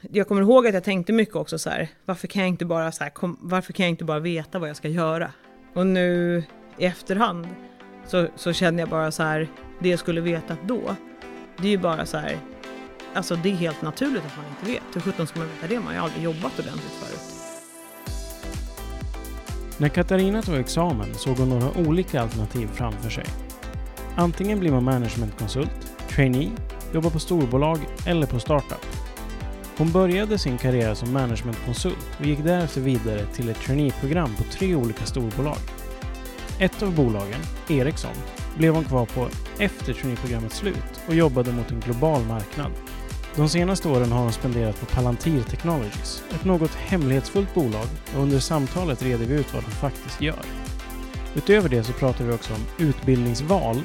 jag 0.00 0.28
kommer 0.28 0.42
ihåg 0.42 0.66
att 0.66 0.74
jag 0.74 0.84
tänkte 0.84 1.12
mycket 1.12 1.36
också 1.36 1.58
så 1.58 1.70
här, 1.70 1.88
varför 2.04 2.28
kan 2.28 2.42
jag 2.42 2.48
inte 2.48 2.64
bara 2.64 2.92
så 2.92 3.04
här, 3.04 3.10
kom, 3.10 3.38
varför 3.40 3.72
kan 3.72 3.84
jag 3.86 3.90
inte 3.90 4.04
bara 4.04 4.18
veta 4.18 4.58
vad 4.58 4.68
jag 4.68 4.76
ska 4.76 4.88
göra? 4.88 5.32
Och 5.74 5.86
nu 5.86 6.44
i 6.78 6.84
efterhand 6.84 7.48
så, 8.06 8.26
så 8.36 8.52
känner 8.52 8.80
jag 8.80 8.88
bara 8.88 9.10
så 9.10 9.22
här, 9.22 9.48
det 9.78 9.88
jag 9.88 9.98
skulle 9.98 10.20
vetat 10.20 10.58
då, 10.66 10.96
det 11.56 11.66
är 11.66 11.70
ju 11.70 11.78
bara 11.78 12.06
så 12.06 12.16
här, 12.16 12.36
alltså 13.14 13.36
det 13.36 13.50
är 13.50 13.54
helt 13.54 13.82
naturligt 13.82 14.22
att 14.26 14.36
man 14.36 14.46
inte 14.46 14.72
vet. 14.72 14.96
Hur 14.96 15.00
sjutton 15.00 15.26
ska 15.26 15.38
man 15.38 15.48
veta 15.48 15.66
det? 15.66 15.74
Man 15.74 15.86
har 15.86 15.94
ju 15.94 15.98
aldrig 15.98 16.24
jobbat 16.24 16.58
ordentligt 16.58 16.92
förut. 16.92 17.40
När 19.78 19.88
Katarina 19.88 20.42
tog 20.42 20.54
examen 20.54 21.14
såg 21.14 21.36
hon 21.36 21.48
några 21.48 21.88
olika 21.88 22.20
alternativ 22.20 22.66
framför 22.66 23.10
sig. 23.10 23.24
Antingen 24.16 24.60
blir 24.60 24.72
man 24.72 24.84
managementkonsult, 24.84 25.92
trainee, 26.08 26.50
jobbar 26.94 27.10
på 27.10 27.18
storbolag 27.18 27.78
eller 28.06 28.26
på 28.26 28.40
startup. 28.40 28.89
Hon 29.80 29.92
började 29.92 30.38
sin 30.38 30.58
karriär 30.58 30.94
som 30.94 31.12
managementkonsult 31.12 32.08
och 32.18 32.26
gick 32.26 32.44
därefter 32.44 32.80
vidare 32.80 33.26
till 33.26 33.48
ett 33.48 33.60
traineeprogram 33.60 34.34
på 34.36 34.44
tre 34.44 34.74
olika 34.74 35.06
storbolag. 35.06 35.56
Ett 36.58 36.82
av 36.82 36.94
bolagen, 36.94 37.40
Ericsson, 37.68 38.14
blev 38.56 38.74
hon 38.74 38.84
kvar 38.84 39.06
på 39.06 39.28
efter 39.58 39.92
traineeprogrammets 39.92 40.56
slut 40.56 41.00
och 41.08 41.14
jobbade 41.14 41.52
mot 41.52 41.70
en 41.70 41.80
global 41.80 42.24
marknad. 42.24 42.72
De 43.36 43.48
senaste 43.48 43.88
åren 43.88 44.12
har 44.12 44.22
hon 44.22 44.32
spenderat 44.32 44.80
på 44.80 44.86
Palantir 44.86 45.42
Technologies, 45.42 46.22
ett 46.34 46.44
något 46.44 46.74
hemlighetsfullt 46.74 47.54
bolag 47.54 47.86
och 48.14 48.22
under 48.22 48.38
samtalet 48.38 49.02
reder 49.02 49.26
vi 49.26 49.34
ut 49.34 49.54
vad 49.54 49.62
de 49.62 49.70
faktiskt 49.70 50.20
gör. 50.20 50.44
Utöver 51.34 51.68
det 51.68 51.84
så 51.84 51.92
pratar 51.92 52.24
vi 52.24 52.32
också 52.32 52.54
om 52.54 52.86
utbildningsval, 52.86 53.80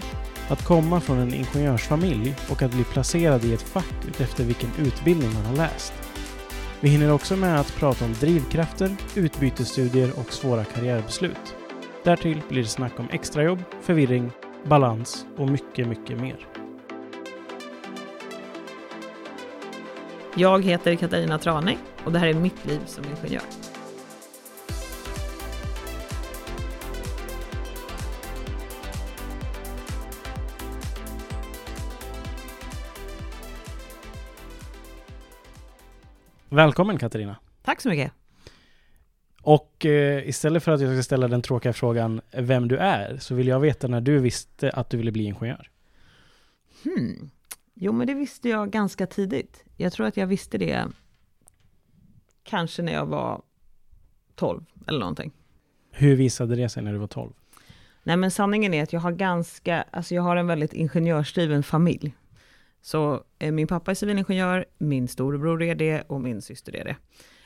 att 0.49 0.63
komma 0.63 0.99
från 0.99 1.19
en 1.19 1.33
ingenjörsfamilj 1.33 2.35
och 2.49 2.61
att 2.61 2.71
bli 2.71 2.83
placerad 2.83 3.43
i 3.43 3.53
ett 3.53 3.61
fack 3.61 3.93
utefter 4.07 4.43
vilken 4.43 4.69
utbildning 4.79 5.33
man 5.33 5.45
har 5.45 5.55
läst. 5.55 5.93
Vi 6.79 6.89
hinner 6.89 7.11
också 7.11 7.35
med 7.35 7.59
att 7.59 7.75
prata 7.75 8.05
om 8.05 8.13
drivkrafter, 8.13 8.95
utbytesstudier 9.15 10.19
och 10.19 10.33
svåra 10.33 10.63
karriärbeslut. 10.63 11.55
Därtill 12.03 12.41
blir 12.49 12.61
det 12.61 12.67
snack 12.67 12.99
om 12.99 13.07
extrajobb, 13.11 13.59
förvirring, 13.81 14.31
balans 14.65 15.25
och 15.37 15.49
mycket, 15.49 15.87
mycket 15.87 16.19
mer. 16.19 16.47
Jag 20.35 20.65
heter 20.65 20.95
Katarina 20.95 21.39
Trane 21.39 21.77
och 22.03 22.11
det 22.11 22.19
här 22.19 22.27
är 22.27 22.33
mitt 22.33 22.65
liv 22.65 22.79
som 22.85 23.03
ingenjör. 23.03 23.64
Välkommen 36.49 36.97
Katarina! 36.97 37.35
Tack 37.63 37.81
så 37.81 37.89
mycket! 37.89 38.11
Och 39.41 39.85
eh, 39.85 40.29
istället 40.29 40.63
för 40.63 40.71
att 40.71 40.81
jag 40.81 40.95
ska 40.95 41.03
ställa 41.03 41.27
den 41.27 41.41
tråkiga 41.41 41.73
frågan 41.73 42.21
vem 42.31 42.67
du 42.67 42.77
är, 42.77 43.17
så 43.17 43.35
vill 43.35 43.47
jag 43.47 43.59
veta 43.59 43.87
när 43.87 44.01
du 44.01 44.19
visste 44.19 44.69
att 44.69 44.89
du 44.89 44.97
ville 44.97 45.11
bli 45.11 45.23
ingenjör. 45.23 45.69
Hmm. 46.83 47.29
Jo, 47.73 47.91
men 47.91 48.07
det 48.07 48.13
visste 48.13 48.49
jag 48.49 48.69
ganska 48.69 49.07
tidigt. 49.07 49.63
Jag 49.77 49.93
tror 49.93 50.07
att 50.07 50.17
jag 50.17 50.27
visste 50.27 50.57
det 50.57 50.85
kanske 52.43 52.81
när 52.81 52.93
jag 52.93 53.05
var 53.05 53.41
12 54.35 54.65
eller 54.87 54.99
någonting. 54.99 55.31
Hur 55.91 56.15
visade 56.15 56.55
det 56.55 56.69
sig 56.69 56.83
när 56.83 56.93
du 56.93 56.97
var 56.97 57.07
12? 57.07 57.33
Nej, 58.03 58.17
men 58.17 58.31
sanningen 58.31 58.73
är 58.73 58.83
att 58.83 58.93
jag 58.93 58.99
har 58.99 59.11
ganska, 59.11 59.85
alltså 59.91 60.15
jag 60.15 60.21
har 60.21 60.35
en 60.35 60.47
väldigt 60.47 60.73
ingenjörsdriven 60.73 61.63
familj. 61.63 62.13
Så 62.85 63.23
eh, 63.39 63.51
min 63.51 63.67
pappa 63.67 63.91
är 63.91 63.95
civilingenjör, 63.95 64.65
min 64.77 65.07
storebror 65.07 65.63
är 65.63 65.75
det 65.75 66.01
och 66.01 66.21
min 66.21 66.41
syster 66.41 66.75
är 66.75 66.83
det. 66.85 66.95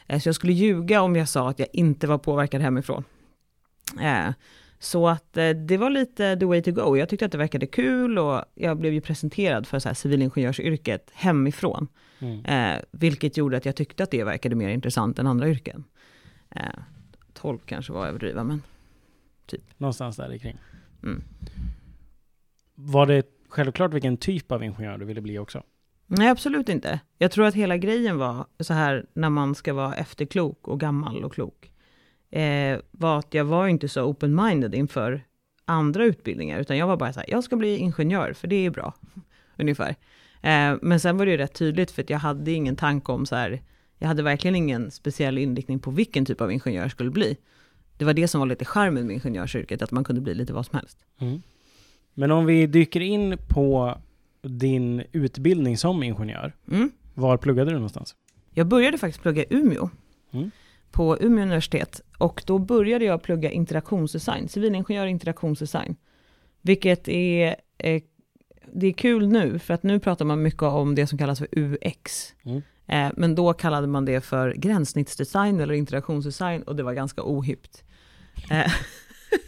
Eh, 0.08 0.20
så 0.20 0.28
jag 0.28 0.36
skulle 0.36 0.54
ljuga 0.54 1.02
om 1.02 1.16
jag 1.16 1.30
sa 1.30 1.50
att 1.50 1.60
jag 1.60 1.68
inte 1.74 2.08
var 2.08 2.18
påverkad 2.18 2.62
hemifrån. 2.62 3.04
Eh, 4.02 4.34
så 4.80 5.08
att 5.08 5.38
eh, 5.38 5.50
det 5.50 5.78
var 5.78 5.90
lite 5.90 6.38
the 6.38 6.46
way 6.46 6.62
to 6.62 6.72
go. 6.72 6.98
Jag 6.98 7.10
tyckte 7.10 7.26
att 7.26 7.32
det 7.32 7.38
verkade 7.38 7.68
kul 7.68 8.20
och 8.20 8.44
jag 8.56 8.78
blev 8.78 8.94
ju 8.94 9.02
presenterad 9.02 9.68
för 9.68 9.80
så 9.80 9.90
här 9.90 9.94
civilingenjörsyrket 9.94 11.12
hemifrån. 11.14 11.88
Mm. 12.20 12.46
Eh, 12.46 12.82
vilket 12.92 13.38
gjorde 13.38 13.58
att 13.58 13.66
jag 13.66 13.76
tyckte 13.76 14.04
att 14.04 14.12
det 14.12 14.24
verkade 14.24 14.56
mer 14.56 14.70
intressant 14.70 15.20
än 15.20 15.28
andra 15.28 15.50
yrken. 15.50 15.84
Eh, 16.50 16.64
12 17.34 17.60
kanske 17.66 17.94
var 17.94 18.08
överdriva, 18.08 18.44
men 18.44 18.62
typ. 19.46 19.64
Någonstans 19.78 20.18
där 20.18 20.38
kring. 20.38 20.58
Mm. 21.04 21.24
Var 22.76 23.06
det 23.06 23.39
självklart 23.50 23.94
vilken 23.94 24.18
typ 24.18 24.52
av 24.52 24.64
ingenjör 24.64 24.98
du 24.98 25.06
ville 25.06 25.22
bli 25.22 25.40
också? 25.40 25.64
Nej, 26.08 26.30
absolut 26.30 26.70
inte. 26.70 27.00
Jag 27.18 27.32
tror 27.32 27.46
att 27.46 27.56
hela 27.56 27.78
grejen 27.78 28.18
var 28.18 28.46
så 28.60 28.74
här 28.74 29.06
när 29.14 29.30
man 29.30 29.56
ska 29.56 29.74
vara 29.74 29.96
efterklok 29.96 30.68
och 30.68 30.80
gammal 30.80 31.24
och 31.24 31.34
klok 31.34 31.72
eh, 32.30 32.80
var 32.92 33.20
att 33.20 33.34
jag 33.34 33.46
var 33.46 33.68
inte 33.68 33.90
så 33.90 34.14
open-minded 34.14 34.76
inför 34.76 35.24
andra 35.66 36.04
utbildningar, 36.04 36.60
utan 36.60 36.78
jag 36.78 36.88
var 36.88 36.98
bara 36.98 37.14
så 37.14 37.20
här, 37.20 37.30
jag 37.30 37.44
ska 37.44 37.56
bli 37.56 37.78
ingenjör, 37.78 38.34
för 38.34 38.48
det 38.48 38.66
är 38.66 38.70
bra, 38.70 38.94
ungefär. 39.58 39.96
Eh, 40.42 40.78
men 40.82 41.00
sen 41.00 41.18
var 41.18 41.26
det 41.26 41.32
ju 41.32 41.38
rätt 41.38 41.54
tydligt, 41.54 41.92
för 41.92 42.02
att 42.04 42.10
jag 42.10 42.20
hade 42.20 42.52
ingen 42.52 42.76
tanke 42.76 43.12
om 43.12 43.26
så 43.26 43.36
här, 43.36 43.62
jag 43.98 44.08
hade 44.08 44.24
verkligen 44.24 44.56
ingen 44.56 44.92
speciell 44.92 45.38
inriktning 45.38 45.80
på 45.80 45.92
vilken 45.92 46.26
typ 46.26 46.42
av 46.42 46.52
ingenjör 46.52 46.82
jag 46.82 46.92
skulle 46.92 47.12
bli. 47.12 47.38
Det 47.98 48.06
var 48.06 48.14
det 48.14 48.28
som 48.28 48.40
var 48.40 48.48
lite 48.48 48.66
charmen 48.66 49.08
med 49.08 49.14
ingenjörsyrket, 49.14 49.82
att 49.82 49.92
man 49.92 50.04
kunde 50.04 50.22
bli 50.22 50.34
lite 50.34 50.54
vad 50.54 50.66
som 50.66 50.78
helst. 50.78 51.06
Mm. 51.20 51.42
Men 52.20 52.32
om 52.32 52.46
vi 52.46 52.68
dyker 52.68 53.02
in 53.02 53.38
på 53.48 53.98
din 54.42 55.04
utbildning 55.12 55.78
som 55.78 56.04
ingenjör, 56.04 56.56
mm. 56.72 56.92
var 57.14 57.38
pluggade 57.38 57.72
du 57.72 57.76
någonstans? 57.76 58.16
Jag 58.54 58.68
började 58.68 58.98
faktiskt 58.98 59.22
plugga 59.22 59.44
i 59.44 59.48
Umeå. 59.50 59.90
Mm 60.32 60.52
på 60.92 61.18
Umeå 61.20 61.44
universitet. 61.44 62.02
Och 62.18 62.44
då 62.46 62.60
började 62.60 63.06
jag 63.06 63.24
plugga 63.24 63.52
interaktionsdesign, 63.52 64.50
civilingenjör 64.50 65.06
interaktionsdesign. 65.06 65.96
Vilket 66.62 67.08
är, 67.08 67.56
eh, 67.78 68.02
det 68.74 68.88
är 68.88 68.92
kul 68.92 69.28
nu, 69.28 69.60
för 69.60 69.74
att 69.74 69.84
nu 69.84 70.00
pratar 70.00 70.26
man 70.26 70.42
mycket 70.42 70.64
om 70.64 70.96
det 70.96 71.08
som 71.08 71.18
kallas 71.18 71.40
för 71.40 71.48
UX. 71.52 72.34
Mm. 72.44 72.62
Eh, 72.88 73.12
men 73.18 73.36
då 73.36 73.54
kallade 73.54 73.88
man 73.88 74.06
det 74.06 74.22
för 74.22 74.54
gränssnittsdesign 74.54 75.60
eller 75.60 75.74
interaktionsdesign 75.74 76.62
och 76.62 76.76
det 76.76 76.84
var 76.84 76.94
ganska 76.94 77.22
ohippt. 77.26 77.84
Eh, 78.52 78.72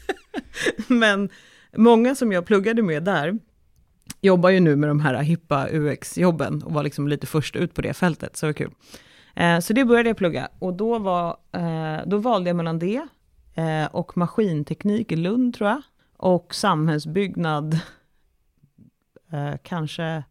men 0.88 1.30
många 1.78 2.16
som 2.16 2.32
jag 2.32 2.46
pluggade 2.46 2.82
med 2.82 3.04
där 3.04 3.40
jobbar 4.22 4.50
ju 4.50 4.60
nu 4.60 4.76
med 4.76 4.90
de 4.90 5.00
här 5.00 5.22
hippa 5.22 5.68
UX-jobben 5.72 6.64
och 6.64 6.74
var 6.74 6.84
liksom 6.84 7.08
lite 7.08 7.28
först 7.28 7.56
ut 7.56 7.74
på 7.74 7.82
det 7.82 7.94
fältet, 7.94 8.38
så 8.38 8.46
det 8.46 8.50
var 8.50 8.54
kul. 8.54 8.72
Eh, 9.36 9.60
så 9.60 9.74
det 9.74 9.86
började 9.86 10.10
jag 10.10 10.18
plugga 10.18 10.50
och 10.60 10.74
då, 10.74 11.00
var, 11.00 11.38
eh, 11.52 12.00
då 12.06 12.18
valde 12.18 12.50
jag 12.50 12.58
mellan 12.58 12.80
det 12.80 13.08
eh, 13.54 13.86
och 13.86 14.18
maskinteknik 14.18 15.12
i 15.12 15.16
Lund 15.16 15.56
tror 15.56 15.70
jag. 15.70 15.82
Och 16.18 16.56
samhällsbyggnad, 16.56 17.80
kanske 19.64 20.24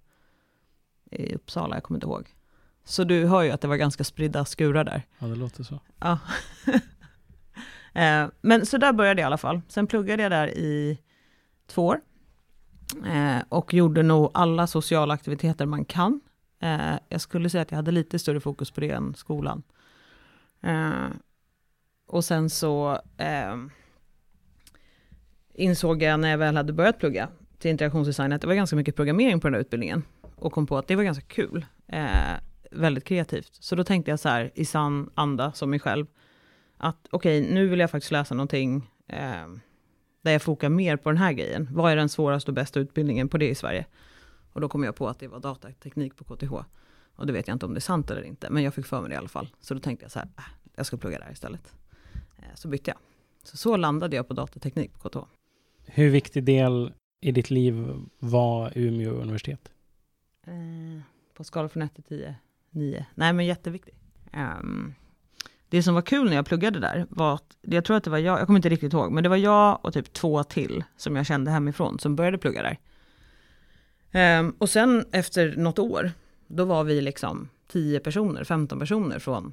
i 1.10 1.34
Uppsala, 1.34 1.76
jag 1.76 1.82
kommer 1.82 1.96
inte 1.96 2.06
ihåg. 2.06 2.28
Så 2.84 3.04
du 3.04 3.26
hör 3.26 3.42
ju 3.42 3.50
att 3.50 3.60
det 3.60 3.68
var 3.68 3.76
ganska 3.76 4.04
spridda 4.04 4.44
skurar 4.44 4.84
där. 4.84 5.02
Ja, 5.18 5.26
det 5.26 5.36
låter 5.36 5.62
så. 5.62 5.80
Ja. 5.98 6.18
Men 8.40 8.66
så 8.66 8.78
där 8.78 8.92
började 8.92 9.20
jag 9.20 9.26
i 9.26 9.26
alla 9.26 9.38
fall. 9.38 9.60
Sen 9.68 9.86
pluggade 9.86 10.22
jag 10.22 10.32
där 10.32 10.48
i 10.48 10.98
två 11.70 11.86
år. 11.86 12.00
Eh, 13.06 13.42
och 13.48 13.74
gjorde 13.74 14.02
nog 14.02 14.30
alla 14.34 14.66
sociala 14.66 15.14
aktiviteter 15.14 15.66
man 15.66 15.84
kan. 15.84 16.20
Eh, 16.60 16.94
jag 17.08 17.20
skulle 17.20 17.50
säga 17.50 17.62
att 17.62 17.70
jag 17.70 17.76
hade 17.76 17.90
lite 17.90 18.18
större 18.18 18.40
fokus 18.40 18.70
på 18.70 18.80
det 18.80 18.90
än 18.90 19.14
skolan. 19.14 19.62
Eh, 20.62 21.08
och 22.06 22.24
sen 22.24 22.50
så 22.50 23.00
eh, 23.16 23.56
insåg 25.54 26.02
jag 26.02 26.20
när 26.20 26.30
jag 26.30 26.38
väl 26.38 26.56
hade 26.56 26.72
börjat 26.72 26.98
plugga 26.98 27.28
till 27.58 27.70
interaktionsdesign 27.70 28.32
att 28.32 28.40
det 28.40 28.46
var 28.46 28.54
ganska 28.54 28.76
mycket 28.76 28.96
programmering 28.96 29.40
på 29.40 29.46
den 29.46 29.54
här 29.54 29.60
utbildningen. 29.60 30.02
Och 30.36 30.52
kom 30.52 30.66
på 30.66 30.78
att 30.78 30.88
det 30.88 30.96
var 30.96 31.02
ganska 31.02 31.24
kul. 31.24 31.66
Eh, 31.86 32.38
väldigt 32.70 33.04
kreativt. 33.04 33.54
Så 33.60 33.76
då 33.76 33.84
tänkte 33.84 34.10
jag 34.10 34.20
så 34.20 34.28
här 34.28 34.50
i 34.54 34.64
sann 34.64 35.10
anda 35.14 35.52
som 35.52 35.70
mig 35.70 35.80
själv. 35.80 36.06
Att 36.76 37.06
okej, 37.10 37.40
okay, 37.40 37.54
nu 37.54 37.66
vill 37.66 37.80
jag 37.80 37.90
faktiskt 37.90 38.12
läsa 38.12 38.34
någonting 38.34 38.90
eh, 39.08 39.46
där 40.22 40.32
jag 40.32 40.42
fokar 40.42 40.68
mer 40.68 40.96
på 40.96 41.10
den 41.10 41.18
här 41.18 41.32
grejen. 41.32 41.68
Vad 41.72 41.92
är 41.92 41.96
den 41.96 42.08
svåraste 42.08 42.50
och 42.50 42.54
bästa 42.54 42.80
utbildningen 42.80 43.28
på 43.28 43.38
det 43.38 43.48
i 43.48 43.54
Sverige? 43.54 43.86
Och 44.52 44.60
då 44.60 44.68
kom 44.68 44.84
jag 44.84 44.96
på 44.96 45.08
att 45.08 45.18
det 45.18 45.28
var 45.28 45.40
datateknik 45.40 46.16
på 46.16 46.24
KTH. 46.24 46.52
Och 47.14 47.26
det 47.26 47.32
vet 47.32 47.48
jag 47.48 47.54
inte 47.54 47.66
om 47.66 47.74
det 47.74 47.78
är 47.78 47.80
sant 47.80 48.10
eller 48.10 48.22
inte, 48.22 48.50
men 48.50 48.62
jag 48.62 48.74
fick 48.74 48.86
för 48.86 49.00
mig 49.00 49.08
det 49.08 49.14
i 49.14 49.18
alla 49.18 49.28
fall. 49.28 49.48
Så 49.60 49.74
då 49.74 49.80
tänkte 49.80 50.04
jag 50.04 50.12
så 50.12 50.18
här, 50.18 50.28
äh, 50.38 50.44
jag 50.76 50.86
ska 50.86 50.96
plugga 50.96 51.18
där 51.18 51.32
istället. 51.32 51.74
Eh, 52.38 52.54
så 52.54 52.68
bytte 52.68 52.90
jag. 52.90 52.98
Så, 53.42 53.56
så 53.56 53.76
landade 53.76 54.16
jag 54.16 54.28
på 54.28 54.34
datateknik 54.34 54.92
på 54.92 55.08
KTH. 55.08 55.18
Hur 55.86 56.10
viktig 56.10 56.44
del 56.44 56.92
i 57.20 57.32
ditt 57.32 57.50
liv 57.50 57.94
var 58.18 58.72
Umeå 58.74 59.10
universitet? 59.10 59.70
Eh, 60.46 61.00
på 61.34 61.44
skala 61.44 61.68
från 61.68 61.82
1 61.82 61.94
till 61.94 62.04
10, 62.04 62.34
9. 62.70 63.06
Nej, 63.14 63.32
men 63.32 63.46
jätteviktig. 63.46 63.94
Um, 64.32 64.94
det 65.70 65.82
som 65.82 65.94
var 65.94 66.02
kul 66.02 66.28
när 66.28 66.36
jag 66.36 66.46
pluggade 66.46 66.80
där 66.80 67.06
var 67.10 67.34
att, 67.34 67.56
jag 67.60 67.84
tror 67.84 67.96
att 67.96 68.04
det 68.04 68.10
var 68.10 68.18
jag, 68.18 68.40
jag 68.40 68.46
kommer 68.46 68.58
inte 68.58 68.68
riktigt 68.68 68.92
ihåg, 68.92 69.12
men 69.12 69.22
det 69.22 69.28
var 69.28 69.36
jag 69.36 69.78
och 69.82 69.92
typ 69.92 70.12
två 70.12 70.44
till 70.44 70.84
som 70.96 71.16
jag 71.16 71.26
kände 71.26 71.50
hemifrån 71.50 71.98
som 71.98 72.16
började 72.16 72.38
plugga 72.38 72.62
där. 72.62 72.78
Um, 74.40 74.56
och 74.58 74.70
sen 74.70 75.04
efter 75.12 75.56
något 75.56 75.78
år, 75.78 76.10
då 76.46 76.64
var 76.64 76.84
vi 76.84 77.00
liksom 77.00 77.48
10 77.68 78.00
personer, 78.00 78.44
15 78.44 78.78
personer 78.78 79.18
från, 79.18 79.52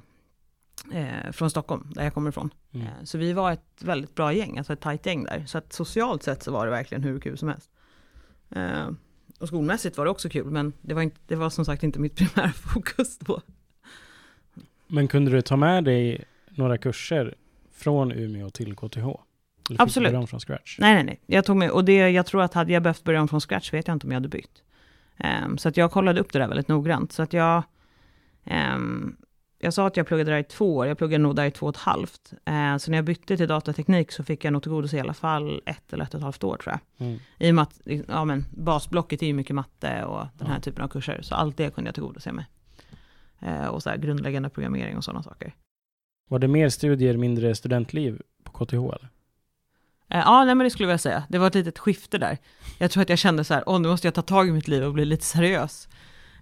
eh, 0.92 1.32
från 1.32 1.50
Stockholm, 1.50 1.90
där 1.94 2.04
jag 2.04 2.14
kommer 2.14 2.30
ifrån. 2.30 2.50
Mm. 2.72 2.86
Eh, 2.86 2.92
så 3.04 3.18
vi 3.18 3.32
var 3.32 3.52
ett 3.52 3.82
väldigt 3.82 4.14
bra 4.14 4.32
gäng, 4.32 4.58
alltså 4.58 4.72
ett 4.72 4.80
tajt 4.80 5.06
gäng 5.06 5.24
där. 5.24 5.44
Så 5.46 5.58
att 5.58 5.72
socialt 5.72 6.22
sett 6.22 6.42
så 6.42 6.52
var 6.52 6.66
det 6.66 6.70
verkligen 6.70 7.02
hur 7.02 7.20
kul 7.20 7.38
som 7.38 7.48
helst. 7.48 7.70
Eh, 8.50 8.88
och 9.40 9.48
skolmässigt 9.48 9.96
var 9.96 10.04
det 10.04 10.10
också 10.10 10.28
kul, 10.28 10.50
men 10.50 10.72
det 10.80 10.94
var, 10.94 11.02
inte, 11.02 11.20
det 11.26 11.36
var 11.36 11.50
som 11.50 11.64
sagt 11.64 11.82
inte 11.82 12.00
mitt 12.00 12.16
primära 12.16 12.52
fokus 12.52 13.18
då. 13.18 13.40
Men 14.88 15.08
kunde 15.08 15.30
du 15.30 15.42
ta 15.42 15.56
med 15.56 15.84
dig 15.84 16.24
några 16.50 16.78
kurser 16.78 17.34
från 17.72 18.12
Umeå 18.12 18.50
till 18.50 18.76
KTH? 18.76 18.98
Eller 18.98 19.82
Absolut. 19.82 20.08
börja 20.08 20.18
om 20.20 20.26
från 20.26 20.40
scratch? 20.40 20.76
Nej, 20.78 20.94
nej, 20.94 21.04
nej. 21.04 21.20
Jag 21.26 21.44
tog 21.44 21.56
med, 21.56 21.70
och 21.70 21.84
det, 21.84 22.10
jag 22.10 22.26
tror 22.26 22.42
att 22.42 22.54
hade 22.54 22.72
jag 22.72 22.82
behövt 22.82 23.04
börja 23.04 23.20
om 23.20 23.28
från 23.28 23.40
scratch 23.40 23.72
vet 23.72 23.88
jag 23.88 23.94
inte 23.94 24.06
om 24.06 24.10
jag 24.10 24.16
hade 24.16 24.28
bytt. 24.28 24.62
Ehm, 25.16 25.58
så 25.58 25.68
att 25.68 25.76
jag 25.76 25.90
kollade 25.92 26.20
upp 26.20 26.32
det 26.32 26.38
där 26.38 26.48
väldigt 26.48 26.68
noggrant. 26.68 27.12
Så 27.12 27.22
att 27.22 27.32
jag, 27.32 27.62
ehm, 28.44 29.16
jag 29.58 29.74
sa 29.74 29.86
att 29.86 29.96
jag 29.96 30.06
pluggade 30.06 30.30
där 30.30 30.38
i 30.38 30.44
två 30.44 30.76
år, 30.76 30.86
jag 30.86 30.98
pluggade 30.98 31.22
nog 31.22 31.36
där 31.36 31.44
i 31.44 31.50
två 31.50 31.66
och 31.66 31.74
ett 31.74 31.80
halvt. 31.80 32.32
Ehm, 32.44 32.78
så 32.78 32.90
när 32.90 32.98
jag 32.98 33.04
bytte 33.04 33.36
till 33.36 33.48
datateknik 33.48 34.12
så 34.12 34.24
fick 34.24 34.44
jag 34.44 34.52
nog 34.52 34.62
tillgodose 34.62 34.96
i 34.96 35.00
alla 35.00 35.14
fall 35.14 35.62
ett 35.66 35.92
eller 35.92 36.04
ett 36.04 36.14
och 36.14 36.18
ett 36.18 36.24
halvt 36.24 36.44
år 36.44 36.56
tror 36.56 36.72
jag. 36.96 37.06
Mm. 37.06 37.18
I 37.38 37.50
och 37.50 37.54
med 37.54 37.62
att 37.62 37.80
ja, 38.08 38.24
men, 38.24 38.44
basblocket 38.50 39.22
är 39.22 39.26
ju 39.26 39.32
mycket 39.32 39.54
matte 39.56 40.04
och 40.04 40.26
den 40.38 40.46
här 40.46 40.54
Ja. 40.54 40.60
typen 40.60 40.84
av 40.84 40.88
kurser. 40.88 41.18
Så 41.22 41.34
allt 41.34 41.56
det 41.56 41.74
kunde 41.74 41.88
jag 41.88 41.94
tillgodose 41.94 42.32
mig. 42.32 42.46
Ehm, 43.40 43.70
och 43.70 43.82
så 43.82 43.90
här 43.90 43.96
grundläggande 43.96 44.48
programmering 44.48 44.96
och 44.96 45.04
sådana 45.04 45.22
saker. 45.22 45.54
Var 46.28 46.38
det 46.38 46.48
mer 46.48 46.68
studier, 46.68 47.16
mindre 47.16 47.54
studentliv 47.54 48.22
på 48.44 48.64
KTH? 48.64 48.74
Eller? 48.74 49.08
Eh, 50.10 50.18
Ja, 50.18 50.44
nej, 50.44 50.54
men 50.54 50.64
det 50.64 50.70
skulle 50.70 50.90
jag 50.90 51.00
säga. 51.00 51.24
Det 51.28 51.38
var 51.38 51.46
ett 51.46 51.54
litet 51.54 51.78
skifte 51.78 52.18
där. 52.18 52.38
Jag 52.78 52.90
tror 52.90 53.02
att 53.02 53.08
jag 53.08 53.18
kände 53.18 53.44
så 53.44 53.54
här, 53.54 53.62
åh, 53.66 53.80
nu 53.80 53.88
måste 53.88 54.06
jag 54.06 54.14
ta 54.14 54.22
tag 54.22 54.48
i 54.48 54.52
mitt 54.52 54.68
liv 54.68 54.84
och 54.84 54.92
bli 54.92 55.04
lite 55.04 55.24
seriös. 55.24 55.88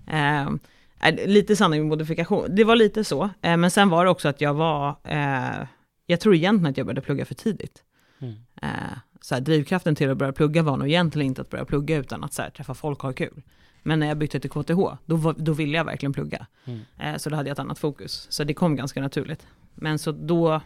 Eh, 0.07 0.43
eh, 0.43 1.27
lite 1.27 1.57
sanning 1.57 1.81
med 1.81 1.89
modifikation. 1.89 2.47
Det 2.49 2.65
var 2.65 2.77
lite 2.77 3.05
så. 3.05 3.31
Eh, 3.43 3.57
men 3.57 3.71
sen 3.71 3.89
var 3.89 4.05
det 4.05 4.11
också 4.11 4.29
att 4.29 4.41
jag 4.41 4.55
var, 4.55 4.97
eh, 5.05 5.67
jag 6.07 6.21
tror 6.21 6.35
egentligen 6.35 6.71
att 6.71 6.77
jag 6.77 6.87
började 6.87 7.01
plugga 7.01 7.25
för 7.25 7.35
tidigt. 7.35 7.83
Mm. 8.19 8.35
Eh, 8.63 8.99
så 9.21 9.35
här, 9.35 9.43
drivkraften 9.43 9.95
till 9.95 10.11
att 10.11 10.17
börja 10.19 10.33
plugga 10.33 10.63
var 10.63 10.77
nog 10.77 10.89
egentligen 10.89 11.27
inte 11.27 11.43
att 11.43 11.51
börja 11.51 11.65
plugga 11.65 11.97
utan 11.97 12.25
att 12.25 12.33
så 12.33 12.43
här, 12.43 12.51
träffa 12.51 12.75
folk 12.75 12.99
och 12.99 13.09
ha 13.09 13.15
kul. 13.15 13.43
Men 13.87 13.99
när 13.99 14.07
jag 14.07 14.19
bytte 14.19 14.41
till 14.41 14.51
KTH, 14.51 14.81
då, 15.07 15.17
var, 15.17 15.35
då 15.39 15.53
ville 15.53 15.77
jag 15.77 15.85
verkligen 15.85 16.13
plugga. 16.13 16.47
Mm. 16.65 16.81
Eh, 16.99 17.17
så 17.17 17.31
då 17.31 17.37
hade 17.37 17.49
jag 17.49 17.55
ett 17.55 17.59
annat 17.59 17.79
fokus. 17.79 18.27
Så 18.31 18.45
det 18.45 18.55
kom 18.55 18.77
ganska 18.77 19.01
naturligt. 19.01 19.47
Men 19.75 19.99
så 19.99 20.13
då, 20.13 20.61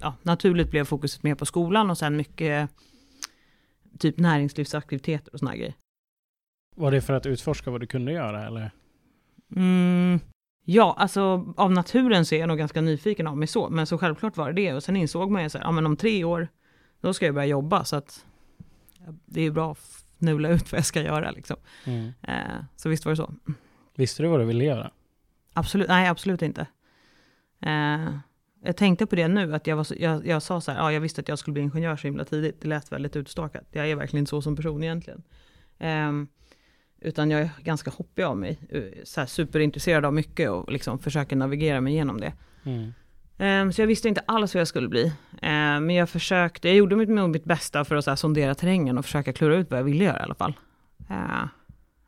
ja, 0.00 0.14
naturligt 0.22 0.70
blev 0.70 0.84
fokuset 0.84 1.22
mer 1.22 1.34
på 1.34 1.46
skolan 1.46 1.90
och 1.90 1.98
sen 1.98 2.16
mycket 2.16 2.70
typ 3.98 4.18
näringslivsaktiviteter 4.18 5.32
och 5.32 5.38
såna 5.38 5.56
grejer. 5.56 5.74
Var 6.76 6.90
det 6.90 7.00
för 7.00 7.12
att 7.12 7.26
utforska 7.26 7.70
vad 7.70 7.80
du 7.80 7.86
kunde 7.86 8.12
göra? 8.12 8.46
Eller? 8.46 8.70
Mm, 9.56 10.20
ja, 10.64 10.94
alltså 10.98 11.54
av 11.56 11.72
naturen 11.72 12.26
så 12.26 12.34
är 12.34 12.38
jag 12.38 12.48
nog 12.48 12.58
ganska 12.58 12.80
nyfiken 12.80 13.26
av 13.26 13.36
mig 13.36 13.48
så, 13.48 13.68
men 13.68 13.86
så 13.86 13.98
självklart 13.98 14.36
var 14.36 14.52
det 14.52 14.62
det. 14.62 14.74
Och 14.74 14.82
sen 14.82 14.96
insåg 14.96 15.30
man 15.30 15.42
ju 15.42 15.50
så 15.50 15.58
här, 15.58 15.64
ja 15.64 15.72
men 15.72 15.86
om 15.86 15.96
tre 15.96 16.24
år, 16.24 16.48
då 17.00 17.14
ska 17.14 17.26
jag 17.26 17.34
börja 17.34 17.46
jobba, 17.46 17.84
så 17.84 17.96
att 17.96 18.26
det 19.26 19.40
är 19.42 19.50
bra 19.50 19.74
att 20.18 20.22
nulla 20.22 20.48
ut 20.48 20.72
vad 20.72 20.78
jag 20.78 20.86
ska 20.86 21.02
göra 21.02 21.30
liksom. 21.30 21.56
Mm. 21.84 22.12
Eh, 22.22 22.64
så 22.76 22.88
visst 22.88 23.04
var 23.04 23.12
det 23.12 23.16
så. 23.16 23.34
Visste 23.94 24.22
du 24.22 24.28
vad 24.28 24.40
du 24.40 24.44
ville 24.44 24.64
göra? 24.64 24.90
Absolut, 25.52 25.88
nej 25.88 26.08
absolut 26.08 26.42
inte. 26.42 26.66
Eh, 27.60 28.18
jag 28.62 28.76
tänkte 28.76 29.06
på 29.06 29.16
det 29.16 29.28
nu, 29.28 29.54
att 29.54 29.66
jag, 29.66 29.76
var 29.76 29.84
så, 29.84 29.94
jag, 29.98 30.26
jag 30.26 30.42
sa 30.42 30.60
så 30.60 30.72
här, 30.72 30.78
ja 30.78 30.92
jag 30.92 31.00
visste 31.00 31.20
att 31.20 31.28
jag 31.28 31.38
skulle 31.38 31.52
bli 31.52 31.62
ingenjör 31.62 31.96
så 31.96 32.06
himla 32.06 32.24
tidigt. 32.24 32.60
Det 32.60 32.68
lät 32.68 32.92
väldigt 32.92 33.16
utstakat. 33.16 33.64
Jag 33.72 33.90
är 33.90 33.96
verkligen 33.96 34.22
inte 34.22 34.30
så 34.30 34.42
som 34.42 34.56
person 34.56 34.82
egentligen. 34.82 35.22
Ehm, 35.78 36.28
utan 37.00 37.30
jag 37.30 37.40
är 37.40 37.50
ganska 37.62 37.90
hoppig 37.90 38.22
av 38.22 38.36
mig. 38.36 38.58
eh, 38.70 38.82
Så 39.04 39.20
här 39.20 39.26
superintresserad 39.26 40.04
av 40.04 40.14
mycket 40.14 40.50
och 40.50 40.72
liksom 40.72 40.98
försöker 40.98 41.36
navigera 41.36 41.80
mig 41.80 41.92
igenom 41.92 42.20
det. 42.20 42.32
Mm. 42.64 42.92
Ehm, 43.38 43.72
så 43.72 43.82
jag 43.82 43.86
visste 43.86 44.08
inte 44.08 44.22
alls 44.26 44.54
vad 44.54 44.60
jag 44.60 44.68
skulle 44.68 44.88
bli. 44.88 45.12
Ehm, 45.42 45.86
men 45.86 45.96
jag 45.96 46.08
försökte, 46.08 46.68
jag 46.68 46.76
gjorde 46.76 46.96
mitt, 46.96 47.08
mitt 47.08 47.44
bästa 47.44 47.84
för 47.84 47.96
att 47.96 48.04
så 48.04 48.10
här, 48.10 48.16
sondera 48.16 48.54
terrängen 48.54 48.98
och 48.98 49.04
försöka 49.04 49.32
klura 49.32 49.56
ut 49.56 49.70
vad 49.70 49.78
jag 49.78 49.84
ville 49.84 50.04
göra 50.04 50.18
i 50.18 50.22
alla 50.22 50.34
fall. 50.34 50.54
Ehm, 51.08 51.48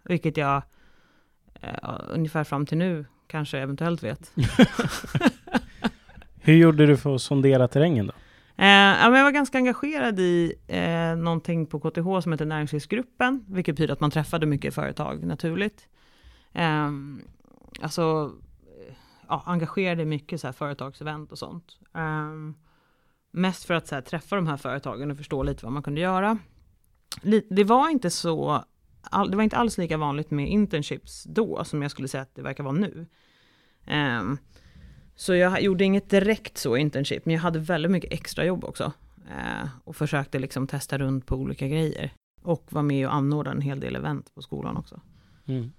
vilket 0.04 0.36
jag 0.36 0.62
eh, 1.60 2.00
ungefär 2.08 2.44
fram 2.44 2.66
till 2.66 2.78
nu 2.78 3.04
kanske 3.26 3.58
eventuellt 3.58 4.02
vet. 4.02 4.32
Hur 6.42 6.54
gjorde 6.54 6.86
du 6.86 6.96
för 6.96 7.14
att 7.14 7.22
sondera 7.22 7.68
terrängen 7.68 8.06
då? 8.06 8.12
Ja, 8.56 9.10
men 9.10 9.14
jag 9.14 9.24
var 9.24 9.30
ganska 9.30 9.58
engagerad 9.58 10.20
i 10.20 10.54
eh, 10.66 11.16
någonting 11.16 11.66
på 11.66 11.80
KTH 11.80 12.20
som 12.22 12.32
heter 12.32 12.44
Näringslivsgruppen, 12.44 13.44
vilket 13.48 13.74
betyder 13.74 13.92
att 13.92 14.00
man 14.00 14.10
träffade 14.10 14.46
mycket 14.46 14.74
företag 14.74 15.24
naturligt. 15.24 15.88
Eh, 16.52 16.90
alltså, 17.80 18.32
ja, 19.30 19.42
engagerade 19.46 20.02
i 20.02 20.06
mycket 20.06 20.40
så 20.40 20.46
här, 20.46 20.52
företagsevent 20.52 21.32
och 21.32 21.38
sånt. 21.38 21.78
Um, 21.92 22.54
mest 23.30 23.64
för 23.64 23.74
att 23.74 23.86
så 23.86 23.94
här, 23.94 24.02
träffa 24.02 24.36
de 24.36 24.46
här 24.46 24.56
företagen 24.56 25.10
och 25.10 25.16
förstå 25.16 25.42
lite 25.42 25.64
vad 25.64 25.72
man 25.72 25.82
kunde 25.82 26.00
göra. 26.00 26.38
Det 27.50 27.64
var 27.64 27.88
inte 27.88 28.10
så, 28.10 28.64
all, 29.02 29.30
det 29.30 29.36
var 29.36 29.44
inte 29.44 29.56
alls 29.56 29.78
lika 29.78 29.96
vanligt 29.96 30.30
med 30.30 30.48
internships 30.48 31.24
då, 31.24 31.64
som 31.64 31.82
jag 31.82 31.90
skulle 31.90 32.08
säga 32.08 32.22
att 32.22 32.34
det 32.34 32.42
verkar 32.42 32.64
vara 32.64 32.74
nu. 32.74 33.06
Um, 33.90 34.38
så 35.14 35.34
jag 35.34 35.62
gjorde 35.62 35.84
inget 35.84 36.10
direkt 36.10 36.58
så 36.58 36.76
internship, 36.76 37.26
men 37.26 37.34
jag 37.34 37.42
hade 37.42 37.58
väldigt 37.58 37.92
mycket 37.92 38.12
extra 38.12 38.44
jobb 38.44 38.64
också. 38.64 38.92
Eh, 39.30 39.68
och 39.84 39.96
försökte 39.96 40.38
liksom 40.38 40.66
testa 40.66 40.98
runt 40.98 41.26
på 41.26 41.36
olika 41.36 41.68
grejer. 41.68 42.12
Och 42.42 42.66
var 42.70 42.82
med 42.82 43.06
och 43.06 43.14
anordnade 43.14 43.56
en 43.56 43.62
hel 43.62 43.80
del 43.80 43.96
event 43.96 44.34
på 44.34 44.42
skolan 44.42 44.76
också. 44.76 45.00
Mm. 45.46 45.72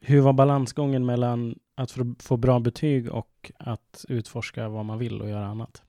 Hur 0.00 0.20
var 0.20 0.32
balansgången 0.32 1.06
mellan 1.06 1.58
att 1.74 1.96
få, 2.18 2.36
bra 2.36 2.60
betyg 2.60 3.08
och 3.08 3.52
att 3.58 4.04
utforska 4.08 4.68
vad 4.68 4.84
man 4.84 4.98
vill 4.98 5.22
och 5.22 5.28
göra 5.28 5.46
annat? 5.46 5.82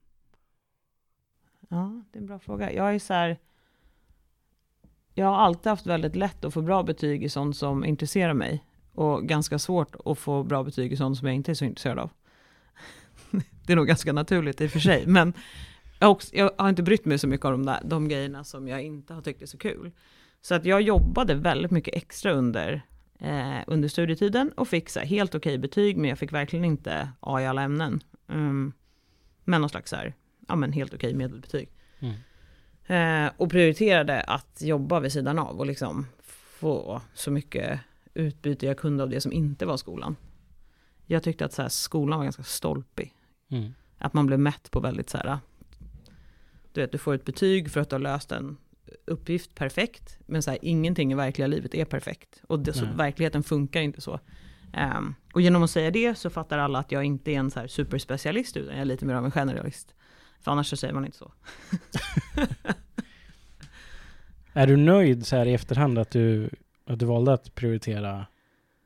Ja, 1.69 2.03
det 2.11 2.17
är 2.17 2.21
en 2.21 2.27
bra 2.27 2.39
fråga. 2.39 2.73
Jag 2.73 2.95
är 2.95 2.99
så 2.99 3.13
här, 3.13 3.37
jag 5.13 5.25
har 5.25 5.35
alltid 5.35 5.69
haft 5.69 5.85
väldigt 5.85 6.15
lätt 6.15 6.45
att 6.45 6.53
få 6.53 6.61
bra 6.61 6.83
betyg 6.83 7.23
i 7.23 7.29
sånt 7.29 7.57
som 7.57 7.85
intresserar 7.85 8.33
mig. 8.33 8.63
Och 8.93 9.27
ganska 9.27 9.59
svårt 9.59 9.95
att 10.05 10.17
få 10.17 10.43
bra 10.43 10.63
betyg 10.63 10.93
i 10.93 10.97
sånt 10.97 11.17
som 11.17 11.27
jag 11.27 11.35
inte 11.35 11.51
är 11.51 11.55
så 11.55 11.65
intresserad 11.65 11.99
av. 11.99 12.09
det 13.65 13.73
är 13.73 13.75
nog 13.75 13.87
ganska 13.87 14.13
naturligt 14.13 14.61
i 14.61 14.67
och 14.67 14.71
för 14.71 14.79
sig. 14.79 15.03
Men 15.07 15.33
jag 15.99 16.07
har, 16.07 16.11
också, 16.11 16.35
jag 16.35 16.51
har 16.57 16.69
inte 16.69 16.83
brytt 16.83 17.05
mig 17.05 17.19
så 17.19 17.27
mycket 17.27 17.45
om 17.45 17.51
de, 17.51 17.65
där, 17.65 17.81
de 17.83 18.07
grejerna 18.07 18.43
som 18.43 18.67
jag 18.67 18.81
inte 18.81 19.13
har 19.13 19.21
tyckt 19.21 19.41
är 19.41 19.45
så 19.45 19.57
kul. 19.57 19.91
Så 20.41 20.55
att 20.55 20.65
jag 20.65 20.81
jobbade 20.81 21.35
väldigt 21.35 21.71
mycket 21.71 21.95
extra 21.95 22.31
under, 22.31 22.81
eh, 23.19 23.59
under 23.67 23.87
studietiden 23.87 24.51
och 24.51 24.67
fick 24.67 24.89
så 24.89 24.99
här, 24.99 25.07
helt 25.07 25.35
okej 25.35 25.57
betyg, 25.57 25.97
men 25.97 26.09
jag 26.09 26.19
fick 26.19 26.33
verkligen 26.33 26.65
inte 26.65 27.09
A 27.19 27.41
i 27.41 27.45
alla 27.45 27.61
ämnen. 27.61 28.03
Mm. 28.29 28.73
Men 29.43 29.61
någon 29.61 29.69
slags 29.69 29.89
så 29.89 29.95
här, 29.95 30.13
ja 30.47 30.55
men 30.55 30.71
helt 30.71 30.93
okej 30.93 31.13
medelbetyg. 31.13 31.69
Mm. 31.99 32.15
Eh, 32.87 33.31
och 33.37 33.51
prioriterade 33.51 34.21
att 34.21 34.61
jobba 34.61 34.99
vid 34.99 35.11
sidan 35.11 35.39
av 35.39 35.59
och 35.59 35.65
liksom 35.65 36.05
få 36.59 37.01
så 37.13 37.31
mycket 37.31 37.79
utbyte 38.13 38.65
jag 38.65 38.77
kunde 38.77 39.03
av 39.03 39.09
det 39.09 39.21
som 39.21 39.33
inte 39.33 39.65
var 39.65 39.77
skolan. 39.77 40.15
Jag 41.05 41.23
tyckte 41.23 41.45
att 41.45 41.53
så 41.53 41.61
här, 41.61 41.69
skolan 41.69 42.19
var 42.19 42.23
ganska 42.23 42.43
stolpig. 42.43 43.13
Mm. 43.49 43.73
Att 43.97 44.13
man 44.13 44.25
blev 44.25 44.39
mätt 44.39 44.71
på 44.71 44.79
väldigt 44.79 45.09
så 45.09 45.17
här, 45.17 45.37
du 46.71 46.81
vet, 46.81 46.91
du 46.91 46.97
får 46.97 47.13
ett 47.13 47.25
betyg 47.25 47.71
för 47.71 47.81
att 47.81 47.89
du 47.89 47.93
har 47.93 48.01
löst 48.01 48.31
en 48.31 48.57
uppgift 49.05 49.55
perfekt, 49.55 50.17
men 50.25 50.43
så 50.43 50.51
här, 50.51 50.59
ingenting 50.61 51.11
i 51.11 51.15
verkliga 51.15 51.47
livet 51.47 51.75
är 51.75 51.85
perfekt. 51.85 52.41
Och 52.47 52.59
det, 52.59 52.73
så, 52.73 52.85
verkligheten 52.85 53.43
funkar 53.43 53.81
inte 53.81 54.01
så. 54.01 54.19
Ehm, 54.73 55.15
och 55.33 55.41
genom 55.41 55.63
att 55.63 55.71
säga 55.71 55.91
det 55.91 56.15
så 56.15 56.29
fattar 56.29 56.57
alla 56.57 56.79
att 56.79 56.91
jag 56.91 57.03
inte 57.03 57.31
är 57.31 57.39
en 57.39 57.51
så 57.51 57.59
här 57.59 57.67
superspecialist, 57.67 58.57
utan 58.57 58.73
jag 58.73 58.81
är 58.81 58.85
lite 58.85 59.05
mer 59.05 59.13
av 59.13 59.25
en 59.25 59.31
generalist. 59.31 59.95
För 60.39 60.51
annars 60.51 60.67
så 60.67 60.77
säger 60.77 60.93
man 60.93 61.05
inte 61.05 61.17
så. 61.17 61.31
Är 64.53 64.67
du 64.67 64.77
nöjd 64.77 65.25
så 65.25 65.35
här 65.35 65.45
i 65.45 65.53
efterhand 65.53 65.99
att 65.99 66.11
du, 66.11 66.49
att 66.85 66.99
du 66.99 67.05
valde 67.05 67.33
att 67.33 67.55
prioritera 67.55 68.25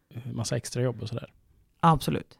eh, 0.09 0.31
massa 0.31 0.57
extra 0.57 0.81
jobb 0.81 1.01
och 1.01 1.09
sådär? 1.09 1.33
Absolut. 1.79 2.39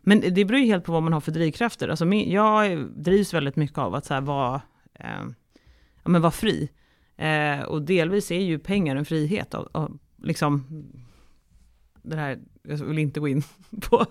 Men 0.00 0.20
det 0.20 0.44
beror 0.44 0.60
ju 0.60 0.66
helt 0.66 0.84
på 0.84 0.92
vad 0.92 1.02
man 1.02 1.12
har 1.12 1.20
för 1.20 1.32
drivkrafter. 1.32 1.88
Alltså 1.88 2.06
jag 2.06 2.86
drivs 2.96 3.34
väldigt 3.34 3.56
mycket 3.56 3.78
av 3.78 3.94
att 3.94 4.04
så 4.04 4.14
här 4.14 4.20
vara, 4.20 4.62
eh, 4.94 5.26
ja, 6.08 6.12
men 6.12 6.22
vara 6.22 6.30
fri. 6.30 6.68
Eh, 7.16 7.60
och 7.60 7.82
delvis 7.82 8.30
är 8.30 8.40
ju 8.40 8.58
pengar 8.58 8.96
en 8.96 9.04
frihet. 9.04 9.54
Och, 9.54 9.76
och 9.76 9.90
liksom, 10.22 10.66
det 12.02 12.16
här, 12.16 12.38
jag 12.62 12.76
vill 12.76 12.98
inte 12.98 13.20
gå 13.20 13.28
in 13.28 13.42
på, 13.90 14.06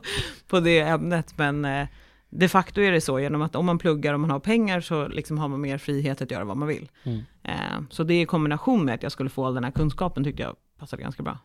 på 0.47 0.59
det 0.59 0.79
ämnet, 0.79 1.37
men 1.37 1.65
eh, 1.65 1.87
de 2.29 2.47
facto 2.49 2.81
är 2.81 2.91
det 2.91 3.01
så. 3.01 3.19
Genom 3.19 3.41
att 3.41 3.55
om 3.55 3.65
man 3.65 3.77
pluggar 3.77 4.13
och 4.13 4.19
man 4.19 4.29
har 4.31 4.39
pengar 4.39 4.81
så 4.81 5.07
liksom 5.07 5.37
har 5.37 5.47
man 5.47 5.61
mer 5.61 5.77
frihet 5.77 6.21
att 6.21 6.31
göra 6.31 6.45
vad 6.45 6.57
man 6.57 6.67
vill. 6.67 6.89
Mm. 7.03 7.19
Eh, 7.43 7.81
så 7.89 8.03
det 8.03 8.21
i 8.21 8.25
kombination 8.25 8.85
med 8.85 8.95
att 8.95 9.03
jag 9.03 9.11
skulle 9.11 9.29
få 9.29 9.45
all 9.45 9.53
den 9.55 9.63
här 9.63 9.71
kunskapen 9.71 10.23
tyckte 10.23 10.43
jag 10.43 10.55
passade 10.79 11.03
ganska 11.03 11.23
bra. 11.23 11.37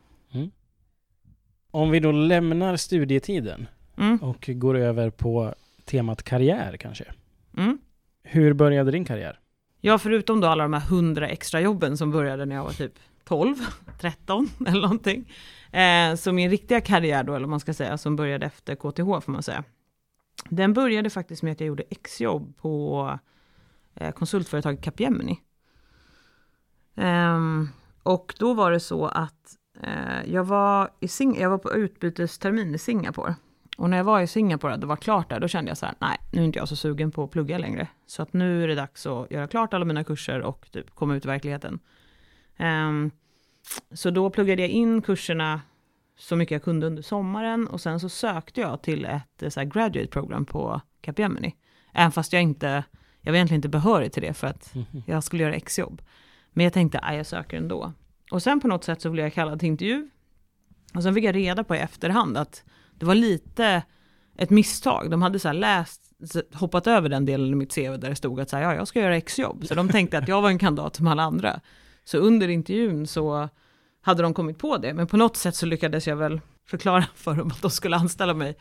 Om 1.71 1.90
vi 1.90 2.00
då 2.00 2.12
lämnar 2.12 2.76
studietiden 2.76 3.66
Mm. 3.97 4.16
och 4.16 4.50
går 4.54 4.76
över 4.76 5.11
på 5.11 5.54
temat 5.85 6.23
karriär 6.23 6.76
kanske. 6.76 7.04
Mm. 7.56 7.78
Hur 8.23 8.52
började 8.52 8.90
din 8.90 9.04
karriär? 9.04 9.38
Ja, 9.85 9.99
förutom 9.99 10.41
då 10.41 10.49
alla 10.49 10.62
de 10.62 10.73
här 10.73 10.81
hundra 10.81 11.29
extra 11.29 11.61
jobben 11.61 11.97
som 11.97 12.11
började 12.11 12.45
när 12.47 12.57
jag 12.57 12.65
var 12.65 12.73
typ 12.73 12.99
12, 13.25 13.57
13 14.01 14.49
eller 14.67 14.81
någonting. 14.81 15.33
Eh, 15.73 16.15
så 16.15 16.33
min 16.33 16.51
riktiga 16.51 16.81
karriär 16.81 17.25
då, 17.25 17.35
eller 17.35 17.47
vad 17.47 17.51
man 17.51 17.61
ska 17.61 17.75
säga, 17.75 17.99
som 17.99 18.17
började 18.17 18.47
efter 18.47 18.75
KTH 18.75 19.25
får 19.25 19.31
man 19.33 19.43
säga. 19.43 19.65
Den 20.49 20.73
började 20.73 21.11
faktiskt 21.11 21.43
med 21.43 21.53
att 21.53 21.61
jag 21.61 21.67
gjorde 21.67 21.83
exjobb 21.91 22.57
på 22.57 23.19
eh, 23.95 24.12
konsultföretaget 24.12 24.85
Capgemini. 24.85 25.41
Um, 26.95 27.05
ehm, 27.05 27.69
och 28.03 28.35
då 28.39 28.55
var 28.55 28.71
det 28.71 28.81
så 28.81 29.07
att 29.07 29.57
eh, 29.83 30.33
jag, 30.33 30.45
var 30.45 30.91
i 31.01 31.09
Sing 31.09 31.41
jag 31.41 31.51
var 31.51 31.59
på 31.59 31.73
utbytestermin 31.73 32.75
i 32.75 32.79
Singapore. 32.79 33.35
Och 33.76 33.91
när 33.91 33.97
jag 33.97 34.05
var 34.05 34.21
i 34.21 34.26
Singapore, 34.26 34.76
det 34.76 34.87
var 34.87 34.97
klart 34.97 35.31
där, 35.31 35.41
då 35.41 35.49
kände 35.49 35.71
jag 35.71 35.79
så 35.79 35.87
här, 35.87 35.95
nej, 35.99 36.19
nu 36.33 36.41
är 36.41 36.45
inte 36.45 36.59
jag 36.59 36.69
så 36.69 36.76
sugen 36.76 37.11
på 37.11 37.25
att 37.25 37.31
plugga 37.31 37.59
längre. 37.59 37.88
Så 38.07 38.23
att 38.23 38.33
nu 38.33 38.64
är 38.64 38.69
det 38.69 38.75
dags 38.75 39.07
att 39.07 39.31
göra 39.31 39.47
klart 39.47 39.75
alla 39.75 39.85
mina 39.85 40.05
kurser 40.05 40.41
och 40.41 40.67
typ 40.71 40.95
komma 40.95 41.17
ut 41.17 41.25
i 41.25 41.29
verkligheten. 41.29 41.79
Um, 42.59 43.11
så 43.93 44.11
då 44.11 44.31
pluggade 44.31 44.62
jag 44.62 44.71
in 44.71 45.02
kurserna 45.02 45.61
så 46.19 46.37
mycket 46.37 46.52
jag 46.52 46.62
kunde 46.62 46.87
under 46.87 47.02
sommaren 47.02 47.69
och 47.69 47.81
sen 47.81 48.00
så 48.00 48.09
sökte 48.09 48.61
jag 48.61 48.83
till 48.83 49.05
ett 49.05 49.43
eh, 49.43 49.49
så 49.49 49.64
graduate 49.64 50.07
program 50.07 50.45
på 50.45 50.81
Capgemini. 51.00 51.57
Även 51.93 52.12
fast 52.12 52.33
jag 52.33 52.43
inte, 52.43 52.85
jag 53.21 53.33
var 53.33 53.37
egentligen 53.37 53.59
inte 53.59 53.69
behörig 53.69 54.12
till 54.12 54.23
det 54.23 54.35
för 54.35 54.47
att 54.47 54.75
-hmm. 54.75 55.02
jag 55.07 55.25
skulle 55.25 55.43
göra 55.43 55.55
exjobb. 55.55 56.02
Men 56.52 56.64
jag 56.64 56.73
tänkte, 56.73 56.99
att 56.99 57.17
jag 57.17 57.26
söker 57.26 57.57
ändå. 57.57 57.93
Och 58.31 58.43
sen 58.43 58.61
på 58.61 58.69
något 58.69 58.85
sätt 58.85 59.00
så 59.00 59.11
blev 59.11 59.25
jag 59.25 59.33
kallad 59.33 59.59
till 59.59 59.69
intervju. 59.69 60.11
Och 60.95 61.02
sen 61.02 61.14
fick 61.14 61.25
jag 61.25 61.35
reda 61.35 61.64
på 61.64 61.75
i 61.76 61.79
efterhand 61.79 62.37
att 62.37 62.64
det 63.02 63.06
var 63.06 63.14
lite 63.14 63.82
ett 64.37 64.50
misstag. 64.50 65.11
De 65.11 65.23
hade 65.23 65.38
så 65.38 65.52
läst, 65.52 66.02
hoppat 66.52 66.87
över 66.87 67.09
den 67.09 67.26
delen 67.26 67.52
i 67.52 67.54
mitt 67.54 67.75
CV 67.75 67.97
där 67.97 68.09
det 68.09 68.16
stod 68.16 68.40
att 68.40 68.50
så 68.50 68.56
här, 68.56 68.62
ja, 68.62 68.75
jag 68.75 68.88
ska 68.88 69.00
göra 69.00 69.16
exjobb. 69.16 69.66
Så 69.66 69.75
de 69.75 69.88
tänkte 69.88 70.18
att 70.18 70.28
jag 70.28 70.42
var 70.42 70.49
en 70.49 70.59
kandidat 70.59 70.97
som 70.97 71.06
alla 71.06 71.23
andra. 71.23 71.61
Så 72.04 72.18
under 72.18 72.49
intervjun 72.49 73.06
så 73.06 73.49
hade 74.00 74.23
de 74.23 74.35
kommit 74.35 74.59
på 74.59 74.76
det. 74.76 74.94
Men 74.94 75.06
på 75.06 75.16
något 75.16 75.37
sätt 75.37 75.56
så 75.56 75.66
lyckades 75.66 76.06
jag 76.06 76.16
väl 76.16 76.40
förklara 76.66 77.04
för 77.14 77.35
dem 77.35 77.49
att 77.49 77.62
de 77.62 77.71
skulle 77.71 77.97
anställa 77.97 78.35
mig. 78.35 78.56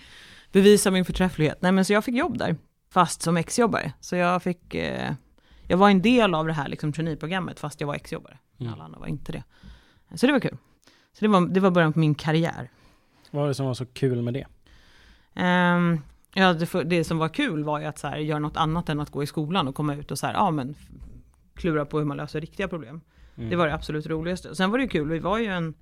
Bevisa 0.52 0.92
min 0.92 1.06
förträfflighet. 1.06 1.62
Nej 1.62 1.72
men 1.72 1.86
så 1.86 1.94
jag 1.94 2.06
fick 2.06 2.16
jobb 2.16 2.38
där. 2.38 2.56
Fast 2.90 3.22
som 3.22 3.38
exjobbare. 3.38 3.94
Så 4.00 4.16
jag 4.16 4.44
fick 4.44 4.76
eh, 4.76 5.14
jag 5.68 5.78
var 5.78 5.90
en 5.90 6.02
del 6.02 6.36
av 6.36 6.48
det 6.48 6.54
här 6.54 6.68
liksom, 6.68 6.94
traineeprogrammet 6.94 7.60
fast 7.60 7.82
jag 7.82 7.88
var 7.88 7.96
exjobbare. 7.96 8.38
Mm. 8.60 8.74
Alla 8.74 8.84
andra 8.84 9.00
var 9.00 9.08
inte 9.08 9.32
det. 9.32 9.44
Så 10.16 10.28
det 10.28 10.34
var 10.34 10.40
kul. 10.40 10.58
Så 11.14 11.26
det 11.26 11.28
var, 11.28 11.48
det 11.48 11.60
var 11.60 11.72
början 11.72 11.94
på 11.94 12.00
min 12.00 12.16
karriär. 12.16 12.70
Vad 13.32 13.42
var 13.42 13.48
det 13.48 13.54
som 13.54 13.66
var 13.66 13.74
så 13.74 13.86
kul 13.86 14.22
med 14.22 14.34
det? 14.34 14.46
Um, 15.36 16.02
ja, 16.34 16.54
det, 16.54 16.84
det, 16.84 17.04
som 17.04 17.18
var 17.18 17.30
kul 17.30 17.64
var 17.64 17.80
ju 17.80 17.86
att 17.86 18.00
så 18.00 18.08
här, 18.08 18.18
göra 18.18 18.40
något 18.40 18.58
annat 18.58 18.90
än 18.90 19.00
att 19.00 19.10
gå 19.10 19.24
i 19.24 19.28
skolan 19.28 19.68
och 19.68 19.76
komma 19.76 19.96
ut 19.96 20.12
och 20.12 20.20
så 20.20 20.28
här, 20.28 20.34
ja 20.34 20.52
men 20.52 20.76
klura 21.54 21.86
på 21.86 22.00
hur 22.00 22.06
man 22.06 22.18
löser 22.18 22.42
riktiga 22.42 22.68
problem. 22.68 23.02
Mm. 23.38 23.50
Det 23.50 23.56
var 23.56 23.68
det 23.68 23.74
absolut 23.74 24.08
roligaste. 24.08 24.56
Sen 24.56 24.72
var 24.72 24.78
det 24.78 24.88
kul, 24.88 25.10
vi 25.10 25.20
var 25.20 25.38
ju 25.38 25.46
en, 25.46 25.74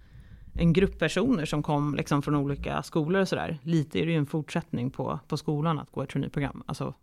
en 0.54 0.74
grupp 0.74 1.00
personer 1.00 1.46
som 1.46 1.64
kom 1.64 1.96
liksom 1.96 2.22
från 2.22 2.36
olika 2.36 2.84
skolor 2.84 3.22
och 3.22 3.28
sådär. 3.28 3.58
Lite 3.64 4.00
är 4.00 4.06
det 4.06 4.12
ju 4.12 4.18
en 4.18 4.26
fortsättning 4.26 4.92
på, 4.92 5.20
på 5.28 5.38
skolan 5.38 5.80
att 5.80 5.92
gå 5.92 6.04
ett 6.04 6.10
traineeprogram. 6.10 6.64
Alltså, 6.66 6.94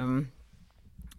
um, 0.00 0.28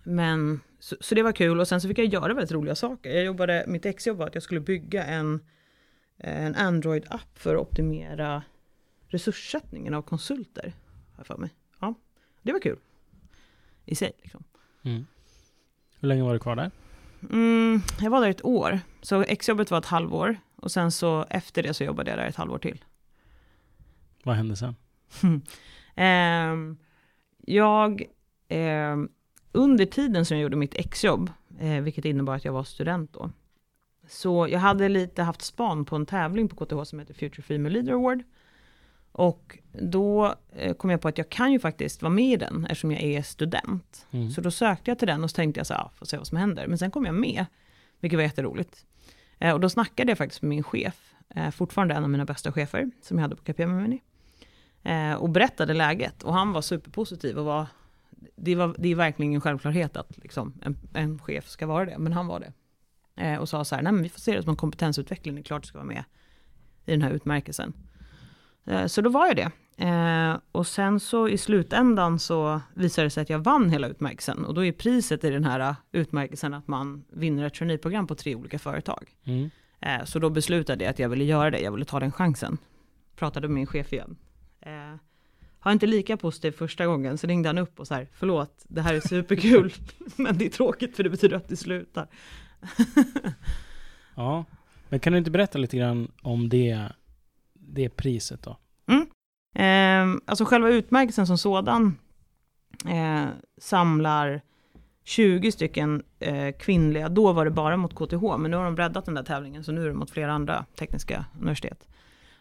men 0.04 0.60
så, 0.80 0.96
så, 1.00 1.16
det 1.16 1.24
var 1.24 1.32
kul 1.32 1.60
och 1.60 1.68
sen 1.68 1.82
så 1.82 1.88
fick 1.88 2.00
jag 2.00 2.06
göra 2.06 2.34
väldigt 2.34 2.52
roliga 2.52 2.76
saker. 2.76 3.10
Jag 3.10 3.24
jobbade, 3.24 3.66
mitt 3.68 3.86
exjobb 3.86 4.18
var 4.18 4.28
att 4.28 4.36
jag 4.36 4.44
skulle 4.44 4.60
bygga 4.60 5.04
en, 5.04 5.40
en 6.24 6.56
Android-app 6.56 7.40
för 7.40 7.56
att 7.56 7.62
optimera 7.62 8.44
resurssättningen 9.08 9.94
av 9.94 10.01
konsulter. 10.01 10.74
Här 11.18 11.24
för 11.24 11.38
mig. 11.38 11.50
Ja, 11.80 11.94
det 12.42 12.51
var 12.51 12.60
kul. 12.60 12.80
I 13.86 13.96
sig 13.96 14.12
liksom. 14.22 14.44
Mm. 14.84 15.06
Hur 16.00 16.08
länge 16.08 16.24
var 16.24 16.34
du 16.34 16.40
kvar 16.40 16.56
där? 16.56 16.72
Mm, 17.30 17.82
jag 18.00 18.12
var 18.12 18.22
där 18.22 18.30
ett 18.30 18.46
år. 18.46 18.80
Så 19.01 19.22
exjobbet 19.22 19.72
var 19.72 19.78
ett 19.78 19.86
halvår. 19.86 20.38
Och 20.56 20.72
sen 20.72 20.92
så 20.92 21.25
efter 21.30 21.63
det 21.63 21.74
så 21.74 21.84
jobbade 21.84 22.10
jag 22.12 22.20
där 22.20 22.28
ett 22.28 22.36
halvår 22.36 22.58
till. 22.58 22.86
Vad 24.24 24.36
hände 24.36 24.56
sen? 24.56 24.75
um, 25.96 26.78
jag 27.46 28.04
um, 28.50 29.10
under 29.51 29.86
tiden 29.86 30.25
som 30.25 30.38
jag 30.38 30.44
gjorde 30.44 30.56
mitt 30.56 30.75
exjobb, 30.75 31.32
eh, 31.60 31.82
vilket 31.82 32.06
innebar 32.06 32.36
att 32.36 32.46
jag 32.46 32.54
var 32.54 32.63
student 32.63 33.13
då, 33.13 33.32
så 34.12 34.48
jag 34.48 34.60
hade 34.60 34.89
lite 34.89 35.24
haft 35.24 35.41
span 35.41 35.86
på 35.86 35.96
en 35.96 36.06
tävling 36.06 36.48
på 36.48 36.65
KTH 36.65 36.84
som 36.84 37.00
heter 37.00 37.13
Future 37.13 37.44
Female 37.44 37.74
Leader 37.74 37.94
Award. 37.94 38.24
Och 39.12 39.58
då 39.72 40.36
eh, 40.56 40.74
kom 40.74 40.89
jag 40.89 41.01
på 41.01 41.08
att 41.08 41.18
jag 41.18 41.30
kan 41.30 41.51
ju 41.51 41.60
faktiskt 41.60 42.01
vara 42.01 42.13
med 42.13 42.34
i 42.34 42.36
den 42.36 42.65
eftersom 42.65 42.91
jag 42.91 43.01
är 43.01 43.22
student. 43.22 44.08
Mm. 44.12 44.32
Så 44.32 44.41
då 44.41 44.51
sökte 44.51 44.91
jag 44.91 45.00
till 45.00 45.08
den 45.08 45.24
och 45.24 45.30
så 45.30 45.36
tänkte 45.36 45.60
jag 45.60 45.68
så 45.68 45.74
här, 45.74 45.89
får 45.96 46.06
se 46.06 46.18
vad 46.18 46.27
som 46.27 46.38
händer. 46.38 46.68
Men 46.68 46.77
sen 46.77 46.91
kom 46.91 47.06
jag 47.06 47.15
med, 47.15 47.46
vilket 48.00 48.18
var 48.18 48.24
jätteroligt. 48.24 48.86
Eh, 49.39 49.53
och 49.53 49.60
då 49.60 49.70
snackade 49.70 50.12
jag 50.12 50.18
faktiskt 50.18 50.41
med 50.41 50.50
min 50.50 50.63
chef, 50.63 51.13
eh, 51.36 51.50
fortfarande 51.50 51.94
en 51.94 52.03
av 52.03 52.10
mina 52.10 52.25
bästa 52.25 52.51
chefer, 52.51 52.91
som 53.01 53.18
jag 53.18 53.22
hade 53.22 53.36
på 53.36 53.44
Capgemini. 53.44 54.01
Eh, 54.84 55.13
och 55.13 55.30
berättade 55.30 55.74
läget. 55.74 56.24
Och 56.24 56.34
han 56.34 56.51
var 56.53 56.62
superpositiv 56.62 57.39
och 57.39 57.46
var 57.46 57.68
det, 58.36 58.56
var, 58.56 58.75
det 58.77 58.89
är 58.89 58.96
verkligen 58.96 59.34
en 59.34 59.41
självklarhet 59.41 59.98
att 59.98 60.18
liksom, 60.18 60.53
en, 60.62 60.77
en 60.94 61.20
chef 61.20 61.48
ska 61.48 61.68
vara 61.68 61.86
det, 61.86 61.98
men 61.98 62.13
han 62.13 62.27
var 62.27 62.39
det. 62.39 62.53
Eh, 63.15 63.38
och 63.38 63.50
sa 63.50 63.65
så 63.65 63.75
här, 63.75 63.82
nej 63.82 63.91
men 63.91 64.03
vi 64.03 64.10
får 64.10 64.20
se 64.20 64.36
det 64.36 64.44
som 64.44 64.50
en 64.50 64.56
kompetensutveckling, 64.56 65.36
det 65.36 65.41
är 65.41 65.44
klart 65.44 65.62
du 65.62 65.68
ska 65.68 65.77
vara 65.77 65.88
med 65.88 66.03
i 66.86 66.91
den 66.91 67.01
här 67.01 67.12
utmärkelsen. 67.12 67.74
Eh, 68.65 68.86
så 68.86 69.01
då 69.01 69.10
var 69.10 69.27
jag 69.27 69.36
det. 69.36 69.51
Eh, 69.86 70.38
och 70.51 70.68
sen 70.68 71.00
så 71.00 71.27
i 71.27 71.38
slutändan 71.38 72.20
så 72.20 72.62
visade 72.74 73.06
det 73.06 73.10
sig 73.10 73.22
att 73.22 73.30
jag 73.30 73.39
vann 73.39 73.70
hela 73.70 73.88
utmärkelsen. 73.88 74.46
Och 74.46 74.53
då 74.53 74.65
är 74.65 74.72
priset 74.72 75.24
i 75.24 75.30
den 75.30 75.44
här 75.44 75.75
utmärkelsen 75.91 76.53
att 76.53 76.68
man 76.68 77.03
vinner 77.10 77.46
ett 77.46 77.53
traineeprogram 77.53 78.08
på 78.08 78.15
tre 78.15 78.36
olika 78.36 78.60
företag. 78.60 79.10
Mm. 79.24 79.50
Eh, 79.80 80.03
så 80.03 80.20
då 80.20 80.30
beslutade 80.30 80.84
jag 80.84 80.91
att 80.91 81.00
jag 81.00 81.10
ville 81.10 81.24
göra 81.24 81.51
det, 81.51 81.60
jag 81.60 81.72
ville 81.72 81.86
ta 81.86 82.00
den 82.00 82.12
chansen. 82.12 82.58
Pratade 83.15 83.48
med 83.48 83.56
min 83.56 83.68
chef 83.68 83.94
igen. 83.94 84.18
Eh, 84.62 84.96
har 85.60 85.72
inte 85.72 85.88
lika 85.88 86.18
positiv 86.18 86.51
första 86.51 86.86
gången, 86.86 87.18
så 87.18 87.27
ringde 87.27 87.50
han 87.50 87.58
upp 87.58 87.80
och 87.80 87.88
så 87.88 87.94
här, 87.94 88.08
förlåt, 88.13 88.65
det 88.68 88.82
här 88.82 88.94
är 88.94 89.00
superkul, 89.00 89.74
men 90.15 90.38
det 90.38 90.46
är 90.46 90.50
tråkigt 90.50 90.96
för 90.96 91.03
det 91.03 91.10
betyder 91.10 91.38
att 91.38 91.50
det 91.50 91.56
slutar. 91.56 92.08
ja, 94.15 94.46
men 94.89 95.00
kan 95.00 95.13
du 95.13 95.20
inte 95.20 95.32
berätta 95.32 95.58
lite 95.58 95.77
grann 95.77 96.12
om 96.22 96.50
det, 96.50 96.80
det 97.53 97.89
priset 97.89 98.44
då? 98.44 98.58
Mm. 98.88 99.08
Eh, 99.56 100.22
alltså 100.25 100.46
själva 100.46 100.70
utmärkelsen 100.70 101.27
som 101.27 101.38
sådan 101.38 101.98
eh, 102.86 103.25
samlar 103.58 104.41
20 105.03 105.51
stycken 105.51 106.03
eh, 106.20 106.56
kvinnliga, 106.60 107.10
då 107.10 107.34
var 107.34 107.46
det 107.46 107.51
bara 107.51 107.77
mot 107.77 107.96
KTH, 107.96 108.38
men 108.38 108.51
nu 108.51 108.58
har 108.58 108.63
de 108.63 108.75
breddat 108.75 109.06
den 109.06 109.15
där 109.15 109.24
tävlingen, 109.24 109.63
så 109.63 109.72
nu 109.72 109.84
är 109.84 109.88
det 109.88 109.94
mot 109.94 110.12
flera 110.12 110.34
andra 110.34 110.65
tekniska 110.75 111.25
universitet. 111.39 111.88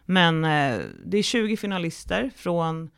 Men 0.05 0.45
eh, 0.45 0.79
det 1.05 1.17
är 1.17 1.23
20 1.23 1.57
finalister 1.57 2.31
från 2.35 2.83
eh, 2.83 2.89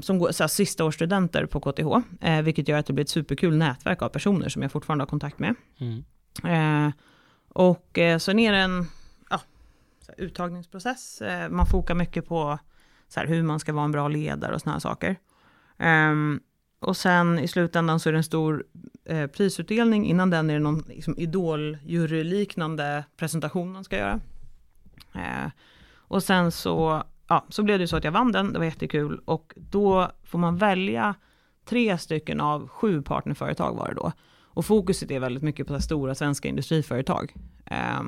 som 0.00 0.18
går, 0.18 0.32
såhär, 0.32 0.48
sista 0.48 0.84
årsstudenter 0.84 1.46
på 1.46 1.60
KTH, 1.60 1.86
eh, 2.20 2.42
vilket 2.42 2.68
gör 2.68 2.78
att 2.78 2.86
det 2.86 2.92
blir 2.92 3.04
ett 3.04 3.10
superkul 3.10 3.56
nätverk 3.56 4.02
av 4.02 4.08
personer 4.08 4.48
som 4.48 4.62
jag 4.62 4.72
fortfarande 4.72 5.02
har 5.02 5.08
kontakt 5.08 5.38
med. 5.38 5.54
Mm. 5.78 6.04
Eh, 6.44 6.92
och 7.48 7.98
eh, 7.98 8.18
sen 8.18 8.38
är 8.38 8.52
det 8.52 8.58
en 8.58 8.86
ja, 9.30 9.40
såhär, 10.00 10.20
uttagningsprocess, 10.20 11.20
eh, 11.20 11.48
man 11.48 11.66
fokar 11.66 11.94
mycket 11.94 12.28
på 12.28 12.58
såhär, 13.08 13.26
hur 13.26 13.42
man 13.42 13.60
ska 13.60 13.72
vara 13.72 13.84
en 13.84 13.92
bra 13.92 14.08
ledare 14.08 14.54
och 14.54 14.60
sådana 14.60 14.80
saker. 14.80 15.16
Ehm, 15.78 16.40
och 16.80 16.96
sen 16.96 17.38
i 17.38 17.48
slutändan 17.48 18.00
så 18.00 18.08
är 18.08 18.12
det 18.12 18.18
en 18.18 18.24
stor 18.24 18.64
eh, 19.04 19.26
prisutdelning, 19.26 20.06
innan 20.06 20.30
den 20.30 20.50
är 20.50 20.54
det 20.54 20.60
någon 20.60 20.84
liksom, 20.88 21.18
idoljuryliknande 21.18 23.04
presentation 23.16 23.72
man 23.72 23.84
ska 23.84 23.96
göra. 23.96 24.20
Eh, 25.14 25.50
och 25.94 26.22
sen 26.22 26.52
så 26.52 27.04
ja, 27.28 27.46
så 27.48 27.62
blev 27.62 27.78
det 27.78 27.88
så 27.88 27.96
att 27.96 28.04
jag 28.04 28.12
vann 28.12 28.32
den, 28.32 28.52
det 28.52 28.58
var 28.58 28.66
jättekul. 28.66 29.20
Och 29.24 29.54
då 29.56 30.12
får 30.24 30.38
man 30.38 30.56
välja 30.56 31.14
tre 31.64 31.98
stycken 31.98 32.40
av 32.40 32.68
sju 32.68 33.02
partnerföretag 33.02 33.74
var 33.74 33.88
det 33.88 33.94
då. 33.94 34.12
Och 34.40 34.64
fokuset 34.64 35.10
är 35.10 35.20
väldigt 35.20 35.42
mycket 35.42 35.66
på 35.66 35.80
stora 35.80 36.14
svenska 36.14 36.48
industriföretag. 36.48 37.34
Eh, 37.66 38.02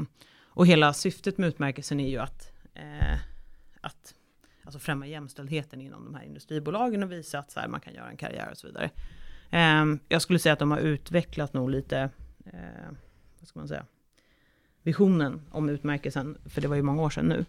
och 0.45 0.67
hela 0.67 0.93
syftet 0.93 1.39
med 1.39 1.49
utmärkelsen 1.49 2.01
är 2.01 2.09
ju 2.09 2.19
att, 2.19 2.53
eh, 2.75 3.19
att 3.81 4.15
alltså 4.65 4.79
främja 4.79 5.07
jämställdheten 5.07 5.81
inom 5.81 6.05
de 6.05 6.15
här 6.15 6.25
industribolagen 6.25 7.03
och 7.03 7.13
visa 7.13 7.39
att 7.39 7.51
så 7.51 7.61
här, 7.61 7.69
man 7.69 7.81
kan 7.81 7.95
göra 7.95 8.11
en 8.11 8.17
karriär 8.17 8.49
och 8.51 8.59
så 8.59 8.67
vidare. 8.67 8.91
Eh, 9.51 9.85
jag 10.09 10.23
skulle 10.23 10.39
säga 10.39 10.53
att 10.53 10.59
de 10.59 10.71
har 10.71 10.79
utvecklat 10.79 11.53
nog 11.53 11.71
lite, 11.71 11.99
eh, 12.45 12.91
vad 13.39 13.49
ska 13.49 13.59
man 13.59 13.69
säga, 13.69 13.85
visionen 14.83 15.43
om 15.51 15.69
utmärkelsen, 15.69 16.39
för 16.47 16.61
det 16.61 16.69
var 16.69 16.77
ju 16.77 16.83
många 16.83 17.03
år 17.03 17.11
sedan 17.11 17.27
nu. 17.27 17.45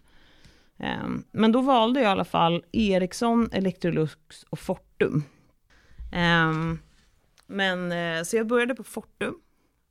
Ehm, 0.79 1.23
men 1.31 1.51
då 1.51 1.61
valde 1.61 1.99
jag 1.99 2.09
i 2.09 2.11
alla 2.11 2.25
fall 2.25 2.63
Ericsson, 2.71 3.49
Electrolux 3.51 4.43
och 4.49 4.59
Fortum. 4.59 5.23
Ehm, 6.11 6.79
men 7.47 7.91
eh, 7.91 8.23
så 8.23 8.35
jag 8.35 8.47
började 8.47 8.75
på 8.75 8.83
Fortum. 8.83 9.35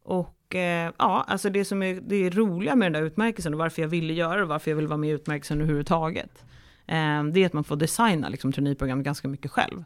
Och 0.02 0.54
eh, 0.54 0.92
ja, 0.98 1.24
alltså 1.28 1.50
det 1.50 1.64
som 1.64 1.82
är 1.82 2.00
det 2.00 2.30
roliga 2.30 2.76
med 2.76 2.86
den 2.86 3.02
där 3.02 3.08
utmärkelsen 3.08 3.54
och 3.54 3.58
varför 3.58 3.82
jag 3.82 3.88
ville 3.88 4.12
göra 4.12 4.36
det 4.36 4.42
och 4.42 4.48
varför 4.48 4.70
jag 4.70 4.76
vill 4.76 4.86
vara 4.86 4.96
med 4.96 5.10
i 5.10 5.12
utmärkelsen 5.12 5.60
överhuvudtaget. 5.60 6.44
Ehm, 6.86 7.32
det 7.32 7.42
är 7.42 7.46
att 7.46 7.52
man 7.52 7.64
får 7.64 7.76
designa 7.76 8.28
liksom 8.28 8.52
traineeprogram 8.52 9.02
ganska 9.02 9.28
mycket 9.28 9.50
själv. 9.50 9.84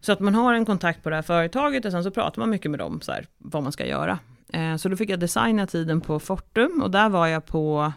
Så 0.00 0.12
att 0.12 0.20
man 0.20 0.34
har 0.34 0.54
en 0.54 0.66
kontakt 0.66 1.02
på 1.02 1.10
det 1.10 1.16
här 1.16 1.22
företaget 1.22 1.84
och 1.84 1.92
sen 1.92 2.04
så 2.04 2.10
pratar 2.10 2.42
man 2.42 2.50
mycket 2.50 2.70
med 2.70 2.80
dem, 2.80 3.00
så 3.00 3.12
här, 3.12 3.26
vad 3.38 3.62
man 3.62 3.72
ska 3.72 3.86
göra. 3.86 4.18
Så 4.78 4.88
då 4.88 4.96
fick 4.96 5.10
jag 5.10 5.20
designa 5.20 5.66
tiden 5.66 6.00
på 6.00 6.20
Fortum 6.20 6.82
och 6.82 6.90
där 6.90 7.08
var 7.08 7.26
jag 7.26 7.46
på 7.46 7.92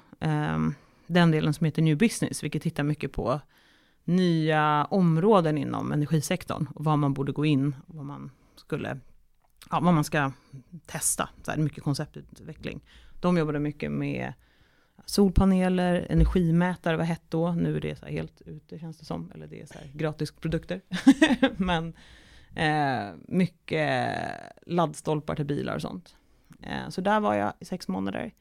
den 1.08 1.32
delen 1.32 1.54
som 1.54 1.66
heter 1.66 1.82
New 1.82 1.98
Business, 1.98 2.44
vilket 2.44 2.62
tittar 2.62 2.84
mycket 2.84 3.12
på 3.12 3.42
nya 4.04 4.86
områden 4.86 5.58
inom 5.58 5.92
energisektorn 5.92 6.68
och 6.76 6.86
var 6.86 6.98
man 6.98 7.14
borde 7.14 7.32
gå 7.32 7.46
in 7.46 7.76
och 7.88 7.96
vad 7.96 8.06
man 8.06 8.32
skulle, 8.56 9.00
ja, 9.70 9.80
vad 9.80 9.94
man 9.94 10.04
ska 10.04 10.32
testa. 10.86 11.30
Så 11.44 11.52
här, 11.52 11.58
mycket 11.58 11.84
konceptutveckling. 11.84 12.82
De 13.22 13.38
jobbade 13.38 13.60
mycket 13.60 13.92
med 13.92 14.34
solpaneler, 15.06 16.08
energimätare 16.10 16.98
var 16.98 17.04
hett 17.04 17.24
då. 17.30 17.52
Nu 17.52 17.76
är 17.76 17.82
det 17.82 17.96
så 17.96 18.06
helt 18.06 18.42
ute 18.42 18.80
känns 18.80 18.98
det 18.98 19.06
som. 19.06 19.32
Eller 19.36 19.48
det 19.48 19.62
är 19.62 19.66
så 19.66 19.74
här 19.74 19.92
gratisprodukter. 19.94 20.82
Men 21.58 21.94
eh, 22.56 23.16
mycket 23.28 24.18
laddstolpar 24.66 25.36
till 25.36 25.46
bilar 25.46 25.76
och 25.76 25.82
sånt. 25.82 26.16
Eh, 26.62 26.90
så 26.90 27.02
där 27.02 27.20
var 27.20 27.34
jag 27.34 27.54
i 27.60 27.66
sex 27.66 27.88
månader. 27.88 28.34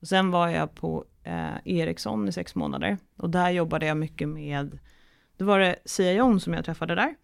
Och 0.00 0.08
sen 0.08 0.30
var 0.30 0.48
jag 0.48 0.74
på 0.74 1.04
eh, 1.22 1.56
Ericsson 1.64 2.28
i 2.28 2.32
sex 2.32 2.54
månader. 2.54 2.98
Och 3.16 3.30
där 3.30 3.50
jobbade 3.50 3.86
jag 3.86 3.96
mycket 3.96 4.28
med, 4.28 4.78
då 5.36 5.44
var 5.44 5.58
det 5.58 5.76
CIOn 5.84 6.40
som 6.40 6.54
jag 6.54 6.64
träffade 6.64 6.94
där. 6.94 7.14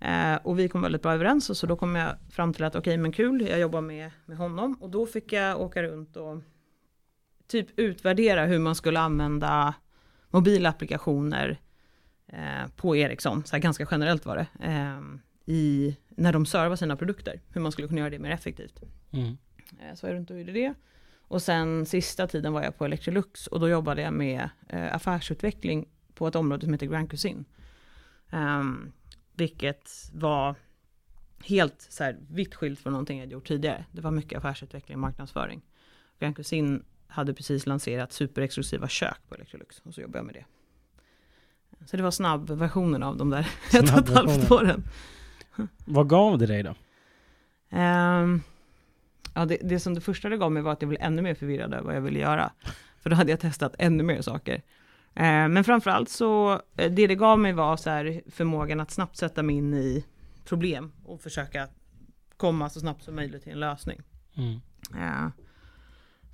Eh, 0.00 0.38
och 0.42 0.58
vi 0.58 0.68
kom 0.68 0.82
väldigt 0.82 1.02
bra 1.02 1.12
överens 1.12 1.50
och 1.50 1.56
så 1.56 1.66
då 1.66 1.76
kom 1.76 1.94
jag 1.94 2.16
fram 2.30 2.52
till 2.52 2.64
att 2.64 2.74
okej 2.74 2.90
okay, 2.90 2.98
men 2.98 3.12
kul, 3.12 3.46
jag 3.48 3.58
jobbar 3.58 3.80
med, 3.80 4.10
med 4.26 4.36
honom. 4.36 4.76
Och 4.80 4.90
då 4.90 5.06
fick 5.06 5.32
jag 5.32 5.60
åka 5.60 5.82
runt 5.82 6.16
och 6.16 6.42
typ 7.46 7.78
utvärdera 7.78 8.46
hur 8.46 8.58
man 8.58 8.74
skulle 8.74 9.00
använda 9.00 9.74
mobilapplikationer 10.30 11.60
eh, 12.26 12.70
på 12.76 12.96
Ericsson, 12.96 13.44
så 13.44 13.56
här 13.56 13.62
ganska 13.62 13.86
generellt 13.90 14.26
var 14.26 14.36
det, 14.36 14.46
eh, 14.66 15.00
i, 15.54 15.96
när 16.08 16.32
de 16.32 16.46
servar 16.46 16.76
sina 16.76 16.96
produkter, 16.96 17.40
hur 17.52 17.60
man 17.60 17.72
skulle 17.72 17.88
kunna 17.88 18.00
göra 18.00 18.10
det 18.10 18.18
mer 18.18 18.30
effektivt. 18.30 18.80
Mm. 19.10 19.36
Eh, 19.80 19.94
så 19.94 20.06
jag 20.06 20.14
runt 20.14 20.30
och 20.30 20.38
gjorde 20.38 20.52
det. 20.52 20.74
Och 21.28 21.42
sen 21.42 21.86
sista 21.86 22.26
tiden 22.26 22.52
var 22.52 22.62
jag 22.62 22.78
på 22.78 22.84
Electrolux 22.84 23.46
och 23.46 23.60
då 23.60 23.68
jobbade 23.68 24.02
jag 24.02 24.12
med 24.12 24.48
eh, 24.68 24.94
affärsutveckling 24.94 25.88
på 26.14 26.28
ett 26.28 26.34
område 26.34 26.64
som 26.64 26.72
heter 26.72 26.86
Grand 26.86 27.10
Cuisine. 27.10 27.44
Um, 28.30 28.92
vilket 29.32 30.10
var 30.14 30.54
helt 31.44 31.86
så 31.90 32.04
här 32.04 32.18
vitt 32.30 32.54
skilt 32.54 32.80
från 32.80 32.92
någonting 32.92 33.18
jag 33.18 33.32
gjort 33.32 33.48
tidigare. 33.48 33.84
Det 33.92 34.00
var 34.00 34.10
mycket 34.10 34.38
affärsutveckling 34.38 34.96
och 34.96 35.00
marknadsföring. 35.00 35.62
Grand 36.18 36.36
Cuisine 36.36 36.82
hade 37.06 37.34
precis 37.34 37.66
lanserat 37.66 38.12
superexklusiva 38.12 38.88
kök 38.88 39.18
på 39.28 39.34
Electrolux 39.34 39.80
och 39.84 39.94
så 39.94 40.00
jobbade 40.00 40.18
jag 40.18 40.26
med 40.26 40.34
det. 40.34 40.44
Så 41.86 41.96
det 41.96 42.02
var 42.02 42.10
snabbversionen 42.10 43.02
av 43.02 43.16
de 43.16 43.30
där 43.30 43.48
ett 43.74 43.92
och 43.92 43.98
ett 43.98 44.14
halvt 44.14 44.50
åren. 44.50 44.84
Vad 45.84 46.08
gav 46.08 46.38
det 46.38 46.46
dig 46.46 46.62
då? 46.62 46.74
Um, 47.78 48.42
ja, 49.36 49.44
det, 49.44 49.58
det 49.62 49.80
som 49.80 49.94
det 49.94 50.00
första 50.00 50.28
det 50.28 50.36
gav 50.36 50.52
mig 50.52 50.62
var 50.62 50.72
att 50.72 50.82
jag 50.82 50.88
blev 50.88 51.02
ännu 51.02 51.22
mer 51.22 51.34
förvirrad 51.34 51.74
över 51.74 51.84
vad 51.84 51.96
jag 51.96 52.00
ville 52.00 52.18
göra. 52.18 52.52
För 53.00 53.10
då 53.10 53.16
hade 53.16 53.30
jag 53.30 53.40
testat 53.40 53.74
ännu 53.78 54.02
mer 54.02 54.22
saker. 54.22 54.54
Uh, 54.54 55.48
men 55.48 55.64
framförallt 55.64 56.08
så, 56.08 56.52
eh, 56.52 56.92
det 56.92 57.06
det 57.06 57.14
gav 57.14 57.38
mig 57.38 57.52
var 57.52 57.76
så 57.76 57.90
här 57.90 58.22
förmågan 58.30 58.80
att 58.80 58.90
snabbt 58.90 59.16
sätta 59.16 59.42
mig 59.42 59.56
in 59.56 59.74
i 59.74 60.04
problem 60.44 60.92
och 61.04 61.20
försöka 61.20 61.68
komma 62.36 62.70
så 62.70 62.80
snabbt 62.80 63.02
som 63.02 63.16
möjligt 63.16 63.42
till 63.42 63.52
en 63.52 63.60
lösning. 63.60 64.00
Mm. 64.36 64.60
Uh, 64.94 65.28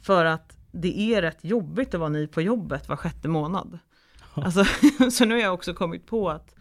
för 0.02 0.24
att 0.24 0.56
det 0.72 1.14
är 1.14 1.22
rätt 1.22 1.44
jobbigt 1.44 1.94
att 1.94 2.00
vara 2.00 2.10
ny 2.10 2.26
på 2.26 2.42
jobbet 2.42 2.88
var 2.88 2.96
sjätte 2.96 3.28
månad. 3.28 3.78
Alltså, 4.34 4.64
så 5.10 5.24
nu 5.24 5.34
har 5.34 5.42
jag 5.42 5.54
också 5.54 5.74
kommit 5.74 6.06
på 6.06 6.30
att 6.30 6.51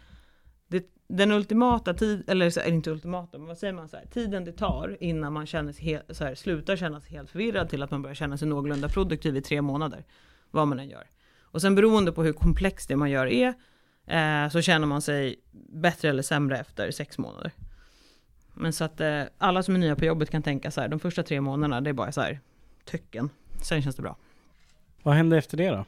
den 1.16 1.32
ultimata 1.32 1.94
tid, 1.94 2.24
eller 2.26 2.68
inte 2.68 2.90
ultimata, 2.90 3.38
men 3.38 3.46
vad 3.46 3.58
säger 3.58 3.72
man 3.72 3.88
så 3.88 3.96
här, 3.96 4.06
tiden 4.06 4.44
det 4.44 4.52
tar 4.52 4.96
innan 5.00 5.32
man 5.32 5.46
känner 5.46 5.72
sig 5.72 5.84
helt, 5.84 6.16
så 6.16 6.24
här, 6.24 6.34
slutar 6.34 6.76
känna 6.76 7.00
sig 7.00 7.10
helt 7.10 7.30
förvirrad 7.30 7.68
till 7.68 7.82
att 7.82 7.90
man 7.90 8.02
börjar 8.02 8.14
känna 8.14 8.38
sig 8.38 8.48
någorlunda 8.48 8.88
produktiv 8.88 9.36
i 9.36 9.42
tre 9.42 9.62
månader. 9.62 10.04
Vad 10.50 10.68
man 10.68 10.80
än 10.80 10.88
gör. 10.88 11.06
Och 11.40 11.60
sen 11.60 11.74
beroende 11.74 12.12
på 12.12 12.22
hur 12.22 12.32
komplext 12.32 12.88
det 12.88 12.96
man 12.96 13.10
gör 13.10 13.26
är, 13.26 13.54
eh, 14.06 14.50
så 14.50 14.60
känner 14.60 14.86
man 14.86 15.02
sig 15.02 15.40
bättre 15.72 16.08
eller 16.08 16.22
sämre 16.22 16.58
efter 16.58 16.90
sex 16.90 17.18
månader. 17.18 17.52
Men 18.54 18.72
så 18.72 18.84
att 18.84 19.00
eh, 19.00 19.22
alla 19.38 19.62
som 19.62 19.74
är 19.74 19.78
nya 19.78 19.96
på 19.96 20.04
jobbet 20.04 20.30
kan 20.30 20.42
tänka 20.42 20.70
så 20.70 20.80
här, 20.80 20.88
de 20.88 21.00
första 21.00 21.22
tre 21.22 21.40
månaderna, 21.40 21.80
det 21.80 21.90
är 21.90 21.94
bara 21.94 22.12
så 22.12 22.20
här, 22.20 22.40
töcken. 22.84 23.30
Sen 23.62 23.82
känns 23.82 23.96
det 23.96 24.02
bra. 24.02 24.16
Vad 25.02 25.14
hände 25.14 25.38
efter 25.38 25.56
det 25.56 25.68
då? 25.68 25.84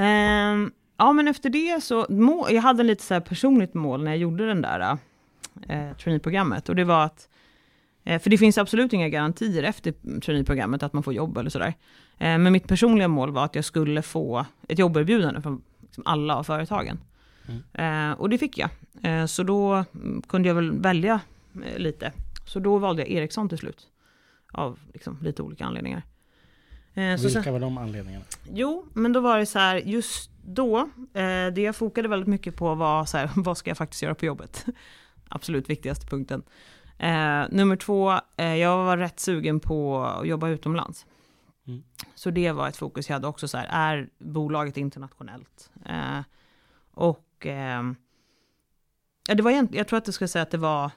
Um, 0.00 0.72
ja 1.00 1.12
men 1.12 1.28
efter 1.28 1.50
det 1.50 1.84
så, 1.84 2.06
må, 2.08 2.48
jag 2.50 2.62
hade 2.62 2.82
lite 2.82 3.02
så 3.02 3.14
här 3.14 3.20
personligt 3.20 3.74
mål 3.74 4.04
när 4.04 4.10
jag 4.10 4.18
gjorde 4.18 4.46
den 4.46 4.62
där 4.62 4.98
eh, 5.68 5.96
traineeprogrammet. 5.96 6.68
Och 6.68 6.76
det 6.76 6.84
var 6.84 7.04
att, 7.04 7.28
eh, 8.04 8.22
för 8.22 8.30
det 8.30 8.38
finns 8.38 8.58
absolut 8.58 8.92
inga 8.92 9.08
garantier 9.08 9.62
efter 9.62 10.20
traineeprogrammet 10.20 10.82
att 10.82 10.92
man 10.92 11.02
får 11.02 11.14
jobb 11.14 11.38
eller 11.38 11.50
sådär. 11.50 11.74
Eh, 12.18 12.38
men 12.38 12.52
mitt 12.52 12.68
personliga 12.68 13.08
mål 13.08 13.30
var 13.30 13.44
att 13.44 13.54
jag 13.54 13.64
skulle 13.64 14.02
få 14.02 14.46
ett 14.68 14.78
jobberbjudande 14.78 15.40
från 15.40 15.62
liksom 15.80 16.02
alla 16.06 16.36
av 16.36 16.42
företagen. 16.42 16.98
Mm. 17.48 18.10
Eh, 18.12 18.18
och 18.20 18.28
det 18.28 18.38
fick 18.38 18.58
jag. 18.58 18.70
Så 19.30 19.42
då 19.42 19.84
kunde 20.28 20.48
jag 20.48 20.54
väl 20.54 20.72
välja 20.72 21.20
lite. 21.76 22.12
Så 22.46 22.60
då 22.60 22.78
valde 22.78 23.02
jag 23.02 23.10
Ericsson 23.10 23.48
till 23.48 23.58
slut. 23.58 23.88
Av 24.52 24.78
liksom, 24.92 25.18
lite 25.22 25.42
olika 25.42 25.64
anledningar. 25.64 26.02
Eh, 26.94 27.20
Vilka 27.20 27.42
sen, 27.42 27.52
var 27.52 27.60
de 27.60 27.78
anledningarna? 27.78 28.24
Jo, 28.52 28.86
men 28.92 29.12
då 29.12 29.20
var 29.20 29.38
det 29.38 29.46
så 29.46 29.58
här, 29.58 29.76
just 29.76 30.30
då, 30.44 30.78
eh, 31.14 31.46
det 31.54 31.58
jag 31.58 31.76
fokade 31.76 32.08
väldigt 32.08 32.28
mycket 32.28 32.56
på 32.56 32.74
var 32.74 33.04
så 33.04 33.18
här, 33.18 33.30
vad 33.36 33.58
ska 33.58 33.70
jag 33.70 33.78
faktiskt 33.78 34.02
göra 34.02 34.14
på 34.14 34.26
jobbet? 34.26 34.66
Absolut 35.28 35.70
viktigaste 35.70 36.06
punkten. 36.06 36.42
Eh, 36.98 37.44
nummer 37.50 37.76
två, 37.76 38.20
eh, 38.36 38.54
jag 38.56 38.84
var 38.84 38.96
rätt 38.96 39.20
sugen 39.20 39.60
på 39.60 40.04
att 40.04 40.26
jobba 40.26 40.48
utomlands. 40.48 41.06
Mm. 41.66 41.82
Så 42.14 42.30
det 42.30 42.52
var 42.52 42.68
ett 42.68 42.76
fokus 42.76 43.08
jag 43.08 43.14
hade 43.14 43.26
också 43.26 43.48
så 43.48 43.58
här, 43.58 43.66
är 43.70 44.08
bolaget 44.18 44.76
internationellt? 44.76 45.70
Eh, 45.86 46.20
och 46.94 47.46
eh, 47.46 47.82
ja, 49.28 49.34
det 49.34 49.42
var 49.42 49.68
jag 49.72 49.88
tror 49.88 49.98
att 49.98 50.06
jag 50.06 50.14
skulle 50.14 50.28
säga 50.28 50.42
att 50.42 50.50
det 50.50 50.58
var, 50.58 50.90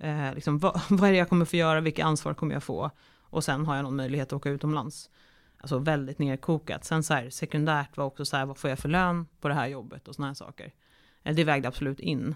eh, 0.00 0.34
liksom, 0.34 0.58
vad, 0.58 0.80
vad 0.88 1.08
är 1.08 1.12
det 1.12 1.18
jag 1.18 1.28
kommer 1.28 1.44
få 1.44 1.56
göra, 1.56 1.80
vilka 1.80 2.04
ansvar 2.04 2.34
kommer 2.34 2.54
jag 2.54 2.62
få? 2.62 2.90
Och 3.32 3.44
sen 3.44 3.66
har 3.66 3.76
jag 3.76 3.82
någon 3.82 3.96
möjlighet 3.96 4.28
att 4.28 4.32
åka 4.32 4.50
utomlands. 4.50 5.10
Alltså 5.58 5.78
väldigt 5.78 6.18
nerkokat. 6.18 6.84
Sen 6.84 7.02
så 7.02 7.14
här, 7.14 7.30
sekundärt 7.30 7.96
var 7.96 8.04
också 8.04 8.24
så 8.24 8.36
här, 8.36 8.46
vad 8.46 8.58
får 8.58 8.70
jag 8.70 8.78
för 8.78 8.88
lön 8.88 9.26
på 9.40 9.48
det 9.48 9.54
här 9.54 9.66
jobbet 9.66 10.08
och 10.08 10.14
såna 10.14 10.26
här 10.28 10.34
saker. 10.34 10.72
Eh, 11.22 11.34
det 11.34 11.44
vägde 11.44 11.68
absolut 11.68 12.00
in. 12.00 12.34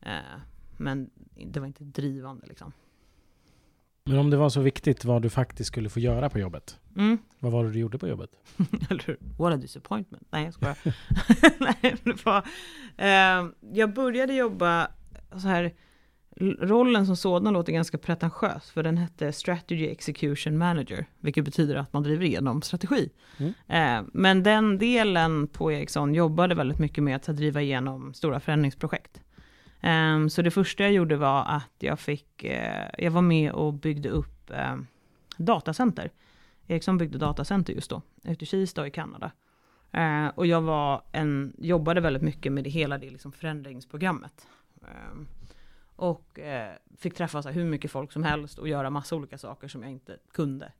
Eh, 0.00 0.10
men 0.76 1.10
det 1.46 1.60
var 1.60 1.66
inte 1.66 1.84
drivande 1.84 2.46
liksom. 2.46 2.72
Men 4.04 4.18
om 4.18 4.30
det 4.30 4.36
var 4.36 4.48
så 4.48 4.60
viktigt 4.60 5.04
vad 5.04 5.22
du 5.22 5.30
faktiskt 5.30 5.68
skulle 5.68 5.88
få 5.88 6.00
göra 6.00 6.30
på 6.30 6.38
jobbet. 6.38 6.78
Mm. 6.96 7.18
Vad 7.38 7.52
var 7.52 7.64
det 7.64 7.70
du 7.70 7.78
gjorde 7.78 7.98
på 7.98 8.08
jobbet? 8.08 8.30
What 9.38 9.54
a 9.54 9.56
disappointment. 9.56 10.26
Nej, 10.30 10.44
jag 10.44 10.54
skojar. 10.54 10.78
Nej, 11.58 11.96
det 12.04 12.24
var, 12.24 12.46
eh, 12.96 13.50
jag 13.72 13.94
började 13.94 14.34
jobba 14.34 14.90
så 15.30 15.48
här 15.48 15.74
rollen 16.40 17.06
som 17.06 17.16
sådan 17.16 17.52
låter 17.52 17.72
ganska 17.72 17.98
pretentiös, 17.98 18.70
för 18.70 18.82
den 18.82 18.98
hette 18.98 19.32
Strategy 19.32 19.88
Execution 19.88 20.58
Manager, 20.58 21.06
vilket 21.20 21.44
betyder 21.44 21.76
att 21.76 21.92
man 21.92 22.02
driver 22.02 22.24
igenom 22.24 22.62
strategi. 22.62 23.10
Mm. 23.38 23.52
Eh, 23.68 24.10
men 24.12 24.42
den 24.42 24.78
delen 24.78 25.48
på 25.48 25.72
Ericsson 25.72 26.14
jobbade 26.14 26.54
väldigt 26.54 26.78
mycket 26.78 27.04
med 27.04 27.16
att 27.16 27.26
driva 27.26 27.62
igenom 27.62 28.14
stora 28.14 28.40
förändringsprojekt. 28.40 29.20
Eh, 29.80 30.26
så 30.26 30.42
det 30.42 30.50
första 30.50 30.82
jag 30.82 30.92
gjorde 30.92 31.16
var 31.16 31.44
att 31.44 31.74
jag 31.78 32.00
fick, 32.00 32.44
eh, 32.44 32.88
jag 32.98 33.10
var 33.10 33.22
med 33.22 33.52
och 33.52 33.72
byggde 33.72 34.08
upp 34.08 34.50
eh, 34.50 34.76
datacenter. 35.36 36.10
Ericsson 36.66 36.98
byggde 36.98 37.18
datacenter 37.18 37.72
just 37.72 37.90
då, 37.90 38.02
ute 38.24 38.44
i 38.44 38.46
Kista 38.46 38.86
i 38.86 38.90
Kanada. 38.90 39.30
Och 40.34 40.46
jag 40.46 40.62
var 40.62 41.02
en, 41.12 41.52
jobbade 41.58 42.00
väldigt 42.00 42.22
mycket 42.22 42.52
med 42.52 42.64
det 42.64 42.70
hela 42.70 42.98
det 42.98 43.10
liksom 43.10 43.32
förändringsprogrammet. 43.32 44.46
Um, 44.80 45.28
och 45.96 46.38
eh, 46.38 46.72
fick 46.96 47.14
träffa 47.14 47.42
så 47.42 47.48
här, 47.48 47.54
hur 47.54 47.64
mycket 47.64 47.90
folk 47.90 48.12
som 48.12 48.24
helst 48.24 48.58
och 48.58 48.68
göra 48.68 48.90
massa 48.90 49.16
olika 49.16 49.38
saker 49.38 49.68
som 49.68 49.82
jag 49.82 49.92
inte 49.92 50.16
kunde. 50.32 50.72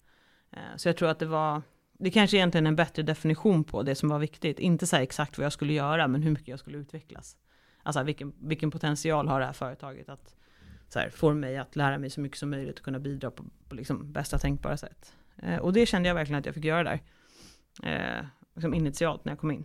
Eh, 0.50 0.76
så 0.76 0.88
jag 0.88 0.96
tror 0.96 1.09
att 1.09 1.18
det 1.18 1.26
var, 1.26 1.62
det 1.92 2.11
kanske 2.11 2.37
egentligen 2.37 2.66
är 2.66 2.68
en 2.68 2.76
bättre 2.76 3.02
definition 3.02 3.64
på 3.64 3.83
det 3.83 3.94
som 3.94 4.09
var 4.09 4.18
viktigt. 4.18 4.59
Inte 4.59 4.87
så 4.87 4.96
exakt 4.96 5.38
vad 5.38 5.44
jag 5.44 5.52
skulle 5.52 5.72
göra, 5.72 6.09
men 6.09 6.22
hur 6.22 6.31
mycket 6.31 6.48
jag 6.48 6.59
skulle 6.59 6.79
utvecklas. 6.79 7.37
Alltså 7.83 8.02
vilken, 8.02 8.33
vilken 8.38 8.70
potential 8.70 9.29
har 9.29 9.40
det 9.40 9.46
här 9.46 9.52
företaget 9.52 10.09
att 10.09 10.35
så 10.88 10.98
här, 10.98 11.11
få 11.11 11.35
mig 11.35 11.57
att 11.57 11.76
lära 11.76 11.98
mig 11.98 12.11
så 12.11 12.20
mycket 12.20 12.38
som 12.38 12.50
möjligt 12.50 12.79
och 12.79 12.85
kunna 12.85 12.98
bidra 12.98 13.31
på, 13.31 13.44
på 13.68 13.74
liksom 13.74 14.12
bästa 14.12 14.38
tänkbara 14.38 14.76
sätt. 14.76 15.14
Eh, 15.37 15.57
och 15.57 15.72
det 15.72 15.87
kände 15.87 16.09
jag 16.09 16.14
verkligen 16.14 16.38
att 16.38 16.46
jag 16.46 16.55
fick 16.55 16.64
göra 16.64 16.83
där. 16.83 17.00
Eh, 17.83 18.26
liksom 18.55 18.74
initialt 18.74 19.24
när 19.24 19.33
jag 19.33 19.38
kom 19.38 19.50
in. 19.50 19.64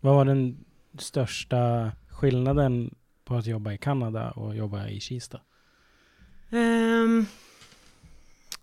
Vad 0.00 0.14
var 0.14 0.24
den 0.24 0.64
största 0.98 1.92
skillnaden 2.08 2.94
på 3.26 3.36
att 3.36 3.46
jobba 3.46 3.72
i 3.72 3.78
Kanada 3.78 4.30
och 4.30 4.56
jobba 4.56 4.88
i 4.88 5.00
Kista? 5.00 5.40
Um, 6.50 7.26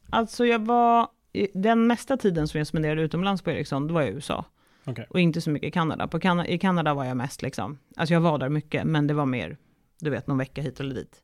alltså 0.10 0.46
jag 0.46 0.60
var, 0.60 1.08
den 1.54 1.88
mesta 1.88 2.18
tiden 2.18 2.48
som 2.48 2.58
jag 2.58 2.68
spenderade 2.68 3.02
utomlands 3.02 3.42
på 3.42 3.52
Ericsson, 3.52 3.88
då 3.88 3.94
var 3.94 4.02
jag 4.02 4.10
i 4.10 4.14
USA. 4.14 4.46
Okay. 4.86 5.06
Och 5.10 5.20
inte 5.20 5.42
så 5.42 5.50
mycket 5.50 5.68
i 5.68 5.72
Kanada. 5.72 6.08
På 6.08 6.20
Kan 6.20 6.46
I 6.46 6.60
Kanada 6.60 6.94
var 6.94 7.06
jag 7.06 7.18
mest 7.18 7.42
liksom, 7.42 7.78
alltså 7.96 8.14
jag 8.14 8.22
var 8.22 8.38
där 8.38 8.50
mycket, 8.50 8.84
men 8.84 9.08
det 9.08 9.14
var 9.14 9.26
mer, 9.26 9.58
du 10.00 10.10
vet, 10.10 10.28
någon 10.28 10.38
vecka 10.38 10.62
hit 10.62 10.80
eller 10.80 10.96
dit. 10.96 11.24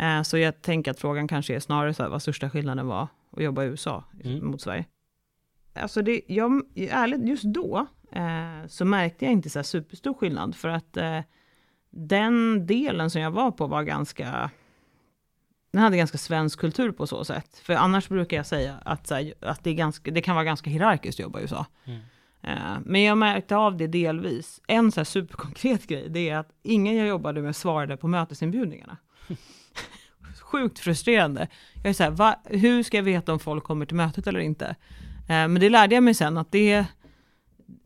Uh, 0.00 0.22
så 0.22 0.38
jag 0.38 0.62
tänker 0.62 0.90
att 0.90 1.00
frågan 1.00 1.28
kanske 1.28 1.54
är 1.54 1.60
snarare 1.60 1.94
så 1.94 2.02
här, 2.02 2.10
vad 2.10 2.22
största 2.22 2.50
skillnaden 2.50 2.86
var 2.86 3.08
att 3.30 3.42
jobba 3.42 3.64
i 3.64 3.66
USA 3.66 4.04
mm. 4.24 4.46
mot 4.46 4.60
Sverige. 4.60 4.84
Alltså 5.74 6.02
det, 6.02 6.20
jag, 6.26 6.62
ärligt, 6.76 7.28
just 7.28 7.44
då, 7.44 7.86
eh, 8.12 8.66
så 8.68 8.84
märkte 8.84 9.24
jag 9.24 9.32
inte 9.32 9.50
så 9.50 9.62
superstor 9.62 10.14
skillnad. 10.14 10.54
För 10.54 10.68
att 10.68 10.96
eh, 10.96 11.20
den 11.96 12.66
delen 12.66 13.10
som 13.10 13.20
jag 13.20 13.30
var 13.30 13.50
på 13.50 13.66
var 13.66 13.82
ganska, 13.82 14.50
den 15.72 15.82
hade 15.82 15.96
ganska 15.96 16.18
svensk 16.18 16.58
kultur 16.58 16.92
på 16.92 17.06
så 17.06 17.24
sätt. 17.24 17.58
För 17.62 17.74
annars 17.74 18.08
brukar 18.08 18.36
jag 18.36 18.46
säga 18.46 18.74
att, 18.84 19.10
här, 19.10 19.34
att 19.40 19.64
det, 19.64 19.70
är 19.70 19.74
ganska, 19.74 20.10
det 20.10 20.22
kan 20.22 20.34
vara 20.34 20.44
ganska 20.44 20.70
hierarkiskt 20.70 21.20
att 21.20 21.24
jobba 21.24 21.38
i 21.38 21.42
USA. 21.42 21.66
Mm. 21.84 22.00
Eh, 22.42 22.78
men 22.84 23.02
jag 23.02 23.18
märkte 23.18 23.56
av 23.56 23.76
det 23.76 23.86
delvis. 23.86 24.60
En 24.66 24.92
så 24.92 25.00
här 25.00 25.04
superkonkret 25.04 25.86
grej, 25.86 26.08
det 26.08 26.28
är 26.28 26.36
att 26.36 26.50
ingen 26.62 26.96
jag 26.96 27.08
jobbade 27.08 27.42
med 27.42 27.56
svarade 27.56 27.96
på 27.96 28.08
mötesinbjudningarna. 28.08 28.96
Sjukt 30.40 30.78
frustrerande. 30.78 31.48
Jag 31.74 31.86
är 31.86 31.92
så 31.92 32.02
här, 32.02 32.10
va, 32.10 32.40
hur 32.44 32.82
ska 32.82 32.96
jag 32.96 33.04
veta 33.04 33.32
om 33.32 33.38
folk 33.38 33.64
kommer 33.64 33.86
till 33.86 33.96
mötet 33.96 34.26
eller 34.26 34.40
inte? 34.40 34.66
Eh, 35.18 35.26
men 35.26 35.54
det 35.54 35.70
lärde 35.70 35.94
jag 35.94 36.04
mig 36.04 36.14
sen 36.14 36.38
att 36.38 36.52
det, 36.52 36.84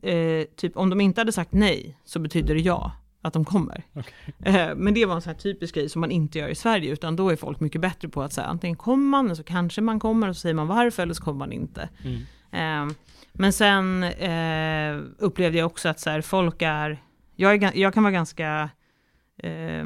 eh, 0.01 0.43
typ 0.55 0.77
om 0.77 0.89
de 0.89 1.01
inte 1.01 1.21
hade 1.21 1.31
sagt 1.31 1.51
nej, 1.53 1.97
så 2.05 2.19
betyder 2.19 2.55
det 2.55 2.61
ja 2.61 2.91
att 3.21 3.33
de 3.33 3.45
kommer. 3.45 3.83
Okay. 3.93 4.55
Eh, 4.55 4.75
men 4.75 4.93
det 4.93 5.05
var 5.05 5.15
en 5.15 5.21
sån 5.21 5.33
här 5.33 5.39
typisk 5.39 5.75
grej 5.75 5.89
som 5.89 6.01
man 6.01 6.11
inte 6.11 6.39
gör 6.39 6.47
i 6.47 6.55
Sverige, 6.55 6.93
utan 6.93 7.15
då 7.15 7.29
är 7.29 7.35
folk 7.35 7.59
mycket 7.59 7.81
bättre 7.81 8.09
på 8.09 8.21
att 8.21 8.33
säga 8.33 8.47
antingen 8.47 8.77
kommer 8.77 9.09
man, 9.09 9.35
så 9.35 9.43
kanske 9.43 9.81
man 9.81 9.99
kommer, 9.99 10.29
och 10.29 10.35
så 10.35 10.39
säger 10.39 10.55
man 10.55 10.67
varför, 10.67 11.03
eller 11.03 11.13
så 11.13 11.23
kommer 11.23 11.39
man 11.39 11.51
inte. 11.51 11.89
Mm. 12.03 12.21
Eh, 12.51 12.95
men 13.33 13.53
sen 13.53 14.03
eh, 14.03 14.97
upplevde 15.17 15.57
jag 15.57 15.65
också 15.65 15.89
att 15.89 15.99
så 15.99 16.09
här, 16.09 16.21
folk 16.21 16.61
är, 16.61 17.03
jag, 17.35 17.63
är, 17.63 17.77
jag 17.77 17.93
kan 17.93 18.03
vara 18.03 18.13
ganska, 18.13 18.69
eh, 19.37 19.85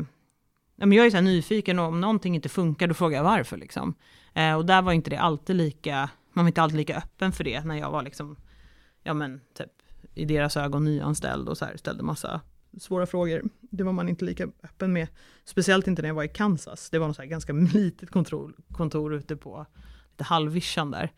jag 0.76 1.06
är 1.06 1.10
så 1.10 1.22
nyfiken 1.22 1.80
och 1.80 1.86
om 1.86 2.02
någonting 2.02 2.36
inte 2.36 2.50
funkar, 2.50 2.88
då 2.88 2.94
frågar 2.94 3.18
jag 3.18 3.24
varför 3.24 3.58
liksom. 3.58 3.96
Och 4.58 4.66
där 4.66 4.82
var 4.82 4.94
inte 4.94 5.10
det 5.10 5.18
alltid 5.20 5.56
lika, 5.56 6.10
man 6.34 6.46
var 6.46 6.48
inte 6.48 6.62
alltid 6.62 6.78
lika 6.78 6.98
öppen 6.98 7.32
för 7.32 7.44
det 7.44 7.66
när 7.66 7.76
jag 7.76 7.92
var 7.92 8.04
liksom, 8.04 8.36
ja 9.04 9.14
men 9.14 9.42
typ 9.58 9.72
i 10.14 10.26
deras 10.26 10.58
ögon 10.58 10.84
nyanställd 10.84 11.50
och 11.50 11.58
så 11.58 11.66
här, 11.66 11.78
ställde 11.78 12.04
massa 12.04 12.42
svåra 12.80 13.06
frågor. 13.06 13.44
Det 13.62 13.84
var 13.84 13.94
man 13.94 14.10
inte 14.10 14.26
lika 14.26 14.44
öppen 14.64 14.94
med. 14.94 15.08
Speciellt 15.46 15.88
inte 15.88 16.02
när 16.02 16.10
jag 16.10 16.16
var 16.16 16.24
i 16.24 16.28
Kansas. 16.28 16.90
Det 16.90 17.00
var 17.00 17.08
något 17.08 17.16
så 17.16 17.24
ganska 17.24 17.54
litet 17.74 18.10
kontor, 18.10 18.54
kontor 18.72 19.14
ute 19.14 19.36
på 19.36 19.66
lite 20.12 20.24
halvvischan 20.24 20.92
där. 20.92 21.12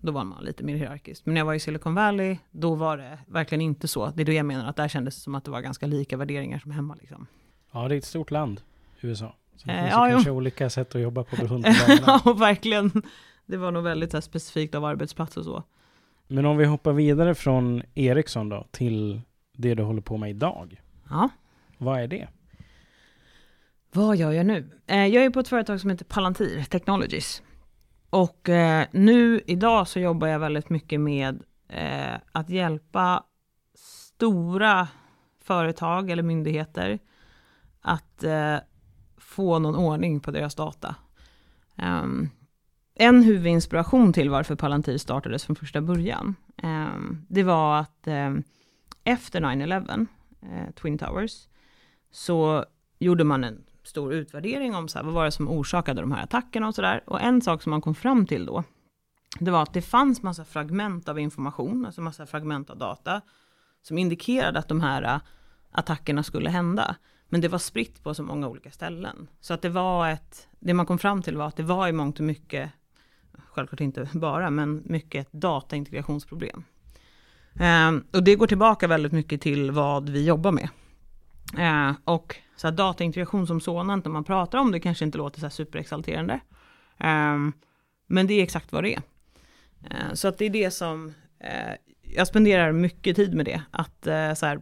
Då 0.00 0.12
var 0.12 0.24
man 0.24 0.44
lite 0.44 0.64
mer 0.64 0.76
hierarkisk. 0.76 1.26
Men 1.26 1.34
när 1.34 1.40
jag 1.40 1.46
var 1.46 1.54
i 1.54 1.60
Silicon 1.60 1.94
Valley, 1.94 2.36
då 2.50 2.74
var 2.74 2.96
det 2.96 3.18
verkligen 3.26 3.60
inte 3.60 3.88
så. 3.88 4.10
Det 4.10 4.22
är 4.22 4.26
då 4.26 4.32
jag 4.32 4.46
menar 4.46 4.68
att 4.68 4.76
där 4.76 4.88
kändes 4.88 5.14
det 5.14 5.20
som 5.20 5.34
att 5.34 5.44
det 5.44 5.50
var 5.50 5.60
ganska 5.60 5.86
lika 5.86 6.16
värderingar 6.16 6.58
som 6.58 6.70
hemma. 6.70 6.96
Liksom. 7.00 7.26
Ja, 7.72 7.88
det 7.88 7.94
är 7.94 7.98
ett 7.98 8.04
stort 8.04 8.30
land, 8.30 8.60
USA. 9.00 9.34
Så 9.56 9.66
det 9.66 9.72
eh, 9.72 9.80
finns 9.80 9.92
ja, 9.92 10.08
kanske 10.10 10.30
jo. 10.30 10.36
olika 10.36 10.70
sätt 10.70 10.94
att 10.94 11.00
jobba 11.00 11.24
på 11.24 11.36
beroende 11.36 11.76
Ja, 12.06 12.32
verkligen. 12.38 13.02
Det 13.46 13.56
var 13.56 13.70
nog 13.70 13.82
väldigt 13.82 14.12
här, 14.12 14.20
specifikt 14.20 14.74
av 14.74 14.84
arbetsplats 14.84 15.36
och 15.36 15.44
så. 15.44 15.64
Men 16.28 16.46
om 16.46 16.56
vi 16.56 16.64
hoppar 16.64 16.92
vidare 16.92 17.34
från 17.34 17.82
Ericsson 17.94 18.48
då, 18.48 18.66
till 18.70 19.20
det 19.56 19.74
du 19.74 19.82
håller 19.82 20.02
på 20.02 20.16
med 20.16 20.30
idag. 20.30 20.80
Ja. 21.10 21.28
Vad 21.78 22.00
är 22.00 22.06
det? 22.06 22.28
Vad 23.92 24.16
gör 24.16 24.32
jag 24.32 24.46
nu? 24.46 24.70
Eh, 24.86 25.06
jag 25.06 25.24
är 25.24 25.30
på 25.30 25.40
ett 25.40 25.48
företag 25.48 25.80
som 25.80 25.90
heter 25.90 26.04
Palantir 26.04 26.64
Technologies. 26.64 27.42
Och 28.10 28.48
eh, 28.48 28.86
nu 28.90 29.40
idag 29.46 29.88
så 29.88 30.00
jobbar 30.00 30.28
jag 30.28 30.38
väldigt 30.38 30.70
mycket 30.70 31.00
med 31.00 31.42
eh, 31.68 32.20
att 32.32 32.50
hjälpa 32.50 33.24
stora 33.74 34.88
företag 35.40 36.10
eller 36.10 36.22
myndigheter 36.22 36.98
att 37.82 38.24
få 39.18 39.58
någon 39.58 39.76
ordning 39.76 40.20
på 40.20 40.30
deras 40.30 40.54
data. 40.54 40.94
Um, 41.82 42.30
en 42.94 43.22
huvudinspiration 43.22 44.12
till 44.12 44.30
varför 44.30 44.56
Palantir 44.56 44.98
startades 44.98 45.44
från 45.44 45.56
första 45.56 45.80
början, 45.80 46.34
um, 46.62 47.26
det 47.28 47.42
var 47.42 47.78
att 47.78 48.06
um, 48.06 48.42
efter 49.04 49.40
9-11, 49.40 50.06
eh, 50.42 50.74
Twin 50.74 50.98
Towers, 50.98 51.48
så 52.10 52.64
gjorde 52.98 53.24
man 53.24 53.44
en 53.44 53.64
stor 53.82 54.12
utvärdering 54.12 54.74
om 54.74 54.88
så 54.88 54.98
här, 54.98 55.04
vad 55.04 55.14
var 55.14 55.24
det 55.24 55.30
som 55.30 55.48
orsakade 55.48 56.00
de 56.00 56.12
här 56.12 56.22
attackerna 56.22 56.68
och 56.68 56.74
sådär. 56.74 57.02
Och 57.06 57.20
en 57.20 57.42
sak 57.42 57.62
som 57.62 57.70
man 57.70 57.80
kom 57.80 57.94
fram 57.94 58.26
till 58.26 58.46
då, 58.46 58.64
det 59.38 59.50
var 59.50 59.62
att 59.62 59.72
det 59.72 59.82
fanns 59.82 60.22
massa 60.22 60.44
fragment 60.44 61.08
av 61.08 61.18
information, 61.18 61.86
alltså 61.86 62.00
massa 62.00 62.26
fragment 62.26 62.70
av 62.70 62.78
data, 62.78 63.20
som 63.82 63.98
indikerade 63.98 64.58
att 64.58 64.68
de 64.68 64.80
här 64.80 65.02
eh, 65.02 65.20
attackerna 65.70 66.22
skulle 66.22 66.50
hända. 66.50 66.96
Men 67.28 67.40
det 67.40 67.48
var 67.48 67.58
spritt 67.58 68.02
på 68.02 68.14
så 68.14 68.22
många 68.22 68.48
olika 68.48 68.70
ställen. 68.70 69.28
Så 69.40 69.54
att 69.54 69.62
det 69.62 69.68
var 69.68 70.08
ett, 70.08 70.48
det 70.58 70.74
man 70.74 70.86
kom 70.86 70.98
fram 70.98 71.22
till 71.22 71.36
var 71.36 71.46
att 71.46 71.56
det 71.56 71.62
var 71.62 71.88
i 71.88 71.92
mångt 71.92 72.18
och 72.18 72.24
mycket, 72.24 72.70
självklart 73.48 73.80
inte 73.80 74.08
bara, 74.18 74.50
men 74.50 74.82
mycket 74.84 75.26
ett 75.26 75.32
dataintegrationsproblem. 75.32 76.64
Ehm, 77.58 78.04
och 78.12 78.24
det 78.24 78.34
går 78.34 78.46
tillbaka 78.46 78.86
väldigt 78.86 79.12
mycket 79.12 79.40
till 79.40 79.70
vad 79.70 80.08
vi 80.08 80.26
jobbar 80.26 80.52
med. 80.52 80.68
Ehm, 81.58 81.94
och 82.04 82.36
så 82.56 82.66
här, 82.66 82.74
dataintegration 82.74 83.46
som 83.46 83.60
sådant, 83.60 84.04
när 84.04 84.12
man 84.12 84.24
pratar 84.24 84.58
om 84.58 84.72
det, 84.72 84.80
kanske 84.80 85.04
inte 85.04 85.18
låter 85.18 85.40
så 85.40 85.46
här 85.46 85.50
superexalterande. 85.50 86.40
Ehm, 86.98 87.52
men 88.06 88.26
det 88.26 88.34
är 88.34 88.42
exakt 88.42 88.72
vad 88.72 88.84
det 88.84 88.94
är. 88.94 89.02
Så 90.14 90.28
att 90.28 90.38
det 90.38 90.44
är 90.44 90.50
det 90.50 90.70
som, 90.70 91.14
eh, 91.40 91.74
jag 92.02 92.26
spenderar 92.26 92.72
mycket 92.72 93.16
tid 93.16 93.34
med 93.34 93.46
det, 93.46 93.62
att 93.70 94.06
eh, 94.06 94.34
så 94.34 94.46
här, 94.46 94.60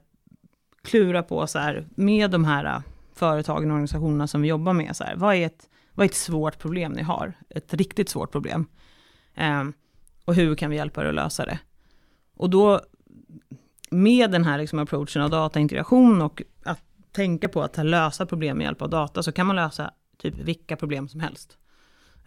klura 0.82 1.22
på 1.22 1.46
så 1.46 1.58
här, 1.58 1.86
med 1.94 2.30
de 2.30 2.44
här 2.44 2.64
eh, 2.64 2.80
företagen 3.14 3.70
och 3.70 3.74
organisationerna 3.74 4.26
som 4.26 4.42
vi 4.42 4.48
jobbar 4.48 4.72
med, 4.72 4.96
så 4.96 5.04
här, 5.04 5.16
vad, 5.16 5.34
är 5.34 5.46
ett, 5.46 5.68
vad 5.94 6.04
är 6.04 6.08
ett 6.08 6.16
svårt 6.16 6.58
problem 6.58 6.92
ni 6.92 7.02
har? 7.02 7.32
Ett 7.50 7.74
riktigt 7.74 8.08
svårt 8.08 8.32
problem. 8.32 8.66
Och 10.24 10.34
hur 10.34 10.54
kan 10.54 10.70
vi 10.70 10.76
hjälpa 10.76 11.02
er 11.02 11.06
att 11.06 11.14
lösa 11.14 11.44
det? 11.44 11.58
Och 12.38 12.50
då, 12.50 12.80
med 13.90 14.30
den 14.30 14.44
här 14.44 14.58
liksom 14.58 14.78
approachen 14.78 15.22
av 15.22 15.30
dataintegration 15.30 16.22
och 16.22 16.42
att 16.62 16.80
tänka 17.12 17.48
på 17.48 17.62
att 17.62 17.86
lösa 17.86 18.26
problem 18.26 18.58
med 18.58 18.64
hjälp 18.64 18.82
av 18.82 18.90
data 18.90 19.22
så 19.22 19.32
kan 19.32 19.46
man 19.46 19.56
lösa 19.56 19.90
typ 20.18 20.34
vilka 20.38 20.76
problem 20.76 21.08
som 21.08 21.20
helst. 21.20 21.58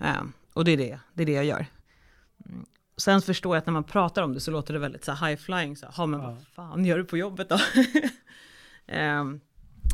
Uh, 0.02 0.24
och 0.54 0.66
det 0.66 0.72
är 0.72 0.78
det, 0.78 1.00
det 1.14 1.24
är 1.24 1.26
det 1.26 1.32
jag 1.32 1.46
gör. 1.46 1.66
Mm. 2.46 2.66
Sen 2.98 3.22
förstår 3.22 3.56
jag 3.56 3.62
att 3.62 3.66
när 3.66 3.74
man 3.74 3.84
pratar 3.84 4.24
om 4.24 4.34
det 4.34 4.40
så 4.40 4.52
låter 4.52 4.74
det 4.74 4.80
väldigt 4.80 5.06
så 5.06 5.12
high 5.12 5.36
flying, 5.36 5.78
så 5.78 5.88
ja 5.98 6.06
men 6.06 6.20
ja. 6.20 6.26
vad 6.26 6.38
fan 6.56 6.86
gör 6.86 6.98
du 6.98 7.06
på 7.06 7.18
jobbet 7.18 7.50
då? 7.50 7.56
uh, 7.56 7.62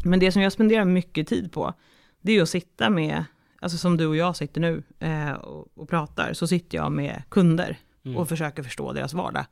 men 0.03 0.19
det 0.19 0.32
som 0.32 0.41
jag 0.41 0.51
spenderar 0.51 0.86
mycket 0.86 1.27
tid 1.27 1.51
på, 1.51 1.73
det 2.21 2.32
är 2.32 2.41
att 2.41 2.49
sitta 2.49 2.89
med, 2.89 3.25
alltså 3.60 3.77
som 3.77 3.97
du 3.97 4.08
och 4.08 4.15
jag 4.15 4.36
sitter 4.36 4.62
nu 4.62 4.84
uh, 5.03 5.32
och, 5.32 5.67
och, 5.75 5.89
pratar, 5.89 6.34
så 6.34 6.47
sitter 6.47 6.77
jag 6.77 6.91
med 6.91 7.23
kunder 7.30 7.77
mm. 8.06 8.17
och 8.17 8.30
försöker 8.30 8.63
förstå 8.63 8.93
deras 8.93 9.13
vardag. 9.13 9.45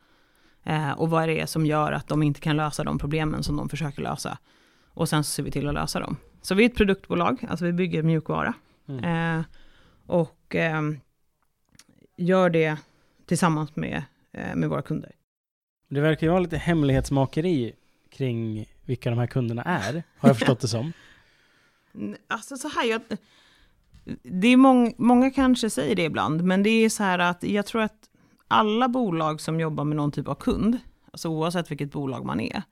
Eh, 0.65 0.91
och 0.91 1.09
vad 1.09 1.27
det 1.27 1.41
är 1.41 1.45
som 1.45 1.65
gör 1.65 1.91
att 1.91 2.07
de 2.07 2.23
inte 2.23 2.39
kan 2.39 2.57
lösa 2.57 2.83
de 2.83 2.99
problemen 2.99 3.43
som 3.43 3.57
de 3.57 3.69
försöker 3.69 4.01
lösa. 4.01 4.37
Och 4.93 5.09
sen 5.09 5.23
så 5.23 5.31
ser 5.31 5.43
vi 5.43 5.51
till 5.51 5.67
att 5.67 5.73
lösa 5.73 5.99
dem. 5.99 6.17
Så 6.41 6.55
vi 6.55 6.65
är 6.65 6.69
ett 6.69 6.75
produktbolag, 6.75 7.45
alltså 7.49 7.65
vi 7.65 7.73
bygger 7.73 8.03
mjukvara. 8.03 8.53
Mm. 8.87 9.39
Eh, 9.39 9.45
och 10.05 10.55
eh, 10.55 10.81
gör 12.17 12.49
det 12.49 12.77
tillsammans 13.25 13.75
med, 13.75 14.03
eh, 14.31 14.55
med 14.55 14.69
våra 14.69 14.81
kunder. 14.81 15.11
Det 15.89 16.01
verkar 16.01 16.27
ju 16.27 16.31
vara 16.31 16.39
lite 16.39 16.57
hemlighetsmakeri 16.57 17.73
kring 18.09 18.65
vilka 18.85 19.09
de 19.09 19.19
här 19.19 19.27
kunderna 19.27 19.63
är, 19.63 20.03
har 20.17 20.29
jag 20.29 20.37
förstått 20.37 20.59
det 20.59 20.67
som. 20.67 20.93
Alltså 22.27 22.57
så 22.57 22.69
här, 22.69 22.85
jag, 22.85 23.01
det 24.23 24.47
är 24.47 24.57
mång, 24.57 24.93
många 24.97 25.31
kanske 25.31 25.69
säger 25.69 25.95
det 25.95 26.03
ibland, 26.03 26.43
men 26.43 26.63
det 26.63 26.69
är 26.69 26.89
så 26.89 27.03
här 27.03 27.19
att 27.19 27.43
jag 27.43 27.65
tror 27.65 27.81
att 27.81 28.09
alla 28.47 28.87
bolag 28.87 29.41
som 29.41 29.59
jobbar 29.59 29.83
med 29.83 29.97
någon 29.97 30.11
typ 30.11 30.27
av 30.27 30.35
kund, 30.35 30.77
alltså 31.11 31.29
oavsett 31.29 31.71
vilket 31.71 31.91
bolag 31.91 32.25
man 32.25 32.39
är, 32.39 32.63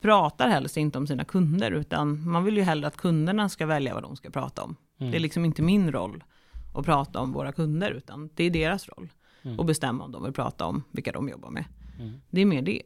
pratar 0.00 0.48
helst 0.48 0.76
inte 0.76 0.98
om 0.98 1.06
sina 1.06 1.24
kunder, 1.24 1.70
utan 1.70 2.30
man 2.30 2.44
vill 2.44 2.56
ju 2.56 2.62
hellre 2.62 2.88
att 2.88 2.96
kunderna 2.96 3.48
ska 3.48 3.66
välja 3.66 3.94
vad 3.94 4.02
de 4.02 4.16
ska 4.16 4.30
prata 4.30 4.62
om. 4.62 4.76
Mm. 4.98 5.10
Det 5.10 5.18
är 5.18 5.20
liksom 5.20 5.44
inte 5.44 5.62
min 5.62 5.92
roll 5.92 6.24
att 6.74 6.84
prata 6.84 7.20
om 7.20 7.32
våra 7.32 7.52
kunder, 7.52 7.90
utan 7.90 8.30
det 8.34 8.44
är 8.44 8.50
deras 8.50 8.88
roll. 8.88 9.08
Mm. 9.42 9.58
Och 9.58 9.64
bestämma 9.64 10.04
om 10.04 10.12
de 10.12 10.24
vill 10.24 10.32
prata 10.32 10.66
om 10.66 10.82
vilka 10.90 11.12
de 11.12 11.28
jobbar 11.28 11.50
med. 11.50 11.64
Mm. 11.98 12.20
Det 12.30 12.40
är 12.40 12.46
mer 12.46 12.62
det. 12.62 12.82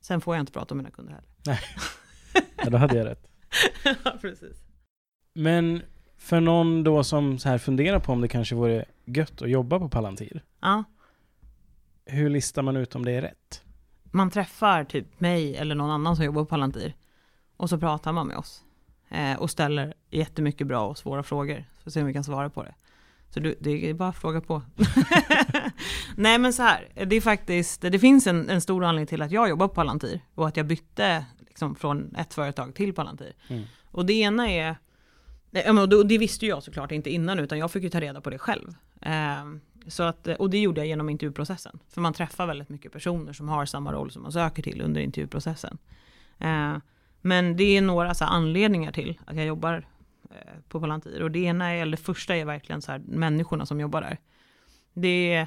Sen 0.00 0.20
får 0.20 0.34
jag 0.34 0.42
inte 0.42 0.52
prata 0.52 0.74
om 0.74 0.78
mina 0.78 0.90
kunder 0.90 1.12
heller. 1.12 1.28
Nej, 1.46 1.60
ja, 2.56 2.70
då 2.70 2.76
hade 2.76 2.96
jag 2.96 3.06
rätt. 3.06 3.26
ja, 4.04 4.18
precis. 4.20 4.56
Men 5.34 5.82
för 6.18 6.40
någon 6.40 6.84
då 6.84 7.04
som 7.04 7.38
så 7.38 7.48
här 7.48 7.58
funderar 7.58 8.00
på 8.00 8.12
om 8.12 8.20
det 8.20 8.28
kanske 8.28 8.54
vore 8.54 8.84
gött 9.04 9.42
att 9.42 9.50
jobba 9.50 9.78
på 9.78 9.88
Palantir. 9.88 10.44
Ja. 10.60 10.84
Hur 12.06 12.30
listar 12.30 12.62
man 12.62 12.76
ut 12.76 12.94
om 12.94 13.04
det 13.04 13.12
är 13.12 13.22
rätt? 13.22 13.62
man 14.16 14.30
träffar 14.30 14.84
typ 14.84 15.20
mig 15.20 15.56
eller 15.56 15.74
någon 15.74 15.90
annan 15.90 16.16
som 16.16 16.24
jobbar 16.24 16.42
på 16.42 16.46
Palantir. 16.46 16.94
Och 17.56 17.70
så 17.70 17.78
pratar 17.78 18.12
man 18.12 18.26
med 18.26 18.36
oss. 18.36 18.64
Eh, 19.08 19.38
och 19.38 19.50
ställer 19.50 19.94
jättemycket 20.10 20.66
bra 20.66 20.86
och 20.86 20.98
svåra 20.98 21.22
frågor. 21.22 21.64
Så 21.84 21.90
se 21.90 22.00
om 22.00 22.06
vi 22.06 22.12
kan 22.12 22.24
svara 22.24 22.50
på 22.50 22.62
det. 22.62 22.74
Så 23.28 23.40
du, 23.40 23.54
det 23.60 23.90
är 23.90 23.94
bara 23.94 24.08
att 24.08 24.16
fråga 24.16 24.40
på. 24.40 24.62
Nej 26.16 26.38
men 26.38 26.52
så 26.52 26.62
här, 26.62 26.88
det 27.06 27.16
är 27.16 27.20
faktiskt, 27.20 27.80
det 27.80 27.98
finns 27.98 28.26
en, 28.26 28.50
en, 28.50 28.60
stor 28.60 28.84
anledning 28.84 29.06
till 29.06 29.22
att 29.22 29.30
jag 29.30 29.48
jobbar 29.48 29.68
på 29.68 29.74
Palantir. 29.74 30.20
Och 30.34 30.48
att 30.48 30.56
jag 30.56 30.66
bytte 30.66 31.24
liksom, 31.38 31.74
från 31.74 32.16
ett 32.16 32.34
företag 32.34 32.74
till 32.74 32.94
Palantir. 32.94 33.32
Mm. 33.48 33.64
Och 33.90 34.06
det 34.06 34.12
ena 34.12 34.50
är, 34.50 34.76
och 35.70 36.06
det 36.06 36.18
visste 36.18 36.46
jag 36.46 36.62
såklart 36.62 36.92
inte 36.92 37.10
innan 37.10 37.38
utan 37.38 37.58
jag 37.58 37.70
fick 37.70 37.82
ju 37.82 37.90
ta 37.90 38.00
reda 38.00 38.20
på 38.20 38.30
det 38.30 38.38
själv. 38.38 38.74
Så 39.88 40.02
att, 40.02 40.26
eh, 40.26 40.34
och 40.34 40.50
det 40.50 40.58
gjorde 40.58 40.80
jag 40.80 40.88
genom 40.88 41.08
intervjuprocessen. 41.08 41.78
För 41.88 42.00
man 42.00 42.12
träffar 42.12 42.46
väldigt 42.46 42.68
mycket 42.68 42.92
personer 42.92 43.32
som 43.32 43.48
har 43.48 43.66
samma 43.66 43.92
roll 43.92 44.10
som 44.10 44.22
man 44.22 44.32
söker 44.32 44.62
till 44.62 44.80
under 44.80 45.00
intervjuprocessen. 45.00 45.78
Eh, 46.38 46.76
men 47.20 47.56
det 47.56 47.64
är 47.64 47.82
några 47.82 48.14
så 48.14 48.24
anledningar 48.24 48.92
till 48.92 49.20
att 49.26 49.36
jag 49.36 49.46
jobbar 49.46 49.86
eh, 50.30 50.60
på 50.68 50.80
Palantir. 50.80 51.22
Och 51.22 51.30
det 51.30 51.38
ena 51.38 51.70
är, 51.70 51.82
eller 51.82 51.96
det 51.96 52.02
första 52.02 52.36
är 52.36 52.44
verkligen 52.44 52.82
så 52.82 52.92
här, 52.92 52.98
människorna 52.98 53.66
som 53.66 53.80
jobbar 53.80 54.00
där. 54.00 54.18
Det 54.92 55.34
är, 55.34 55.46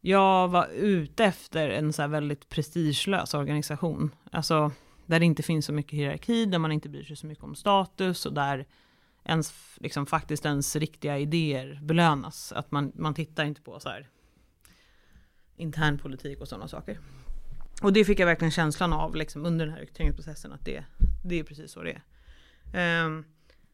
jag 0.00 0.48
var 0.48 0.68
ute 0.72 1.24
efter 1.24 1.70
en 1.70 1.92
så 1.92 2.02
här 2.02 2.08
väldigt 2.08 2.48
prestigelös 2.48 3.34
organisation. 3.34 4.10
Alltså 4.30 4.72
där 5.06 5.20
det 5.20 5.26
inte 5.26 5.42
finns 5.42 5.66
så 5.66 5.72
mycket 5.72 5.98
hierarki, 5.98 6.46
där 6.46 6.58
man 6.58 6.72
inte 6.72 6.88
bryr 6.88 7.04
sig 7.04 7.16
så 7.16 7.26
mycket 7.26 7.44
om 7.44 7.54
status 7.54 8.26
och 8.26 8.32
där 8.32 8.66
ens, 9.24 9.54
liksom, 9.80 10.06
faktiskt 10.06 10.44
ens 10.44 10.76
riktiga 10.76 11.18
idéer 11.18 11.80
belönas. 11.82 12.52
Att 12.52 12.70
man, 12.70 12.92
man 12.94 13.14
tittar 13.14 13.44
inte 13.44 13.62
på 13.62 13.80
så 13.80 13.88
här 13.88 14.08
internpolitik 15.56 16.40
och 16.40 16.48
sådana 16.48 16.68
saker. 16.68 16.98
Och 17.82 17.92
det 17.92 18.04
fick 18.04 18.18
jag 18.18 18.26
verkligen 18.26 18.50
känslan 18.50 18.92
av 18.92 19.16
liksom, 19.16 19.46
under 19.46 19.66
den 19.66 19.74
här 19.74 19.80
rekryteringsprocessen, 19.80 20.52
att 20.52 20.64
det, 20.64 20.84
det 21.24 21.38
är 21.38 21.44
precis 21.44 21.72
så 21.72 21.82
det 21.82 22.00
är. 22.72 23.04
Um, 23.04 23.24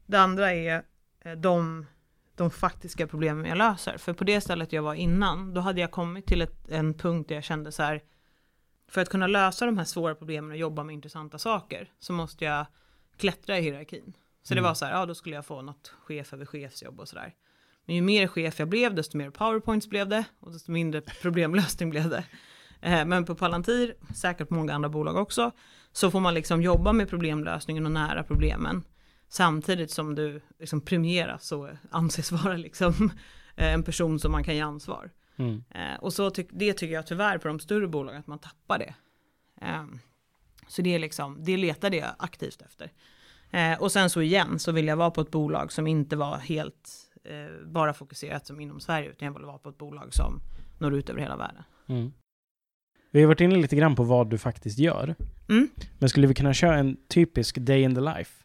det 0.07 0.21
andra 0.21 0.53
är 0.55 0.83
eh, 1.21 1.33
de, 1.33 1.87
de 2.35 2.51
faktiska 2.51 3.07
problemen 3.07 3.45
jag 3.45 3.59
löser. 3.59 3.99
För 3.99 4.13
på 4.13 4.25
det 4.25 4.41
stället 4.41 4.73
jag 4.73 4.83
var 4.83 4.95
innan, 4.95 5.55
då 5.55 5.61
hade 5.61 5.81
jag 5.81 5.91
kommit 5.91 6.27
till 6.27 6.43
ett, 6.43 6.69
en 6.69 6.95
punkt 6.95 7.29
där 7.29 7.35
jag 7.35 7.45
kände 7.45 7.73
så 7.73 7.83
här, 7.83 8.03
för 8.89 9.01
att 9.01 9.09
kunna 9.09 9.27
lösa 9.27 9.67
de 9.67 9.79
här 9.79 9.85
svåra 9.85 10.15
problemen 10.15 10.51
och 10.51 10.57
jobba 10.57 10.85
med 10.85 10.95
intressanta 10.95 11.39
saker, 11.39 11.93
så 11.99 12.13
måste 12.13 12.45
jag 12.45 12.67
klättra 13.17 13.59
i 13.59 13.63
hierarkin. 13.63 14.13
Så 14.49 14.55
mm. 14.55 14.63
det 14.63 14.69
var 14.69 14.75
så 14.75 14.85
här, 14.85 14.93
ja 14.93 15.07
då 15.07 15.15
skulle 15.15 15.35
jag 15.35 15.47
få 15.47 15.63
något 15.63 15.93
chef 16.03 16.33
över 16.33 16.47
chefsjobb 16.47 17.01
och 17.01 17.09
sådär. 17.09 17.35
Men 17.87 17.97
ju 17.97 18.03
mer 18.03 18.27
chef 18.27 18.59
jag 18.59 18.69
blev, 18.69 18.95
desto 18.95 19.17
mer 19.19 19.31
powerpoints 19.31 19.89
blev 19.89 20.09
det 20.09 20.25
och 20.41 20.53
desto 20.53 20.73
mindre 20.73 21.01
problemlösning 21.23 21.91
blev 21.91 22.09
det. 22.09 22.25
Eh, 22.81 23.05
men 23.05 23.25
på 23.25 23.35
Palantir, 23.35 23.95
säkert 24.15 24.49
på 24.49 24.55
många 24.55 24.75
andra 24.75 24.89
bolag 24.89 25.17
också, 25.17 25.53
så 25.93 26.11
får 26.11 26.21
man 26.21 26.35
liksom 26.35 26.63
jobba 26.63 26.93
med 26.93 27.09
problemlösningen 27.09 27.87
och 27.87 27.93
nära 27.93 28.23
problemen. 28.23 28.85
Samtidigt 29.29 29.91
som 29.91 30.15
du 30.15 30.41
liksom 30.59 30.81
premieras 30.81 31.53
och 31.53 31.69
anses 31.91 32.33
vara 32.45 32.57
liksom 32.57 33.11
eh, 33.57 33.75
en 33.75 33.83
person 33.83 34.19
som 34.19 34.33
man 34.33 34.45
kan 34.45 34.55
ge 34.55 34.61
ansvar. 34.61 35.11
Mm. 35.37 35.65
Eh, 35.71 36.01
och 36.01 36.13
så 36.13 36.31
ty 36.31 36.45
det 36.51 36.73
tycker 36.73 36.95
jag 36.95 37.07
tyvärr 37.07 37.39
på 37.39 37.49
de 37.49 37.61
större 37.61 37.89
bolagen 37.89 38.21
att 38.21 38.27
man 38.27 38.39
tappar 38.39 38.79
det. 38.79 38.95
Ehm, 39.61 39.99
så 40.69 40.83
det 40.83 40.95
är 40.95 40.99
liksom, 40.99 41.45
det 41.45 41.57
letade 41.57 41.97
jag 41.97 42.11
aktivt 42.19 42.63
efter. 42.63 42.93
Och 43.79 43.93
sen 43.93 44.11
så 44.11 44.23
igen 44.23 44.59
så 44.59 44.73
vill 44.73 44.87
jag 44.87 44.97
vara 44.97 45.11
på 45.11 45.21
ett 45.21 45.31
bolag 45.31 45.73
som 45.73 45.87
inte 45.87 46.17
var 46.17 46.37
helt 46.37 46.91
bara 47.65 47.93
fokuserat 47.95 48.47
som 48.47 48.61
inom 48.61 48.81
Sverige, 48.81 49.11
utan 49.11 49.27
jag 49.27 49.33
vill 49.33 49.45
vara 49.45 49.59
på 49.59 49.69
ett 49.69 49.79
bolag 49.79 50.15
som 50.15 50.41
når 50.79 50.95
ut 50.95 51.11
över 51.11 51.21
hela 51.21 51.37
världen. 51.37 51.63
Mm. 51.89 52.13
Vi 53.11 53.21
har 53.21 53.29
varit 53.29 53.41
inne 53.41 53.57
lite 53.57 53.77
grann 53.77 53.97
på 53.97 54.03
vad 54.03 54.31
du 54.31 54.39
faktiskt 54.39 54.79
gör. 54.79 55.15
Mm. 55.49 55.69
Men 55.99 56.09
skulle 56.09 56.27
vi 56.27 56.35
kunna 56.35 56.55
köra 56.55 56.79
en 56.79 56.97
typisk 57.09 57.59
day 57.59 57.83
in 57.83 57.95
the 57.95 58.01
life? 58.01 58.45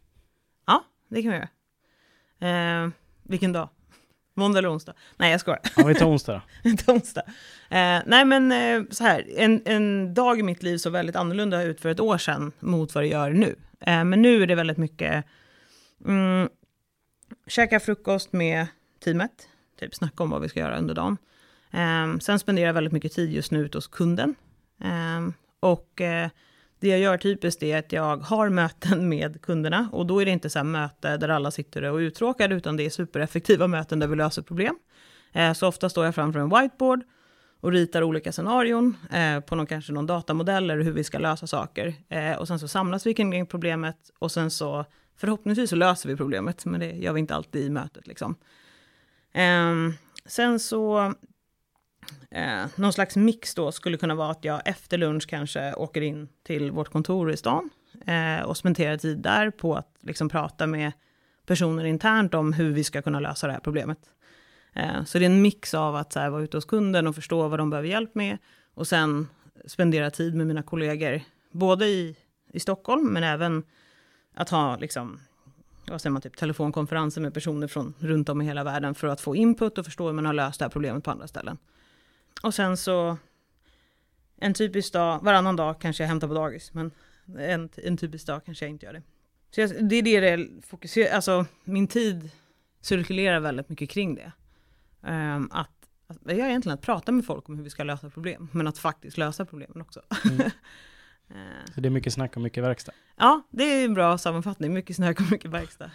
Ja, 0.66 0.84
det 1.10 1.22
kan 1.22 1.32
vi 1.32 1.38
göra. 1.38 2.84
Eh, 2.84 2.90
vilken 3.24 3.52
dag? 3.52 3.70
Måndag 4.34 4.60
eller 4.60 4.74
onsdag? 4.74 4.94
Nej, 5.18 5.32
jag 5.32 5.40
skojar. 5.40 5.60
Ja, 5.78 5.86
vi 5.86 5.96
tar 5.96 6.10
onsdag 6.10 6.42
då. 6.64 6.94
onsdag. 6.94 7.22
Eh, 7.70 8.02
nej, 8.06 8.26
men 8.26 8.52
eh, 8.52 8.84
så 8.90 9.04
här. 9.04 9.26
En, 9.36 9.62
en 9.66 10.14
dag 10.14 10.40
i 10.40 10.44
mitt 10.44 10.64
liv 10.64 10.78
såg 10.78 10.94
väldigt 10.94 11.16
annorlunda 11.16 11.64
ut 11.64 11.82
för 11.82 11.90
ett 11.90 12.00
år 12.00 12.18
sedan 12.18 12.52
mot 12.60 12.96
vad 12.96 13.04
det 13.04 13.08
gör 13.08 13.30
nu. 13.30 13.56
Eh, 13.88 14.04
men 14.04 14.22
nu 14.22 14.44
är 14.44 14.48
det 14.48 14.56
väldigt 14.56 14.78
mycket 14.78 15.26
mm, 16.06 16.50
käka 17.48 17.80
frukost 17.80 18.34
med 18.34 18.68
teamet. 19.04 19.50
Typ 19.80 19.96
snacka 19.96 20.24
om 20.24 20.30
vad 20.30 20.42
vi 20.42 20.50
ska 20.50 20.60
göra 20.60 20.78
under 20.78 20.94
dagen. 20.94 21.18
Eh, 21.72 22.18
sen 22.20 22.40
spenderar 22.40 22.68
jag 22.68 22.74
väldigt 22.74 22.94
mycket 22.94 23.14
tid 23.14 23.32
just 23.32 23.52
nu 23.52 23.60
ute 23.60 23.78
hos 23.78 23.88
kunden. 23.88 24.36
Ehm, 24.84 25.34
och 25.60 26.02
eh, 26.02 26.30
det 26.80 26.88
jag 26.88 27.00
gör 27.00 27.18
typiskt 27.18 27.64
är 27.64 27.78
att 27.78 27.92
jag 27.92 28.18
har 28.18 28.50
möten 28.50 29.10
med 29.16 29.42
kunderna 29.42 29.90
och 29.92 30.06
då 30.06 30.22
är 30.22 30.26
det 30.26 30.32
inte 30.32 30.50
så 30.50 30.60
här 30.60 30.64
möte 30.64 31.18
där 31.18 31.30
alla 31.30 31.52
sitter 31.52 31.84
och 31.84 32.02
är 32.02 32.04
uttråkade 32.04 32.56
utan 32.56 32.78
det 32.78 32.86
är 32.86 32.90
supereffektiva 32.90 33.68
möten 33.68 34.00
där 34.00 34.08
vi 34.08 34.16
löser 34.16 34.42
problem. 34.42 34.80
Eh, 35.32 35.54
så 35.54 35.68
ofta 35.68 35.90
står 35.90 36.06
jag 36.06 36.16
framför 36.16 36.40
en 36.40 36.50
whiteboard 36.50 37.04
och 37.64 37.72
ritar 37.72 38.04
olika 38.04 38.32
scenarion 38.32 38.98
eh, 39.12 39.40
på 39.40 39.56
någon, 39.56 39.66
kanske 39.66 39.94
någon 39.94 40.08
datamodell 40.08 40.70
eller 40.70 40.84
hur 40.84 40.92
vi 40.92 41.04
ska 41.04 41.18
lösa 41.18 41.48
saker. 41.48 41.94
Eh, 42.10 42.36
och 42.36 42.48
sen 42.48 42.60
så 42.60 42.68
samlas 42.68 43.06
vi 43.06 43.14
kring 43.14 43.46
problemet 43.46 43.98
och 44.20 44.32
sen 44.32 44.52
så 44.52 44.86
förhoppningsvis 45.18 45.70
så 45.70 45.76
löser 45.76 46.10
vi 46.10 46.16
problemet, 46.16 46.66
men 46.66 46.80
det 46.80 46.92
gör 46.92 47.14
vi 47.14 47.20
inte 47.20 47.36
alltid 47.36 47.66
i 47.66 47.70
mötet 47.70 48.08
liksom. 48.08 48.36
Eh, 49.34 49.74
sen 50.26 50.60
så 50.60 51.14
Eh, 52.32 52.66
någon 52.76 52.94
slags 52.94 53.16
mix 53.16 53.56
då 53.56 53.72
skulle 53.72 53.98
kunna 53.98 54.16
vara 54.16 54.32
att 54.32 54.46
jag 54.46 54.62
efter 54.66 54.98
lunch 54.98 55.28
kanske 55.28 55.74
åker 55.74 56.02
in 56.02 56.28
till 56.44 56.72
vårt 56.72 56.90
kontor 56.90 57.32
i 57.32 57.38
stan 57.38 57.70
eh, 58.06 58.46
och 58.46 58.58
spenderar 58.58 58.98
tid 58.98 59.18
där 59.18 59.50
på 59.50 59.76
att 59.76 59.98
liksom 60.02 60.30
prata 60.30 60.68
med 60.68 60.92
personer 61.46 61.86
internt 61.86 62.34
om 62.34 62.54
hur 62.54 62.72
vi 62.72 62.84
ska 62.84 63.02
kunna 63.02 63.20
lösa 63.20 63.48
det 63.48 63.54
här 63.54 63.60
problemet. 63.60 64.00
Eh, 64.74 65.04
så 65.04 65.20
det 65.20 65.26
är 65.26 65.30
en 65.30 65.42
mix 65.42 65.74
av 65.74 65.96
att 65.96 66.14
så 66.14 66.20
här, 66.20 66.30
vara 66.30 66.44
ute 66.44 66.58
hos 66.58 66.66
kunden 66.66 67.08
och 67.08 67.16
förstå 67.16 67.48
vad 67.48 67.60
de 67.60 67.70
behöver 67.70 67.90
hjälp 67.90 68.16
med 68.16 68.38
och 68.74 68.88
sen 68.88 69.28
spendera 69.66 70.12
tid 70.12 70.36
med 70.36 70.48
mina 70.48 70.64
kollegor, 70.64 71.22
både 71.52 71.86
i, 71.86 72.16
i 72.54 72.60
Stockholm 72.60 73.14
men 73.14 73.24
även 73.24 73.64
att 74.34 74.50
ha 74.50 74.78
liksom, 74.78 75.20
vad 75.88 76.02
säger 76.02 76.12
man, 76.12 76.22
typ 76.22 76.38
telefonkonferenser 76.38 77.22
med 77.22 77.34
personer 77.34 77.68
från 77.68 77.94
runt 78.00 78.30
om 78.30 78.42
i 78.42 78.46
hela 78.46 78.64
världen 78.64 78.96
för 78.96 79.08
att 79.08 79.22
få 79.22 79.36
input 79.36 79.78
och 79.78 79.86
förstå 79.86 80.06
hur 80.06 80.14
man 80.14 80.26
har 80.26 80.34
löst 80.34 80.60
det 80.60 80.66
här 80.66 80.70
problemet 80.70 81.04
på 81.04 81.12
andra 81.12 81.28
ställen. 81.28 81.58
Och 82.44 82.54
sen 82.54 82.78
så 82.78 83.18
en 84.38 84.54
typisk 84.54 84.94
dag, 84.94 85.20
varannan 85.24 85.56
dag 85.56 85.82
kanske 85.82 86.04
jag 86.04 86.08
hämtar 86.08 86.28
på 86.28 86.34
dagis, 86.34 86.74
men 86.74 86.92
en, 87.40 87.70
en 87.76 87.98
typisk 87.98 88.28
dag 88.28 88.46
kanske 88.46 88.66
jag 88.66 88.70
inte 88.70 88.86
gör 88.86 88.94
det. 88.94 89.02
Så 89.52 89.62
jag, 89.62 89.90
det 89.90 89.96
är 89.96 90.04
det 90.04 90.20
det 90.20 90.66
fokuserar, 90.66 91.16
alltså 91.16 91.46
min 91.64 91.88
tid 91.88 92.30
cirkulerar 92.82 93.40
väldigt 93.40 93.70
mycket 93.70 93.90
kring 93.90 94.16
det. 94.16 94.32
Um, 95.08 95.50
att, 95.52 95.70
att, 96.08 96.18
jag 96.24 96.40
är 96.40 96.50
egentligen 96.50 96.74
att 96.74 96.82
prata 96.82 97.12
med 97.12 97.26
folk 97.26 97.50
om 97.50 97.56
hur 97.56 97.64
vi 97.64 97.70
ska 97.70 97.84
lösa 97.84 98.10
problem, 98.10 98.50
men 98.52 98.68
att 98.68 98.78
faktiskt 98.78 99.18
lösa 99.18 99.46
problemen 99.46 99.82
också. 99.82 100.02
Mm. 100.26 100.52
Eh. 101.30 101.74
Så 101.76 101.82
det 101.82 101.88
är 101.88 101.90
mycket 101.90 102.14
snack 102.14 102.36
och 102.36 102.42
mycket 102.42 102.64
verkstad? 102.64 102.92
Ja, 103.16 103.42
det 103.50 103.64
är 103.64 103.86
en 103.86 103.94
bra 103.94 104.18
sammanfattning. 104.18 104.74
Mycket 104.74 104.96
snack 104.96 105.20
och 105.20 105.32
mycket 105.32 105.52
verkstad. 105.52 105.92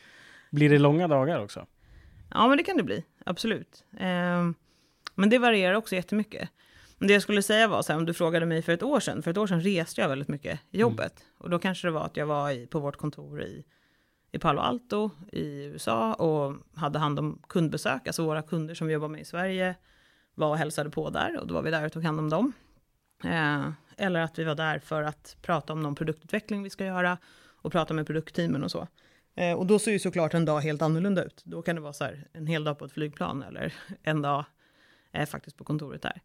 Blir 0.50 0.70
det 0.70 0.78
långa 0.78 1.08
dagar 1.08 1.38
också? 1.44 1.66
Ja, 2.30 2.48
men 2.48 2.56
det 2.56 2.64
kan 2.64 2.76
det 2.76 2.82
bli. 2.82 3.04
Absolut. 3.26 3.84
Um, 3.90 4.54
men 5.14 5.30
det 5.30 5.38
varierar 5.38 5.74
också 5.74 5.94
jättemycket. 5.94 6.48
Det 6.98 7.12
jag 7.12 7.22
skulle 7.22 7.42
säga 7.42 7.68
var 7.68 7.82
så 7.82 7.92
här, 7.92 7.98
om 7.98 8.06
du 8.06 8.14
frågade 8.14 8.46
mig 8.46 8.62
för 8.62 8.72
ett 8.72 8.82
år 8.82 9.00
sedan, 9.00 9.22
för 9.22 9.30
ett 9.30 9.36
år 9.36 9.46
sedan 9.46 9.60
reste 9.60 10.00
jag 10.00 10.08
väldigt 10.08 10.28
mycket 10.28 10.60
i 10.70 10.80
jobbet. 10.80 11.20
Mm. 11.20 11.32
Och 11.38 11.50
då 11.50 11.58
kanske 11.58 11.88
det 11.88 11.92
var 11.92 12.04
att 12.04 12.16
jag 12.16 12.26
var 12.26 12.50
i, 12.50 12.66
på 12.66 12.78
vårt 12.78 12.96
kontor 12.96 13.42
i, 13.42 13.64
i 14.32 14.38
Palo 14.38 14.60
Alto 14.60 15.10
i 15.32 15.64
USA 15.64 16.14
och 16.14 16.54
hade 16.74 16.98
hand 16.98 17.18
om 17.18 17.42
kundbesök, 17.48 18.06
alltså 18.06 18.24
våra 18.24 18.42
kunder 18.42 18.74
som 18.74 18.86
vi 18.86 18.92
jobbar 18.92 19.08
med 19.08 19.20
i 19.20 19.24
Sverige 19.24 19.74
var 20.34 20.48
och 20.48 20.56
hälsade 20.56 20.90
på 20.90 21.10
där 21.10 21.40
och 21.40 21.46
då 21.46 21.54
var 21.54 21.62
vi 21.62 21.70
där 21.70 21.86
och 21.86 21.92
tog 21.92 22.04
hand 22.04 22.18
om 22.18 22.30
dem. 22.30 22.52
Eh, 23.24 23.70
eller 23.96 24.20
att 24.20 24.38
vi 24.38 24.44
var 24.44 24.54
där 24.54 24.78
för 24.78 25.02
att 25.02 25.36
prata 25.42 25.72
om 25.72 25.82
någon 25.82 25.94
produktutveckling 25.94 26.62
vi 26.62 26.70
ska 26.70 26.84
göra 26.84 27.18
och 27.62 27.72
prata 27.72 27.94
med 27.94 28.06
produktteamen 28.06 28.64
och 28.64 28.70
så. 28.70 28.88
Eh, 29.34 29.52
och 29.52 29.66
då 29.66 29.78
ser 29.78 29.92
ju 29.92 29.98
såklart 29.98 30.34
en 30.34 30.44
dag 30.44 30.60
helt 30.60 30.82
annorlunda 30.82 31.24
ut. 31.24 31.42
Då 31.44 31.62
kan 31.62 31.76
det 31.76 31.82
vara 31.82 31.92
så 31.92 32.04
här 32.04 32.26
en 32.32 32.46
hel 32.46 32.64
dag 32.64 32.78
på 32.78 32.84
ett 32.84 32.92
flygplan 32.92 33.42
eller 33.42 33.74
en 34.02 34.22
dag 34.22 34.44
eh, 35.12 35.26
faktiskt 35.26 35.56
på 35.56 35.64
kontoret 35.64 36.02
där. 36.02 36.20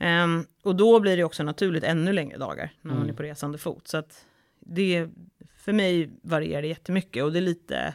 Um, 0.00 0.46
och 0.62 0.76
då 0.76 1.00
blir 1.00 1.16
det 1.16 1.24
också 1.24 1.42
naturligt 1.42 1.84
ännu 1.84 2.12
längre 2.12 2.38
dagar 2.38 2.70
när 2.80 2.90
mm. 2.90 3.00
man 3.00 3.10
är 3.10 3.14
på 3.14 3.22
resande 3.22 3.58
fot. 3.58 3.88
Så 3.88 3.96
att 3.96 4.26
det, 4.68 5.08
för 5.56 5.72
mig 5.72 6.10
varierar 6.22 6.62
det 6.62 6.68
jättemycket 6.68 7.24
och 7.24 7.32
det 7.32 7.38
är 7.38 7.40
lite, 7.40 7.94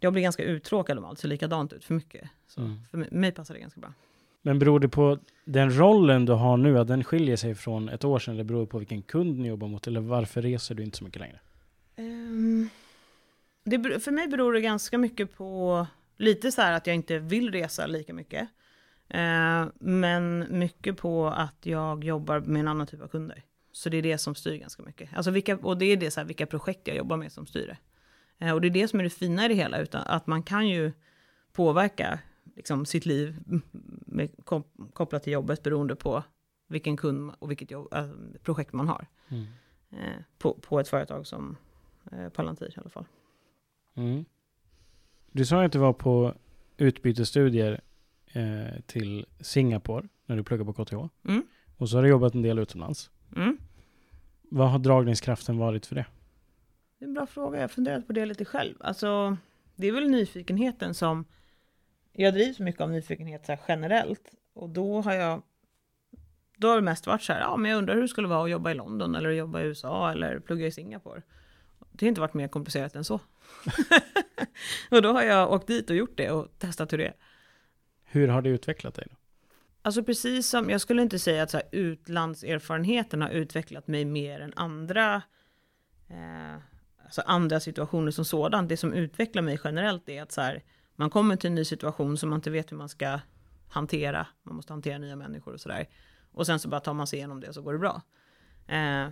jag 0.00 0.12
blir 0.12 0.22
ganska 0.22 0.44
uttråkad 0.44 0.98
om 0.98 1.04
allt 1.04 1.18
ser 1.18 1.28
likadant 1.28 1.72
ut 1.72 1.84
för 1.84 1.94
mycket. 1.94 2.30
Så 2.48 2.60
mm. 2.60 2.80
för 2.90 2.98
mig, 2.98 3.08
mig, 3.12 3.32
passar 3.32 3.54
det 3.54 3.60
ganska 3.60 3.80
bra. 3.80 3.92
Men 4.42 4.58
beror 4.58 4.80
det 4.80 4.88
på 4.88 5.18
den 5.44 5.78
rollen 5.78 6.24
du 6.24 6.32
har 6.32 6.56
nu, 6.56 6.78
att 6.78 6.88
den 6.88 7.04
skiljer 7.04 7.36
sig 7.36 7.54
från 7.54 7.88
ett 7.88 8.04
år 8.04 8.18
sedan, 8.18 8.34
eller 8.34 8.44
beror 8.44 8.60
det 8.60 8.66
på 8.66 8.78
vilken 8.78 9.02
kund 9.02 9.38
ni 9.38 9.48
jobbar 9.48 9.68
mot, 9.68 9.86
eller 9.86 10.00
varför 10.00 10.42
reser 10.42 10.74
du 10.74 10.82
inte 10.82 10.98
så 10.98 11.04
mycket 11.04 11.20
längre? 11.20 11.40
Um, 11.96 12.68
det, 13.64 14.00
för 14.00 14.10
mig 14.10 14.28
beror 14.28 14.52
det 14.52 14.60
ganska 14.60 14.98
mycket 14.98 15.36
på, 15.36 15.86
lite 16.16 16.52
så 16.52 16.62
här 16.62 16.72
att 16.72 16.86
jag 16.86 16.96
inte 16.96 17.18
vill 17.18 17.52
resa 17.52 17.86
lika 17.86 18.14
mycket. 18.14 18.48
Eh, 19.08 19.66
men 19.74 20.46
mycket 20.50 20.96
på 20.96 21.26
att 21.26 21.66
jag 21.66 22.04
jobbar 22.04 22.40
med 22.40 22.60
en 22.60 22.68
annan 22.68 22.86
typ 22.86 23.02
av 23.02 23.08
kunder. 23.08 23.42
Så 23.74 23.88
det 23.88 23.96
är 23.96 24.02
det 24.02 24.18
som 24.18 24.34
styr 24.34 24.56
ganska 24.56 24.82
mycket. 24.82 25.10
Alltså 25.14 25.30
vilka, 25.30 25.56
och 25.56 25.78
det 25.78 25.84
är 25.84 25.96
det 25.96 26.10
så 26.10 26.20
här, 26.20 26.26
vilka 26.26 26.46
projekt 26.46 26.88
jag 26.88 26.96
jobbar 26.96 27.16
med 27.16 27.32
som 27.32 27.46
styr 27.46 27.66
det. 27.66 27.76
Eh, 28.46 28.52
och 28.52 28.60
det 28.60 28.68
är 28.68 28.70
det 28.70 28.88
som 28.88 29.00
är 29.00 29.04
det 29.04 29.10
fina 29.10 29.44
i 29.44 29.48
det 29.48 29.54
hela, 29.54 29.78
utan 29.78 30.02
att 30.06 30.26
man 30.26 30.42
kan 30.42 30.68
ju 30.68 30.92
påverka 31.52 32.18
liksom, 32.56 32.86
sitt 32.86 33.06
liv 33.06 33.36
med, 34.06 34.30
kopplat 34.92 35.22
till 35.22 35.32
jobbet 35.32 35.62
beroende 35.62 35.96
på 35.96 36.22
vilken 36.68 36.96
kund 36.96 37.32
och 37.38 37.50
vilket 37.50 37.70
jobb, 37.70 37.94
äh, 37.94 38.08
projekt 38.42 38.72
man 38.72 38.88
har. 38.88 39.06
Mm. 39.28 39.44
Eh, 39.90 40.22
på, 40.38 40.54
på 40.54 40.80
ett 40.80 40.88
företag 40.88 41.26
som 41.26 41.56
eh, 42.12 42.28
Palantir 42.28 42.74
i 42.76 42.80
alla 42.80 42.90
fall. 42.90 43.06
Mm. 43.94 44.24
Du 45.32 45.44
sa 45.44 45.64
att 45.64 45.72
du 45.72 45.78
var 45.78 45.92
på 45.92 46.34
utbytesstudier 46.76 47.80
eh, 48.26 48.80
till 48.86 49.26
Singapore 49.40 50.08
när 50.26 50.36
du 50.36 50.42
pluggade 50.44 50.72
på 50.72 50.84
KTH. 50.84 50.94
Mm. 51.28 51.42
Och 51.76 51.88
så 51.88 51.96
har 51.96 52.02
du 52.02 52.08
jobbat 52.08 52.34
en 52.34 52.42
del 52.42 52.58
utomlands. 52.58 53.10
Mm. 53.36 53.58
Vad 54.54 54.70
har 54.70 54.78
dragningskraften 54.78 55.58
varit 55.58 55.86
för 55.86 55.94
det? 55.94 56.06
Det 56.98 57.04
är 57.04 57.08
en 57.08 57.14
bra 57.14 57.26
fråga, 57.26 57.56
jag 57.56 57.62
har 57.62 57.68
funderat 57.68 58.06
på 58.06 58.12
det 58.12 58.26
lite 58.26 58.44
själv. 58.44 58.74
Alltså, 58.80 59.36
det 59.74 59.86
är 59.86 59.92
väl 59.92 60.10
nyfikenheten 60.10 60.94
som... 60.94 61.24
Jag 62.12 62.34
drivs 62.34 62.58
mycket 62.58 62.80
av 62.80 62.90
nyfikenhet 62.90 63.46
så 63.46 63.56
generellt. 63.68 64.30
Och 64.52 64.70
då 64.70 65.00
har 65.00 65.12
jag... 65.12 65.42
Då 66.56 66.68
har 66.68 66.76
det 66.76 66.82
mest 66.82 67.06
varit 67.06 67.22
så 67.22 67.32
här, 67.32 67.40
ja 67.40 67.56
men 67.56 67.70
jag 67.70 67.78
undrar 67.78 67.94
hur 67.94 68.02
det 68.02 68.08
skulle 68.08 68.28
vara 68.28 68.44
att 68.44 68.50
jobba 68.50 68.70
i 68.70 68.74
London 68.74 69.14
eller 69.14 69.30
jobba 69.30 69.60
i 69.60 69.64
USA 69.64 70.12
eller 70.12 70.40
plugga 70.40 70.66
i 70.66 70.72
Singapore. 70.72 71.22
Det 71.92 72.06
har 72.06 72.08
inte 72.08 72.20
varit 72.20 72.34
mer 72.34 72.48
komplicerat 72.48 72.96
än 72.96 73.04
så. 73.04 73.20
och 74.90 75.02
då 75.02 75.12
har 75.12 75.22
jag 75.22 75.52
åkt 75.52 75.66
dit 75.66 75.90
och 75.90 75.96
gjort 75.96 76.16
det 76.16 76.30
och 76.30 76.58
testat 76.58 76.92
hur 76.92 76.98
det 76.98 77.06
är. 77.06 77.14
Hur 78.04 78.28
har 78.28 78.42
det 78.42 78.48
utvecklat 78.48 78.94
dig? 78.94 79.06
Då? 79.10 79.16
Alltså 79.86 80.04
precis 80.04 80.48
som, 80.48 80.70
jag 80.70 80.80
skulle 80.80 81.02
inte 81.02 81.18
säga 81.18 81.42
att 81.42 81.50
så 81.50 81.56
här, 81.56 81.66
utlandserfarenheten 81.72 83.22
har 83.22 83.28
utvecklat 83.28 83.88
mig 83.88 84.04
mer 84.04 84.40
än 84.40 84.52
andra, 84.56 85.22
eh, 86.08 86.54
alltså 87.04 87.22
andra 87.26 87.60
situationer 87.60 88.10
som 88.10 88.24
sådant. 88.24 88.68
Det 88.68 88.76
som 88.76 88.92
utvecklar 88.92 89.42
mig 89.42 89.60
generellt 89.64 90.08
är 90.08 90.22
att 90.22 90.32
så 90.32 90.40
här, 90.40 90.62
man 90.96 91.10
kommer 91.10 91.36
till 91.36 91.48
en 91.48 91.54
ny 91.54 91.64
situation 91.64 92.16
som 92.16 92.30
man 92.30 92.38
inte 92.38 92.50
vet 92.50 92.72
hur 92.72 92.76
man 92.76 92.88
ska 92.88 93.20
hantera. 93.68 94.26
Man 94.42 94.56
måste 94.56 94.72
hantera 94.72 94.98
nya 94.98 95.16
människor 95.16 95.52
och 95.52 95.60
sådär. 95.60 95.88
Och 96.32 96.46
sen 96.46 96.58
så 96.58 96.68
bara 96.68 96.80
tar 96.80 96.94
man 96.94 97.06
sig 97.06 97.18
igenom 97.18 97.40
det 97.40 97.52
så 97.52 97.62
går 97.62 97.72
det 97.72 97.78
bra. 97.78 98.02
Eh, 98.66 99.08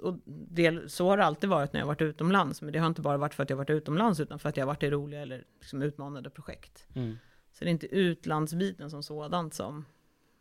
och 0.00 0.18
det, 0.26 0.92
så 0.92 1.08
har 1.08 1.16
det 1.16 1.24
alltid 1.24 1.50
varit 1.50 1.72
när 1.72 1.80
jag 1.80 1.86
varit 1.86 2.02
utomlands. 2.02 2.62
Men 2.62 2.72
det 2.72 2.78
har 2.78 2.86
inte 2.86 3.00
bara 3.00 3.16
varit 3.16 3.34
för 3.34 3.42
att 3.42 3.50
jag 3.50 3.56
varit 3.56 3.70
utomlands 3.70 4.20
utan 4.20 4.38
för 4.38 4.48
att 4.48 4.56
jag 4.56 4.66
varit 4.66 4.82
i 4.82 4.90
roliga 4.90 5.20
eller 5.20 5.44
liksom 5.60 5.82
utmanande 5.82 6.30
projekt. 6.30 6.86
Mm. 6.94 7.16
Så 7.54 7.64
det 7.64 7.68
är 7.68 7.72
inte 7.72 7.86
utlandsbiten 7.86 8.90
som 8.90 9.02
sådant 9.02 9.54
som, 9.54 9.84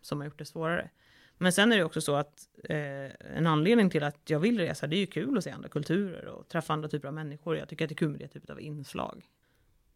som 0.01 0.19
har 0.19 0.25
gjort 0.25 0.39
det 0.39 0.45
svårare. 0.45 0.89
Men 1.37 1.53
sen 1.53 1.71
är 1.71 1.77
det 1.77 1.83
också 1.83 2.01
så 2.01 2.15
att 2.15 2.49
eh, 2.63 3.37
en 3.37 3.47
anledning 3.47 3.89
till 3.89 4.03
att 4.03 4.29
jag 4.29 4.39
vill 4.39 4.59
resa, 4.59 4.87
det 4.87 4.95
är 4.95 4.99
ju 4.99 5.05
kul 5.05 5.37
att 5.37 5.43
se 5.43 5.51
andra 5.51 5.69
kulturer 5.69 6.25
och 6.25 6.47
träffa 6.47 6.73
andra 6.73 6.89
typer 6.89 7.07
av 7.07 7.13
människor. 7.13 7.57
Jag 7.57 7.69
tycker 7.69 7.85
att 7.85 7.89
det 7.89 7.93
är 7.93 7.97
kul 7.97 8.09
med 8.09 8.19
det 8.19 8.27
typet 8.27 8.49
av 8.49 8.61
inslag. 8.61 9.29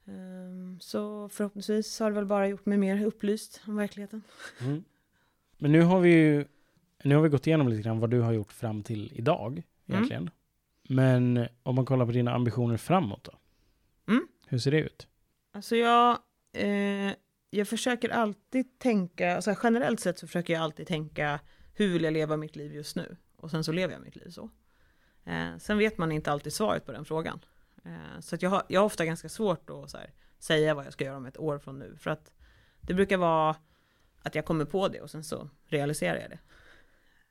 Um, 0.06 0.80
så 0.80 1.30
förhoppningsvis 1.30 2.00
har 2.00 2.10
det 2.10 2.16
väl 2.16 2.26
bara 2.26 2.48
gjort 2.48 2.66
mig 2.66 2.78
mer 2.78 3.06
upplyst 3.06 3.62
om 3.68 3.76
verkligheten. 3.76 4.24
Mm. 4.60 4.84
Men 5.58 5.72
nu 5.72 5.82
har 5.82 6.00
vi 6.00 6.10
ju 6.10 6.46
nu 7.04 7.16
har 7.16 7.22
vi 7.22 7.30
gått 7.30 7.48
igenom 7.48 7.68
lite 7.68 7.82
grann 7.82 8.00
vad 8.00 8.10
du 8.10 8.22
har 8.22 8.34
gjort 8.34 8.52
fram 8.52 8.84
till 8.84 9.12
idag 9.16 9.64
egentligen. 9.88 10.22
Mm. 10.22 10.34
Men 11.36 11.48
om 11.64 11.76
man 11.76 11.86
kollar 11.86 12.06
på 12.06 12.12
dina 12.12 12.34
ambitioner 12.34 12.78
framåt 12.78 13.24
då? 13.24 13.34
Mm. 14.14 14.28
Hur 14.48 14.58
ser 14.58 14.72
det 14.72 14.80
ut? 14.80 15.08
Alltså 15.52 15.76
jag, 15.76 16.18
eh, 16.58 17.14
jag 17.50 17.68
försöker 17.68 18.10
alltid 18.10 18.80
tänka, 18.80 19.36
alltså 19.36 19.56
generellt 19.64 20.00
sett 20.00 20.20
så 20.20 20.28
försöker 20.28 20.54
jag 20.54 20.64
alltid 20.64 20.88
tänka 20.88 21.40
hur 21.74 21.94
vill 21.94 22.04
jag 22.04 22.14
leva 22.14 22.38
mitt 22.38 22.56
liv 22.56 22.74
just 22.74 22.96
nu? 22.96 23.18
Och 23.36 23.52
sen 23.52 23.64
så 23.64 23.72
lever 23.72 23.94
jag 23.94 24.02
mitt 24.02 24.16
liv 24.16 24.30
så. 24.30 24.50
Eh, 25.26 25.58
sen 25.58 25.78
vet 25.78 25.98
man 25.98 26.12
inte 26.12 26.32
alltid 26.32 26.54
svaret 26.54 26.86
på 26.86 26.92
den 26.92 27.06
frågan. 27.06 27.40
Eh, 27.86 28.20
så 28.20 28.36
att 28.36 28.42
jag, 28.42 28.50
har, 28.50 28.64
jag 28.68 28.80
har 28.80 28.86
ofta 28.86 29.06
ganska 29.06 29.30
svårt 29.30 29.70
att 29.70 29.94
här, 29.94 30.14
säga 30.40 30.74
vad 30.74 30.86
jag 30.86 30.94
ska 30.94 31.06
göra 31.06 31.18
om 31.18 31.26
ett 31.26 31.38
år 31.38 31.60
från 31.60 31.80
nu. 31.80 31.96
För 32.00 32.12
att 32.12 32.32
det 32.82 32.94
brukar 32.94 33.18
vara 33.18 33.56
att 34.22 34.36
jag 34.36 34.46
kommer 34.46 34.66
på 34.66 34.88
det 34.88 35.02
och 35.02 35.10
sen 35.10 35.24
så 35.24 35.50
realiserar 35.66 36.20
jag 36.20 36.30
det. 36.30 36.40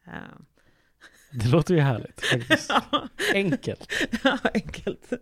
Uh. 0.07 0.41
Det 1.31 1.49
låter 1.49 1.75
ju 1.75 1.81
härligt 1.81 2.21
faktiskt. 2.21 2.71
Enkelt. 3.35 3.93
ja, 4.25 4.39
enkelt. 4.55 5.12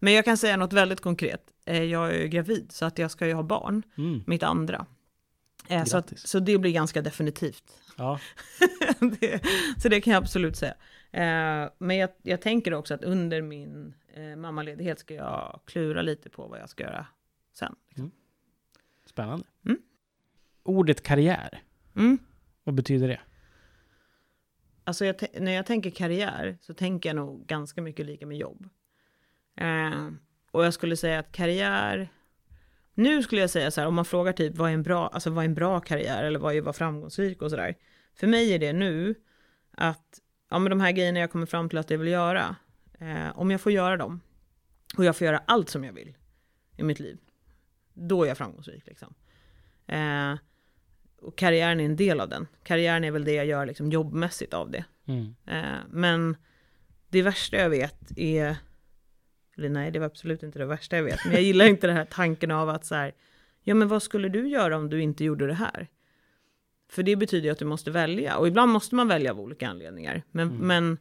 Men 0.00 0.12
jag 0.12 0.24
kan 0.24 0.36
säga 0.36 0.56
något 0.56 0.72
väldigt 0.72 1.00
konkret. 1.00 1.42
Eh, 1.64 1.82
jag 1.82 2.14
är 2.14 2.26
gravid 2.26 2.72
så 2.72 2.84
att 2.84 2.98
jag 2.98 3.10
ska 3.10 3.26
ju 3.26 3.32
ha 3.32 3.42
barn, 3.42 3.82
mm. 3.98 4.22
mitt 4.26 4.42
andra. 4.42 4.86
Eh, 5.68 5.84
så, 5.84 5.96
att, 5.96 6.18
så 6.18 6.40
det 6.40 6.58
blir 6.58 6.72
ganska 6.72 7.02
definitivt. 7.02 7.64
Ja. 7.96 8.20
det, 9.20 9.40
så 9.82 9.88
det 9.88 10.00
kan 10.00 10.12
jag 10.12 10.22
absolut 10.22 10.56
säga. 10.56 10.74
Men 11.78 11.96
jag, 11.96 12.10
jag 12.22 12.40
tänker 12.40 12.74
också 12.74 12.94
att 12.94 13.04
under 13.04 13.42
min 13.42 13.94
mammaledighet 14.36 14.98
ska 14.98 15.14
jag 15.14 15.60
klura 15.64 16.02
lite 16.02 16.30
på 16.30 16.46
vad 16.46 16.60
jag 16.60 16.68
ska 16.68 16.82
göra 16.82 17.06
sen. 17.52 17.76
Liksom. 17.88 18.04
Mm. 18.04 18.10
Spännande. 19.06 19.46
Mm. 19.64 19.78
Ordet 20.62 21.02
karriär. 21.02 21.62
Mm. 21.96 22.18
Vad 22.64 22.74
betyder 22.74 23.08
det? 23.08 23.20
Alltså 24.84 25.04
jag 25.04 25.16
när 25.40 25.52
jag 25.52 25.66
tänker 25.66 25.90
karriär 25.90 26.58
så 26.60 26.74
tänker 26.74 27.08
jag 27.08 27.16
nog 27.16 27.46
ganska 27.46 27.82
mycket 27.82 28.06
lika 28.06 28.26
med 28.26 28.38
jobb. 28.38 28.68
Eh, 29.56 30.08
och 30.50 30.64
jag 30.64 30.74
skulle 30.74 30.96
säga 30.96 31.18
att 31.18 31.32
karriär, 31.32 32.08
nu 32.94 33.22
skulle 33.22 33.40
jag 33.40 33.50
säga 33.50 33.70
så 33.70 33.80
här, 33.80 33.88
om 33.88 33.94
man 33.94 34.04
frågar 34.04 34.32
typ 34.32 34.56
vad 34.56 34.70
är 34.70 34.74
en 34.74 34.82
bra, 34.82 35.08
alltså 35.08 35.30
vad 35.30 35.44
är 35.44 35.48
en 35.48 35.54
bra 35.54 35.80
karriär 35.80 36.24
eller 36.24 36.38
vad 36.38 36.54
är 36.54 36.60
vara 36.60 36.72
framgångsrik 36.72 37.42
och 37.42 37.50
sådär. 37.50 37.76
För 38.14 38.26
mig 38.26 38.52
är 38.52 38.58
det 38.58 38.72
nu 38.72 39.14
att, 39.70 40.20
ja 40.50 40.58
men 40.58 40.70
de 40.70 40.80
här 40.80 40.92
grejerna 40.92 41.20
jag 41.20 41.30
kommer 41.30 41.46
fram 41.46 41.68
till 41.68 41.78
att 41.78 41.90
jag 41.90 41.98
vill 41.98 42.08
göra, 42.08 42.56
eh, 43.00 43.38
om 43.38 43.50
jag 43.50 43.60
får 43.60 43.72
göra 43.72 43.96
dem 43.96 44.20
och 44.96 45.04
jag 45.04 45.16
får 45.16 45.26
göra 45.26 45.42
allt 45.46 45.70
som 45.70 45.84
jag 45.84 45.92
vill 45.92 46.16
i 46.76 46.82
mitt 46.82 47.00
liv, 47.00 47.18
då 47.94 48.24
är 48.24 48.28
jag 48.28 48.38
framgångsrik 48.38 48.86
liksom. 48.86 49.14
Eh, 49.86 50.34
och 51.20 51.38
karriären 51.38 51.80
är 51.80 51.84
en 51.84 51.96
del 51.96 52.20
av 52.20 52.28
den. 52.28 52.46
Karriären 52.62 53.04
är 53.04 53.10
väl 53.10 53.24
det 53.24 53.32
jag 53.32 53.46
gör 53.46 53.66
liksom 53.66 53.90
jobbmässigt 53.90 54.54
av 54.54 54.70
det. 54.70 54.84
Mm. 55.06 55.34
Eh, 55.46 55.78
men 55.90 56.36
det 57.08 57.22
värsta 57.22 57.56
jag 57.56 57.70
vet 57.70 58.18
är, 58.18 58.56
eller 59.60 59.68
nej 59.68 59.90
det 59.90 59.98
var 59.98 60.06
absolut 60.06 60.42
inte 60.42 60.58
det 60.58 60.66
värsta 60.66 60.96
jag 60.96 61.04
vet, 61.04 61.24
men 61.24 61.34
jag 61.34 61.42
gillar 61.42 61.64
inte 61.64 61.86
den 61.86 61.96
här 61.96 62.04
tanken 62.04 62.50
av 62.50 62.68
att 62.68 62.84
så 62.84 62.94
här, 62.94 63.12
ja 63.62 63.74
men 63.74 63.88
vad 63.88 64.02
skulle 64.02 64.28
du 64.28 64.48
göra 64.48 64.76
om 64.76 64.90
du 64.90 65.02
inte 65.02 65.24
gjorde 65.24 65.46
det 65.46 65.54
här? 65.54 65.88
För 66.88 67.02
det 67.02 67.16
betyder 67.16 67.44
ju 67.44 67.52
att 67.52 67.58
du 67.58 67.64
måste 67.64 67.90
välja, 67.90 68.36
och 68.36 68.48
ibland 68.48 68.72
måste 68.72 68.94
man 68.94 69.08
välja 69.08 69.30
av 69.30 69.40
olika 69.40 69.68
anledningar. 69.68 70.22
Men, 70.30 70.48
mm. 70.48 70.66
men 70.66 70.98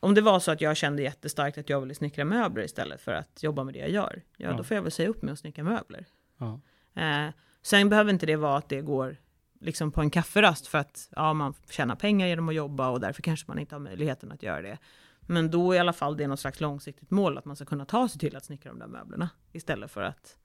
om 0.00 0.14
det 0.14 0.20
var 0.20 0.40
så 0.40 0.50
att 0.50 0.60
jag 0.60 0.76
kände 0.76 1.02
jättestarkt 1.02 1.58
att 1.58 1.68
jag 1.68 1.80
ville 1.80 1.94
snickra 1.94 2.24
möbler 2.24 2.64
istället 2.64 3.00
för 3.00 3.12
att 3.12 3.42
jobba 3.42 3.64
med 3.64 3.74
det 3.74 3.80
jag 3.80 3.90
gör, 3.90 4.22
ja, 4.36 4.50
ja. 4.50 4.56
då 4.56 4.64
får 4.64 4.74
jag 4.74 4.82
väl 4.82 4.92
säga 4.92 5.08
upp 5.08 5.22
mig 5.22 5.32
och 5.32 5.38
snickra 5.38 5.64
möbler. 5.64 6.06
Ja. 6.38 6.60
Eh, 6.94 7.32
sen 7.62 7.88
behöver 7.88 8.12
inte 8.12 8.26
det 8.26 8.36
vara 8.36 8.56
att 8.56 8.68
det 8.68 8.80
går 8.80 9.16
liksom 9.60 9.92
på 9.92 10.00
en 10.00 10.10
kafferast 10.10 10.66
för 10.66 10.78
att 10.78 11.08
ja, 11.16 11.32
man 11.32 11.54
tjänar 11.70 11.96
pengar 11.96 12.26
genom 12.26 12.48
att 12.48 12.54
jobba 12.54 12.88
och 12.88 13.00
därför 13.00 13.22
kanske 13.22 13.44
man 13.48 13.58
inte 13.58 13.74
har 13.74 13.80
möjligheten 13.80 14.32
att 14.32 14.42
göra 14.42 14.62
det. 14.62 14.78
Men 15.26 15.50
då 15.50 15.74
i 15.74 15.78
alla 15.78 15.92
fall 15.92 16.16
det 16.16 16.24
är 16.24 16.28
något 16.28 16.40
slags 16.40 16.60
långsiktigt 16.60 17.10
mål 17.10 17.38
att 17.38 17.44
man 17.44 17.56
ska 17.56 17.64
kunna 17.64 17.84
ta 17.84 18.08
sig 18.08 18.18
till 18.18 18.36
att 18.36 18.44
snickra 18.44 18.72
de 18.72 18.78
där 18.78 18.86
möblerna 18.86 19.30
istället 19.52 19.90
för 19.90 20.02
att 20.02 20.38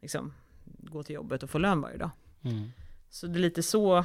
liksom, 0.00 0.32
gå 0.64 1.02
till 1.02 1.14
jobbet 1.14 1.42
och 1.42 1.50
få 1.50 1.58
lön 1.58 1.80
varje 1.80 1.96
dag. 1.96 2.10
Mm. 2.42 2.70
Så 3.10 3.26
det 3.26 3.38
är 3.38 3.40
lite 3.40 3.62
så, 3.62 4.04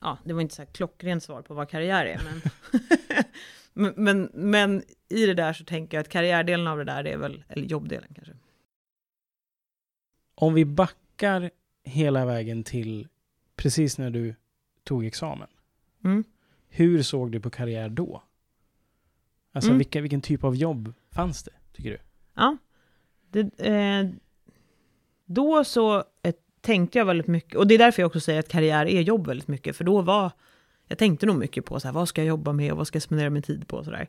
ja 0.00 0.18
det 0.24 0.32
var 0.32 0.40
inte 0.40 0.54
så 0.54 0.62
här 0.62 0.72
klockrent 0.72 1.22
svar 1.22 1.42
på 1.42 1.54
vad 1.54 1.68
karriär 1.68 2.06
är, 2.06 2.20
men, 2.24 2.40
men, 3.94 4.04
men, 4.04 4.30
men, 4.34 4.82
i 5.08 5.26
det 5.26 5.34
där 5.34 5.52
så 5.52 5.64
tänker 5.64 5.96
jag 5.96 6.02
att 6.02 6.08
karriärdelen 6.08 6.66
av 6.66 6.78
det 6.78 6.84
där 6.84 7.06
är 7.06 7.16
väl, 7.16 7.44
eller 7.48 7.66
jobbdelen 7.66 8.14
kanske. 8.14 8.36
Om 10.34 10.54
vi 10.54 10.64
backar 10.64 11.50
hela 11.84 12.24
vägen 12.24 12.64
till 12.64 13.08
precis 13.56 13.98
när 13.98 14.10
du 14.10 14.34
tog 14.84 15.06
examen. 15.06 15.48
Mm. 16.04 16.24
Hur 16.68 17.02
såg 17.02 17.32
du 17.32 17.40
på 17.40 17.50
karriär 17.50 17.88
då? 17.88 18.22
Alltså 19.54 19.70
mm. 19.70 19.78
vilka, 19.78 20.00
vilken 20.00 20.20
typ 20.20 20.44
av 20.44 20.56
jobb 20.56 20.92
fanns 21.12 21.42
det, 21.42 21.52
tycker 21.72 21.90
du? 21.90 21.98
Ja, 22.34 22.56
det, 23.30 23.58
eh, 23.58 24.10
då 25.24 25.64
så 25.64 25.96
eh, 26.22 26.34
tänkte 26.60 26.98
jag 26.98 27.06
väldigt 27.06 27.26
mycket, 27.26 27.54
och 27.54 27.66
det 27.66 27.74
är 27.74 27.78
därför 27.78 28.02
jag 28.02 28.06
också 28.06 28.20
säger 28.20 28.40
att 28.40 28.48
karriär 28.48 28.86
är 28.86 29.00
jobb 29.00 29.26
väldigt 29.26 29.48
mycket, 29.48 29.76
för 29.76 29.84
då 29.84 30.02
var, 30.02 30.32
jag 30.88 30.98
tänkte 30.98 31.26
nog 31.26 31.36
mycket 31.36 31.64
på 31.64 31.80
så 31.80 31.88
här, 31.88 31.92
vad 31.92 32.08
ska 32.08 32.20
jag 32.20 32.28
jobba 32.28 32.52
med 32.52 32.72
och 32.72 32.78
vad 32.78 32.86
ska 32.86 32.96
jag 32.96 33.02
spendera 33.02 33.30
min 33.30 33.42
tid 33.42 33.68
på 33.68 33.76
och 33.76 33.84
sådär. 33.84 34.08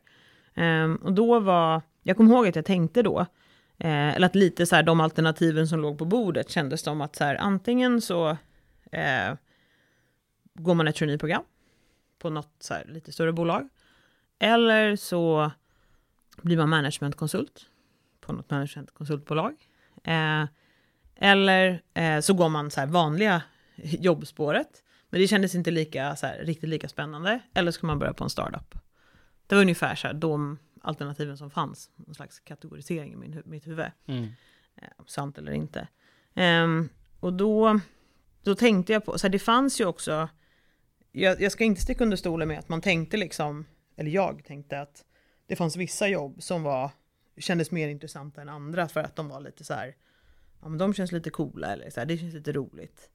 Eh, 0.54 0.94
och 0.94 1.14
då 1.14 1.40
var, 1.40 1.82
jag 2.04 2.18
kommer 2.18 2.36
ihåg 2.36 2.48
att 2.48 2.56
jag 2.56 2.66
tänkte 2.66 3.02
då, 3.02 3.26
Eh, 3.78 4.16
eller 4.16 4.26
att 4.26 4.36
lite 4.36 4.66
så 4.66 4.76
här, 4.76 4.84
de 4.84 5.02
alternativen 5.02 5.68
som 5.68 5.80
låg 5.80 5.98
på 5.98 6.06
bordet 6.06 6.50
kändes 6.50 6.82
som 6.82 7.02
att 7.02 7.16
så 7.16 7.24
här, 7.24 7.36
antingen 7.36 8.02
så 8.02 8.30
eh, 8.92 9.34
går 10.54 10.74
man 10.74 10.88
ett 10.88 10.96
traineeprogram 10.96 11.44
på 12.20 12.30
något 12.30 12.56
så 12.60 12.74
här, 12.74 12.86
lite 12.86 13.12
större 13.12 13.34
bolag. 13.34 13.70
Eller 14.40 14.96
så 14.96 15.52
blir 16.42 16.58
man 16.58 16.70
managementkonsult 16.70 17.70
på 18.22 18.34
något 18.34 18.50
managementkonsultbolag. 18.50 19.56
Eh, 20.04 20.46
eller 21.16 21.82
eh, 21.94 22.20
så 22.20 22.34
går 22.34 22.50
man 22.50 22.72
så 22.72 22.80
här 22.80 22.88
vanliga 22.88 23.42
jobbspåret. 23.76 24.84
Men 25.10 25.22
det 25.22 25.28
kändes 25.28 25.56
inte 25.56 25.72
lika, 25.72 26.16
så 26.16 26.28
här, 26.28 26.38
riktigt 26.38 26.70
lika 26.70 26.90
spännande. 26.90 27.40
Eller 27.54 27.72
så 27.72 27.80
kan 27.80 27.88
man 27.88 28.00
börja 28.00 28.14
på 28.14 28.24
en 28.24 28.30
startup. 28.30 28.76
Det 29.48 29.56
var 29.56 29.62
ungefär 29.62 29.96
så 29.96 30.08
här, 30.08 30.14
de 30.14 30.60
alternativen 30.82 31.38
som 31.38 31.52
fanns. 31.52 31.90
Någon 31.96 32.16
slags 32.16 32.40
kategorisering 32.40 33.14
i 33.14 33.16
min, 33.16 33.42
mitt 33.46 33.68
huvud. 33.68 33.92
Mm. 34.06 34.24
Eh, 34.76 34.88
sant 35.06 35.38
eller 35.38 35.52
inte. 35.52 35.88
Um, 36.36 36.90
och 37.20 37.34
då, 37.34 37.80
då 38.44 38.56
tänkte 38.56 38.94
jag 38.94 39.06
på, 39.06 39.20
så 39.20 39.28
här, 39.28 39.32
det 39.32 39.40
fanns 39.40 39.82
ju 39.82 39.86
också, 39.86 40.30
jag, 41.12 41.42
jag 41.42 41.52
ska 41.52 41.64
inte 41.64 41.82
sticka 41.82 42.04
under 42.04 42.18
stolen 42.18 42.48
med 42.48 42.60
att 42.60 42.70
man 42.70 42.82
tänkte 42.82 43.18
liksom, 43.18 43.66
eller 43.96 44.12
jag 44.12 44.44
tänkte 44.46 44.82
att 44.82 45.06
det 45.48 45.56
fanns 45.56 45.76
vissa 45.76 46.08
jobb 46.08 46.44
som 46.44 46.64
var, 46.64 46.92
kändes 47.38 47.72
mer 47.72 47.88
intressanta 47.88 48.42
än 48.42 48.50
andra 48.50 48.88
för 48.88 49.00
att 49.00 49.16
de 49.16 49.28
var 49.30 49.40
lite 49.42 49.64
så 49.64 49.74
här, 49.74 49.96
ja, 50.62 50.68
men 50.70 50.78
de 50.78 50.94
känns 50.94 51.12
lite 51.12 51.30
coola 51.30 51.74
eller 51.74 51.90
så 51.90 52.00
här, 52.00 52.06
det 52.08 52.18
känns 52.18 52.34
lite 52.34 52.52
roligt. 52.52 53.10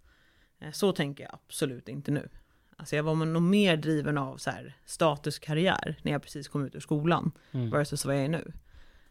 Eh, 0.60 0.70
så 0.72 0.92
tänker 0.92 1.24
jag 1.24 1.34
absolut 1.34 1.88
inte 1.88 2.10
nu. 2.10 2.28
Alltså 2.76 2.96
jag 2.96 3.02
var 3.02 3.14
nog 3.14 3.42
mer 3.42 3.76
driven 3.76 4.18
av 4.18 4.36
så 4.36 4.50
här, 4.50 4.76
statuskarriär 4.84 5.96
när 6.02 6.12
jag 6.12 6.22
precis 6.22 6.48
kom 6.48 6.64
ut 6.66 6.74
ur 6.74 6.80
skolan 6.80 7.32
Mm. 7.52 7.70
versus 7.70 8.04
vad 8.04 8.14
jag 8.16 8.24
är 8.24 8.28
nu. 8.28 8.52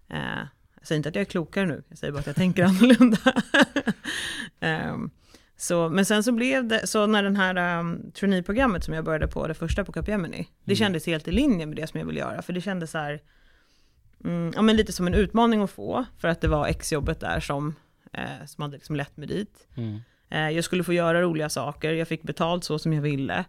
Eh, 0.09 0.39
jag 0.75 0.87
säger 0.87 0.97
inte 0.97 1.09
att 1.09 1.15
jag 1.15 1.21
är 1.21 1.25
klokare 1.25 1.65
nu, 1.65 1.83
jag 1.89 1.97
säger 1.97 2.13
bara 2.13 2.19
att 2.19 2.27
jag 2.27 2.35
tänker 2.35 2.63
annorlunda. 2.69 3.43
Ehm, 4.59 5.09
så, 5.61 5.89
men 5.89 6.05
sen 6.05 6.23
så 6.23 6.31
blev 6.31 6.67
det, 6.67 6.87
så 6.87 7.05
när 7.07 7.23
den 7.23 7.35
här 7.35 7.79
um, 7.79 8.11
traineeprogrammet 8.11 8.83
som 8.83 8.93
jag 8.93 9.05
började 9.05 9.27
på, 9.27 9.47
det 9.47 9.53
första 9.53 9.85
på 9.85 9.91
Capgemini, 9.91 10.47
det 10.63 10.71
Mm. 10.71 10.75
kändes 10.75 11.05
helt 11.05 11.27
i 11.27 11.31
linje 11.31 11.65
med 11.65 11.75
det 11.75 11.87
som 11.87 11.99
jag 11.99 12.07
ville 12.07 12.19
göra, 12.19 12.41
för 12.41 12.53
det 12.53 12.61
kändes 12.61 12.91
så 12.91 12.97
här, 12.97 13.21
mm, 14.25 14.51
ja 14.55 14.61
men 14.61 14.75
lite 14.77 14.93
som 14.93 15.07
en 15.07 15.13
utmaning 15.13 15.61
att 15.61 15.69
få, 15.71 16.05
för 16.17 16.27
att 16.27 16.41
det 16.41 16.47
var 16.47 16.67
exjobbet 16.67 17.19
där 17.19 17.39
som, 17.39 17.75
eh, 18.13 18.45
som 18.45 18.61
hade 18.61 18.73
liksom 18.77 18.95
lett 18.95 19.17
mig 19.17 19.27
dit. 19.27 19.67
Mm. 19.75 19.99
Eh, 20.29 20.49
jag 20.49 20.63
skulle 20.63 20.83
få 20.83 20.93
göra 20.93 21.21
roliga 21.21 21.49
saker, 21.49 21.91
jag 21.93 22.07
fick 22.07 22.23
betalt 22.23 22.63
så 22.63 22.79
som 22.79 22.93
jag 22.93 23.01
ville, 23.01 23.45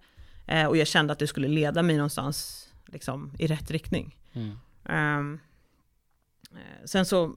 eh, 0.46 0.66
och 0.66 0.76
jag 0.76 0.86
kände 0.86 1.12
att 1.12 1.18
det 1.18 1.26
skulle 1.26 1.48
leda 1.48 1.82
mig 1.82 1.96
någonstans 1.96 2.68
liksom, 2.86 3.32
i 3.38 3.46
rätt 3.46 3.70
riktning. 3.70 4.16
Eh, 4.84 5.20
sen 6.84 7.04
så 7.06 7.34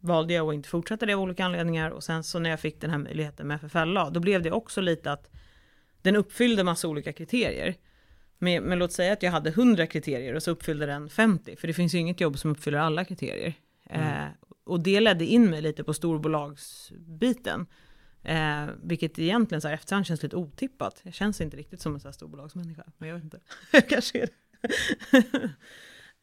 valde 0.00 0.34
jag 0.34 0.48
att 0.48 0.54
inte 0.54 0.68
fortsätta 0.68 1.06
det 1.06 1.14
av 1.14 1.20
olika 1.20 1.44
anledningar 1.44 1.90
och 1.90 2.04
sen 2.04 2.24
så 2.24 2.38
när 2.38 2.50
jag 2.50 2.60
fick 2.60 2.80
den 2.80 2.90
här 2.90 2.98
möjligheten 2.98 3.46
med 3.46 3.60
FFLA, 3.60 4.10
då 4.10 4.20
blev 4.20 4.42
det 4.42 4.50
också 4.50 4.80
lite 4.80 5.12
att 5.12 5.30
den 6.02 6.16
uppfyllde 6.16 6.64
massa 6.64 6.88
olika 6.88 7.12
kriterier. 7.12 7.74
Men, 8.38 8.62
men 8.62 8.78
låt 8.78 8.92
säga 8.92 9.12
att 9.12 9.22
jag 9.22 9.30
hade 9.30 9.50
100 9.50 9.86
kriterier 9.86 10.34
och 10.34 10.42
så 10.42 10.50
uppfyllde 10.50 10.86
den 10.86 11.08
50, 11.08 11.56
för 11.56 11.66
det 11.66 11.74
finns 11.74 11.94
ju 11.94 11.98
inget 11.98 12.20
jobb 12.20 12.38
som 12.38 12.50
uppfyller 12.50 12.78
alla 12.78 13.04
kriterier. 13.04 13.54
Mm. 13.90 14.08
Eh, 14.08 14.28
och 14.64 14.80
det 14.80 15.00
ledde 15.00 15.26
in 15.26 15.50
mig 15.50 15.62
lite 15.62 15.84
på 15.84 15.94
storbolagsbiten. 15.94 17.66
Eh, 18.22 18.66
vilket 18.82 19.18
egentligen 19.18 19.60
så 19.60 19.68
här 19.68 19.74
efterhand 19.74 20.06
känns 20.06 20.22
lite 20.22 20.36
otippat. 20.36 21.00
Jag 21.02 21.14
känns 21.14 21.40
inte 21.40 21.56
riktigt 21.56 21.80
som 21.80 21.94
en 21.94 22.00
så 22.00 22.08
här 22.08 22.12
storbolagsmänniska, 22.12 22.84
men 22.98 23.08
jag 23.08 23.16
vet 23.16 23.24
inte. 23.24 23.40
Kanske 23.88 24.22
är 24.22 24.26
det. 24.26 25.22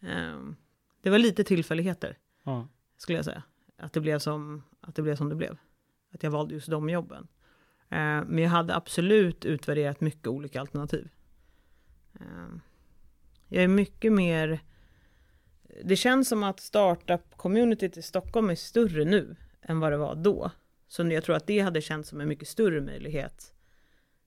Ehm, 0.07 0.55
det 1.01 1.09
var 1.09 1.17
lite 1.17 1.43
tillfälligheter, 1.43 2.17
Ja. 2.43 2.67
Skulle 2.99 3.17
jag 3.17 3.25
säga. 3.25 3.43
Att 3.77 3.93
det 3.93 4.01
blev 4.01 4.19
som, 4.19 4.63
att 4.81 4.95
det, 4.95 5.01
blev, 5.01 5.15
som 5.15 5.29
det 5.29 5.35
blev. 5.35 5.57
Att 6.11 6.23
jag 6.23 6.31
valde 6.31 6.53
just 6.53 6.69
de 6.69 6.89
jobben. 6.89 7.27
Eh, 7.89 8.23
men 8.25 8.37
jag 8.37 8.49
hade 8.49 8.75
absolut 8.75 9.45
utvärderat 9.45 10.01
mycket 10.01 10.27
olika 10.27 10.61
alternativ. 10.61 11.09
Ehm, 12.19 12.61
jag 13.47 13.63
är 13.63 13.67
mycket 13.67 14.13
mer... 14.13 14.59
Det 15.83 15.95
känns 15.95 16.29
som 16.29 16.43
att 16.43 16.59
startup-communityt 16.59 17.97
i 17.97 18.01
Stockholm 18.01 18.49
är 18.49 18.55
större 18.55 19.05
nu 19.05 19.35
än 19.61 19.79
vad 19.79 19.91
det 19.91 19.97
var 19.97 20.15
då. 20.15 20.51
Så 20.87 21.07
jag 21.07 21.23
tror 21.23 21.35
att 21.35 21.47
det 21.47 21.59
hade 21.59 21.81
känts 21.81 22.09
som 22.09 22.21
en 22.21 22.27
mycket 22.27 22.47
större 22.47 22.81
möjlighet 22.81 23.53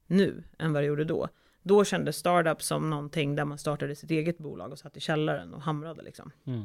nu 0.06 0.44
än 0.58 0.72
vad 0.72 0.82
det 0.82 0.86
gjorde 0.86 1.04
då. 1.04 1.28
Då 1.62 1.84
kändes 1.84 2.16
startup 2.16 2.62
som 2.62 2.90
någonting 2.90 3.36
där 3.36 3.44
man 3.44 3.58
startade 3.58 3.94
sitt 3.94 4.10
eget 4.10 4.38
bolag 4.38 4.72
och 4.72 4.78
satt 4.78 4.96
i 4.96 5.00
källaren 5.00 5.54
och 5.54 5.62
hamrade 5.62 6.02
liksom. 6.02 6.30
Mm. 6.44 6.64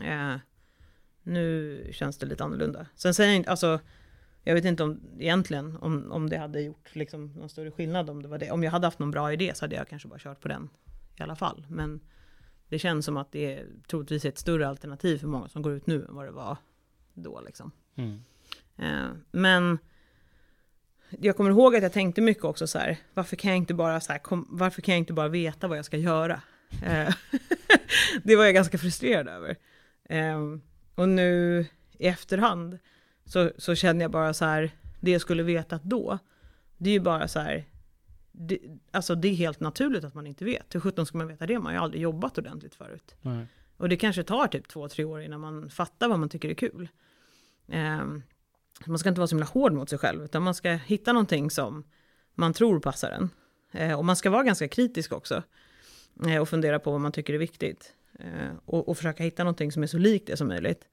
Eh, 0.00 0.40
nu 1.22 1.86
känns 1.92 2.18
det 2.18 2.26
lite 2.26 2.44
annorlunda. 2.44 2.86
Sen 2.94 3.14
säger 3.14 3.30
jag 3.30 3.36
inte, 3.36 3.50
alltså, 3.50 3.80
jag 4.42 4.54
vet 4.54 4.64
inte 4.64 4.82
om 4.82 5.00
egentligen 5.18 5.76
om, 5.76 6.12
om 6.12 6.30
det 6.30 6.38
hade 6.38 6.60
gjort 6.60 6.94
liksom 6.96 7.32
någon 7.32 7.48
större 7.48 7.70
skillnad 7.70 8.10
om 8.10 8.22
det 8.22 8.28
var 8.28 8.38
det. 8.38 8.50
Om 8.50 8.62
jag 8.62 8.70
hade 8.70 8.86
haft 8.86 8.98
någon 8.98 9.10
bra 9.10 9.32
idé 9.32 9.52
så 9.54 9.64
hade 9.64 9.76
jag 9.76 9.88
kanske 9.88 10.08
bara 10.08 10.18
kört 10.18 10.40
på 10.40 10.48
den 10.48 10.68
i 11.18 11.22
alla 11.22 11.36
fall. 11.36 11.66
Men 11.68 12.00
det 12.68 12.78
känns 12.78 13.04
som 13.04 13.16
att 13.16 13.32
det 13.32 13.54
är 13.54 13.66
troligtvis 13.88 14.24
ett 14.24 14.38
större 14.38 14.68
alternativ 14.68 15.18
för 15.18 15.26
många 15.26 15.48
som 15.48 15.62
går 15.62 15.72
ut 15.72 15.86
nu 15.86 16.04
än 16.08 16.14
vad 16.14 16.26
det 16.26 16.30
var 16.32 16.56
då 17.14 17.40
liksom. 17.40 17.72
Mm. 17.96 18.22
Eh, 18.76 19.16
men 19.30 19.78
jag 21.10 21.36
kommer 21.36 21.50
ihåg 21.50 21.76
att 21.76 21.82
jag 21.82 21.92
tänkte 21.92 22.20
mycket 22.20 22.44
också 22.44 22.66
så 22.66 22.78
här, 22.78 22.98
varför 23.14 23.36
kan 23.36 23.50
jag 23.50 23.58
inte 23.58 23.74
bara, 23.74 24.00
så 24.00 24.12
här, 24.12 24.18
kom, 24.18 24.46
varför 24.50 24.82
kan 24.82 24.94
jag 24.94 24.98
inte 24.98 25.12
bara 25.12 25.28
veta 25.28 25.68
vad 25.68 25.78
jag 25.78 25.84
ska 25.84 25.96
göra? 25.96 26.40
Eh, 26.84 27.14
det 28.22 28.36
var 28.36 28.44
jag 28.44 28.54
ganska 28.54 28.78
frustrerad 28.78 29.28
över. 29.28 29.56
Eh, 30.04 30.38
och 30.94 31.08
nu 31.08 31.66
i 31.92 32.06
efterhand 32.06 32.78
så, 33.24 33.50
så 33.58 33.74
känner 33.74 34.04
jag 34.04 34.10
bara 34.10 34.34
så 34.34 34.44
här, 34.44 34.70
det 35.00 35.10
jag 35.10 35.20
skulle 35.20 35.42
vetat 35.42 35.82
då, 35.82 36.18
det 36.76 36.90
är 36.90 36.94
ju 36.94 37.00
bara 37.00 37.28
så 37.28 37.40
här, 37.40 37.64
det, 38.32 38.58
alltså 38.90 39.14
det 39.14 39.28
är 39.28 39.34
helt 39.34 39.60
naturligt 39.60 40.04
att 40.04 40.14
man 40.14 40.26
inte 40.26 40.44
vet. 40.44 40.74
Hur 40.74 40.80
sjutton 40.80 41.06
ska 41.06 41.18
man 41.18 41.26
veta 41.26 41.46
det? 41.46 41.54
Man 41.54 41.66
har 41.66 41.72
ju 41.72 41.78
aldrig 41.78 42.02
jobbat 42.02 42.38
ordentligt 42.38 42.74
förut. 42.74 43.14
Nej. 43.20 43.46
Och 43.76 43.88
det 43.88 43.96
kanske 43.96 44.22
tar 44.22 44.46
typ 44.46 44.68
två, 44.68 44.88
tre 44.88 45.04
år 45.04 45.22
innan 45.22 45.40
man 45.40 45.70
fattar 45.70 46.08
vad 46.08 46.18
man 46.18 46.28
tycker 46.28 46.48
är 46.48 46.54
kul. 46.54 46.88
Ehm, 47.68 48.22
man 48.86 48.98
ska 48.98 49.08
inte 49.08 49.20
vara 49.20 49.28
så 49.28 49.34
himla 49.34 49.46
hård 49.46 49.72
mot 49.72 49.88
sig 49.88 49.98
själv, 49.98 50.24
utan 50.24 50.42
man 50.42 50.54
ska 50.54 50.70
hitta 50.70 51.12
någonting 51.12 51.50
som 51.50 51.84
man 52.34 52.52
tror 52.52 52.80
passar 52.80 53.10
en. 53.10 53.30
Eh, 53.72 53.98
och 53.98 54.04
man 54.04 54.16
ska 54.16 54.30
vara 54.30 54.42
ganska 54.42 54.68
kritisk 54.68 55.12
också. 55.12 55.42
Eh, 56.26 56.36
och 56.36 56.48
fundera 56.48 56.78
på 56.78 56.90
vad 56.90 57.00
man 57.00 57.12
tycker 57.12 57.34
är 57.34 57.38
viktigt. 57.38 57.94
Eh, 58.24 58.50
och, 58.64 58.88
och 58.88 58.96
försöka 58.96 59.22
hitta 59.24 59.44
någonting 59.44 59.72
som 59.72 59.82
är 59.82 59.86
så 59.86 59.98
likt 59.98 60.26
det 60.26 60.36
som 60.36 60.48
möjligt. 60.48 60.88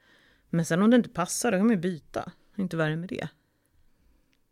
Men 0.49 0.65
sen 0.65 0.81
om 0.81 0.89
det 0.89 0.95
inte 0.97 1.09
passar, 1.09 1.51
då 1.51 1.57
kan 1.57 1.67
man 1.67 1.75
ju 1.75 1.81
byta. 1.81 2.31
Inte 2.57 2.77
värre 2.77 2.95
med 2.95 3.09
det. 3.09 3.27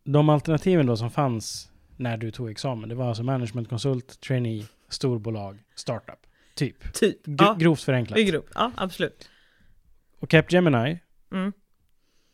De 0.04 0.30
alternativen 0.30 0.86
då 0.86 0.98
som 0.98 1.12
fanns 1.12 1.72
när 1.98 2.18
du 2.18 2.32
tog 2.32 2.50
examen, 2.52 2.90
det 2.90 2.96
var 2.96 3.08
alltså 3.08 3.24
managementkonsult, 3.24 4.20
trainee, 4.22 4.66
storbolag, 4.90 5.64
startup. 5.76 6.20
Typ. 6.56 6.94
Typ. 6.94 7.26
Gr- 7.28 7.36
Ja, 7.40 7.54
Grovt 7.60 7.84
förenklat. 7.84 8.20
grupp. 8.20 8.50
Ja, 8.56 8.72
absolut. 8.76 9.30
Och 10.20 10.30
Capgemini, 10.30 11.00
Mm. 11.32 11.54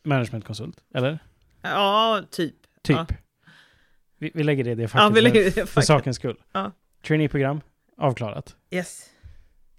managementkonsult, 0.04 0.76
eller? 0.94 1.18
Ja, 1.62 2.22
typ. 2.30 2.54
Typ. 2.82 2.96
Ja. 2.96 3.06
Vi, 4.18 4.30
vi 4.34 4.42
lägger 4.44 4.64
det 4.64 4.70
i 4.70 4.74
det 4.74 4.82
Ja, 4.82 4.88
facket 4.88 5.16
vi 5.16 5.20
lägger 5.20 5.50
för, 5.50 5.60
det 5.60 5.66
för 5.66 5.80
sakens 5.80 6.16
skull. 6.16 6.42
Ja. 6.52 6.72
Traineeprogram, 7.06 7.60
avklarat. 7.96 8.56
Yes, 8.70 9.10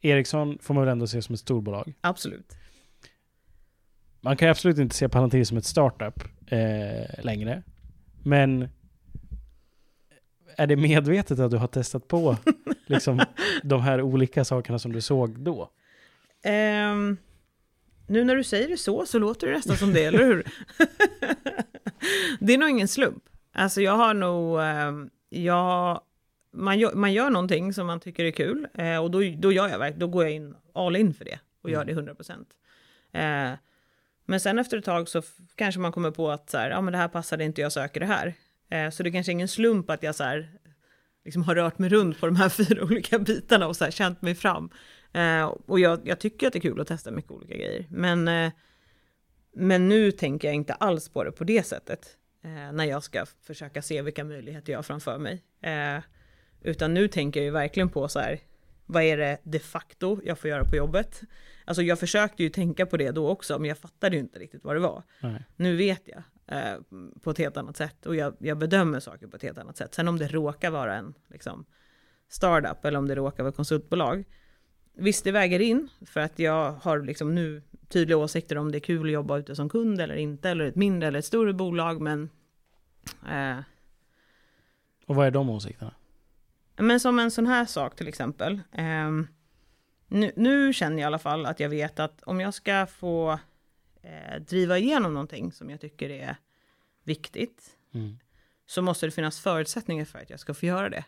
Ericsson 0.03 0.57
får 0.61 0.73
man 0.73 0.83
väl 0.83 0.91
ändå 0.91 1.07
se 1.07 1.21
som 1.21 1.33
ett 1.33 1.39
storbolag. 1.39 1.93
absolut. 2.01 2.57
Man 4.21 4.37
kan 4.37 4.49
absolut 4.49 4.77
inte 4.77 4.95
se 4.95 5.09
Palantir 5.09 5.43
som 5.43 5.57
ett 5.57 5.65
startup 5.65 6.23
eh, 6.47 7.23
längre. 7.23 7.63
Men 8.23 8.69
är 10.57 10.67
det 10.67 10.75
medvetet 10.75 11.39
att 11.39 11.51
du 11.51 11.57
har 11.57 11.67
testat 11.67 12.07
på 12.07 12.37
liksom, 12.85 13.21
de 13.63 13.81
här 13.81 14.01
olika 14.01 14.45
sakerna 14.45 14.79
som 14.79 14.91
du 14.91 15.01
såg 15.01 15.39
då? 15.39 15.69
Ehm, 16.43 17.17
nu 18.07 18.23
när 18.23 18.35
du 18.35 18.43
säger 18.43 18.67
det 18.67 18.77
så, 18.77 19.05
så 19.05 19.19
låter 19.19 19.47
det 19.47 19.53
nästan 19.53 19.77
som 19.77 19.93
det, 19.93 20.05
eller 20.05 20.25
hur? 20.25 20.43
det 22.39 22.53
är 22.53 22.57
nog 22.57 22.69
ingen 22.69 22.87
slump. 22.87 23.23
Alltså 23.53 23.81
jag 23.81 23.97
har 23.97 24.13
nog, 24.13 24.61
ehm, 24.61 25.09
jag, 25.29 26.01
man, 26.53 26.79
gör, 26.79 26.93
man 26.93 27.13
gör 27.13 27.29
någonting 27.29 27.73
som 27.73 27.87
man 27.87 27.99
tycker 27.99 28.25
är 28.25 28.31
kul, 28.31 28.67
eh, 28.73 28.97
och 28.97 29.11
då, 29.11 29.21
då 29.37 29.51
gör 29.51 29.69
jag 29.69 29.97
då 29.99 30.07
går 30.07 30.23
jag 30.23 30.33
in 30.33 30.55
all 30.73 30.95
in 30.95 31.13
för 31.13 31.25
det, 31.25 31.39
och 31.61 31.69
gör 31.69 31.85
det 31.85 31.93
100%. 31.93 32.45
Eh, 33.11 33.57
men 34.25 34.39
sen 34.39 34.59
efter 34.59 34.77
ett 34.77 34.85
tag 34.85 35.09
så 35.09 35.21
kanske 35.55 35.81
man 35.81 35.91
kommer 35.91 36.11
på 36.11 36.31
att 36.31 36.49
så 36.49 36.57
här, 36.57 36.69
ja 36.69 36.81
men 36.81 36.91
det 36.91 36.97
här 36.97 37.07
passade 37.07 37.43
inte, 37.43 37.61
jag 37.61 37.71
söker 37.71 37.99
det 37.99 38.05
här. 38.05 38.33
Eh, 38.69 38.89
så 38.89 39.03
det 39.03 39.11
kanske 39.11 39.31
är 39.31 39.33
ingen 39.33 39.47
slump 39.47 39.89
att 39.89 40.03
jag 40.03 40.15
så 40.15 40.23
här, 40.23 40.49
liksom 41.25 41.43
har 41.43 41.55
rört 41.55 41.79
mig 41.79 41.89
runt 41.89 42.19
på 42.19 42.25
de 42.25 42.35
här 42.35 42.49
fyra 42.65 42.83
olika 42.83 43.19
bitarna 43.19 43.67
och 43.67 43.75
så 43.75 43.83
här, 43.83 43.91
känt 43.91 44.21
mig 44.21 44.35
fram. 44.35 44.69
Eh, 45.13 45.45
och 45.45 45.79
jag, 45.79 46.07
jag 46.07 46.19
tycker 46.19 46.47
att 46.47 46.53
det 46.53 46.59
är 46.59 46.61
kul 46.61 46.81
att 46.81 46.87
testa 46.87 47.11
mycket 47.11 47.31
olika 47.31 47.55
grejer. 47.55 47.85
Men, 47.89 48.27
eh, 48.27 48.51
men 49.55 49.89
nu 49.89 50.11
tänker 50.11 50.47
jag 50.47 50.55
inte 50.55 50.73
alls 50.73 51.09
på 51.09 51.23
det 51.23 51.31
på 51.31 51.43
det 51.43 51.63
sättet. 51.63 52.17
Eh, 52.43 52.71
när 52.71 52.85
jag 52.85 53.03
ska 53.03 53.25
försöka 53.41 53.81
se 53.81 54.01
vilka 54.01 54.23
möjligheter 54.23 54.71
jag 54.73 54.77
har 54.77 54.83
framför 54.83 55.17
mig. 55.17 55.43
Utan 56.63 56.93
nu 56.93 57.07
tänker 57.07 57.39
jag 57.39 57.45
ju 57.45 57.51
verkligen 57.51 57.89
på 57.89 58.07
så 58.07 58.19
här, 58.19 58.39
vad 58.85 59.03
är 59.03 59.17
det 59.17 59.37
de 59.43 59.59
facto 59.59 60.19
jag 60.23 60.39
får 60.39 60.49
göra 60.49 60.63
på 60.63 60.75
jobbet? 60.75 61.21
Alltså 61.65 61.83
jag 61.83 61.99
försökte 61.99 62.43
ju 62.43 62.49
tänka 62.49 62.85
på 62.85 62.97
det 62.97 63.11
då 63.11 63.29
också, 63.29 63.59
men 63.59 63.67
jag 63.67 63.77
fattade 63.77 64.15
ju 64.15 64.21
inte 64.21 64.39
riktigt 64.39 64.63
vad 64.63 64.75
det 64.75 64.79
var. 64.79 65.03
Nej. 65.19 65.43
Nu 65.55 65.75
vet 65.75 66.01
jag 66.05 66.23
eh, 66.47 66.79
på 67.21 67.31
ett 67.31 67.37
helt 67.37 67.57
annat 67.57 67.77
sätt 67.77 68.05
och 68.05 68.15
jag, 68.15 68.35
jag 68.39 68.57
bedömer 68.57 68.99
saker 68.99 69.27
på 69.27 69.35
ett 69.35 69.43
helt 69.43 69.57
annat 69.57 69.77
sätt. 69.77 69.93
Sen 69.93 70.07
om 70.07 70.19
det 70.19 70.27
råkar 70.27 70.71
vara 70.71 70.95
en 70.95 71.13
liksom, 71.27 71.65
startup 72.29 72.85
eller 72.85 72.99
om 72.99 73.07
det 73.07 73.15
råkar 73.15 73.43
vara 73.43 73.53
konsultbolag. 73.53 74.23
Visst, 74.93 75.23
det 75.23 75.31
väger 75.31 75.59
in 75.59 75.89
för 76.05 76.19
att 76.19 76.39
jag 76.39 76.71
har 76.71 76.99
liksom 76.99 77.35
nu 77.35 77.61
tydliga 77.87 78.17
åsikter 78.17 78.57
om 78.57 78.71
det 78.71 78.77
är 78.77 78.79
kul 78.79 79.05
att 79.05 79.11
jobba 79.11 79.37
ute 79.37 79.55
som 79.55 79.69
kund 79.69 80.01
eller 80.01 80.15
inte, 80.15 80.49
eller 80.49 80.65
ett 80.65 80.75
mindre 80.75 81.07
eller 81.07 81.19
ett 81.19 81.25
större 81.25 81.53
bolag, 81.53 82.01
men 82.01 82.29
eh, 83.29 83.57
Och 85.05 85.15
vad 85.15 85.27
är 85.27 85.31
de 85.31 85.49
åsikterna? 85.49 85.93
Men 86.75 86.99
som 86.99 87.19
en 87.19 87.31
sån 87.31 87.47
här 87.47 87.65
sak 87.65 87.95
till 87.95 88.07
exempel. 88.07 88.61
ehm, 88.71 89.27
nu, 90.07 90.31
nu 90.35 90.73
känner 90.73 90.95
jag 90.97 91.01
i 91.01 91.03
alla 91.07 91.19
fall 91.19 91.45
att 91.45 91.59
jag 91.59 91.69
vet 91.69 91.99
att 91.99 92.23
om 92.23 92.39
jag 92.39 92.53
ska 92.53 92.85
få 92.85 93.39
eh, 94.01 94.39
driva 94.41 94.77
igenom 94.77 95.13
någonting 95.13 95.51
som 95.51 95.69
jag 95.69 95.81
tycker 95.81 96.09
är 96.09 96.35
viktigt, 97.03 97.77
Mm. 97.93 98.17
så 98.65 98.81
måste 98.81 99.05
det 99.07 99.11
finnas 99.11 99.39
förutsättningar 99.39 100.05
för 100.05 100.19
att 100.19 100.29
jag 100.29 100.39
ska 100.39 100.53
få 100.53 100.65
göra 100.65 100.89
det. 100.89 101.05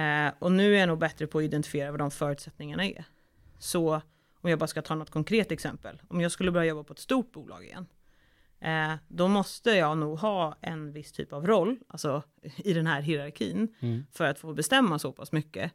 Eh, 0.00 0.32
och 0.38 0.52
nu 0.52 0.74
är 0.74 0.78
jag 0.80 0.86
nog 0.86 0.98
bättre 0.98 1.26
på 1.26 1.38
att 1.38 1.44
identifiera 1.44 1.90
vad 1.90 2.00
de 2.00 2.10
förutsättningarna 2.10 2.84
är. 2.84 3.04
Så 3.58 3.94
om 4.40 4.50
jag 4.50 4.58
bara 4.58 4.66
ska 4.66 4.82
ta 4.82 4.94
något 4.94 5.10
konkret 5.10 5.52
exempel, 5.52 6.02
om 6.08 6.20
jag 6.20 6.32
skulle 6.32 6.50
börja 6.50 6.66
jobba 6.68 6.84
på 6.84 6.92
ett 6.92 6.98
stort 6.98 7.32
bolag 7.32 7.64
igen, 7.64 7.86
eh, 8.60 8.94
då 9.08 9.28
måste 9.28 9.70
jag 9.70 9.98
nog 9.98 10.18
ha 10.18 10.56
en 10.60 10.92
viss 10.92 11.12
typ 11.12 11.32
av 11.32 11.46
roll, 11.46 11.78
alltså 11.88 12.22
i 12.56 12.72
den 12.72 12.86
här 12.86 13.00
hierarkin, 13.00 13.74
Mm. 13.80 14.06
för 14.12 14.24
att 14.24 14.38
få 14.38 14.54
bestämma 14.54 14.98
så 14.98 15.12
pass 15.12 15.32
mycket, 15.32 15.72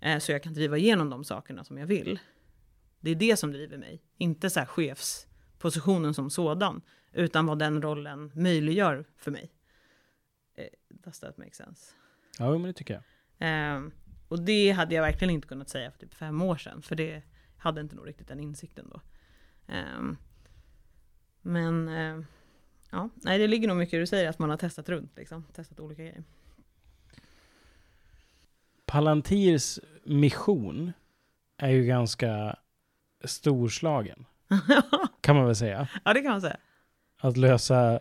eh, 0.00 0.18
så 0.18 0.32
jag 0.32 0.42
kan 0.42 0.52
driva 0.54 0.76
igenom 0.78 1.10
de 1.10 1.24
sakerna 1.24 1.64
som 1.64 1.78
jag 1.78 1.86
vill. 1.86 2.18
Det 3.00 3.10
är 3.10 3.14
det 3.14 3.36
som 3.36 3.52
driver 3.52 3.78
mig, 3.78 4.02
inte 4.18 4.50
så 4.50 4.60
här 4.60 4.66
chefspositionen 4.66 6.14
som 6.14 6.30
sådan, 6.30 6.82
utan 7.12 7.46
vad 7.46 7.58
den 7.58 7.82
rollen 7.82 8.32
möjliggör 8.34 9.04
för 9.16 9.30
mig. 9.30 9.52
Eh, 10.54 10.64
does 10.88 11.20
that 11.20 11.36
make 11.38 11.54
sense? 11.54 11.92
Ja, 12.38 12.50
men 12.50 12.62
det 12.62 12.72
tycker 12.72 12.94
jag. 12.94 13.02
Ehm, 13.38 13.92
och 14.28 14.40
det 14.42 14.70
hade 14.70 14.94
jag 14.94 15.02
verkligen 15.02 15.30
inte 15.34 15.48
kunnat 15.48 15.68
säga 15.68 15.90
för 15.90 15.98
typ 15.98 16.14
fem 16.14 16.42
år 16.42 16.56
sedan, 16.56 16.82
för 16.82 16.96
det 16.96 17.22
hade 17.56 17.80
inte 17.80 17.96
nog 17.96 18.08
riktigt 18.08 18.28
den 18.28 18.40
insikten 18.40 18.88
då. 18.90 19.00
Ehm, 19.66 20.16
men 21.42 21.88
ehm, 21.88 22.26
ja, 22.90 23.08
nej 23.14 23.38
det 23.38 23.46
ligger 23.46 23.68
nog 23.68 23.76
mycket 23.76 23.94
i 23.94 23.96
det 23.96 24.02
du 24.02 24.06
säger, 24.06 24.28
att 24.30 24.38
man 24.38 24.50
har 24.50 24.56
testat 24.56 24.88
runt, 24.88 25.16
liksom, 25.16 25.44
testat 25.52 25.80
olika 25.80 26.02
grejer. 26.02 26.22
Palantirs 28.86 29.78
mission 30.04 30.92
är 31.56 31.68
ju 31.70 31.84
ganska 31.84 32.56
storslagen, 33.24 34.26
kan 35.20 35.36
man 35.36 35.46
väl 35.46 35.56
säga. 35.56 35.88
ja, 36.04 36.14
det 36.14 36.20
kan 36.22 36.30
man 36.30 36.40
säga. 36.40 36.56
Att 37.20 37.36
lösa 37.36 38.00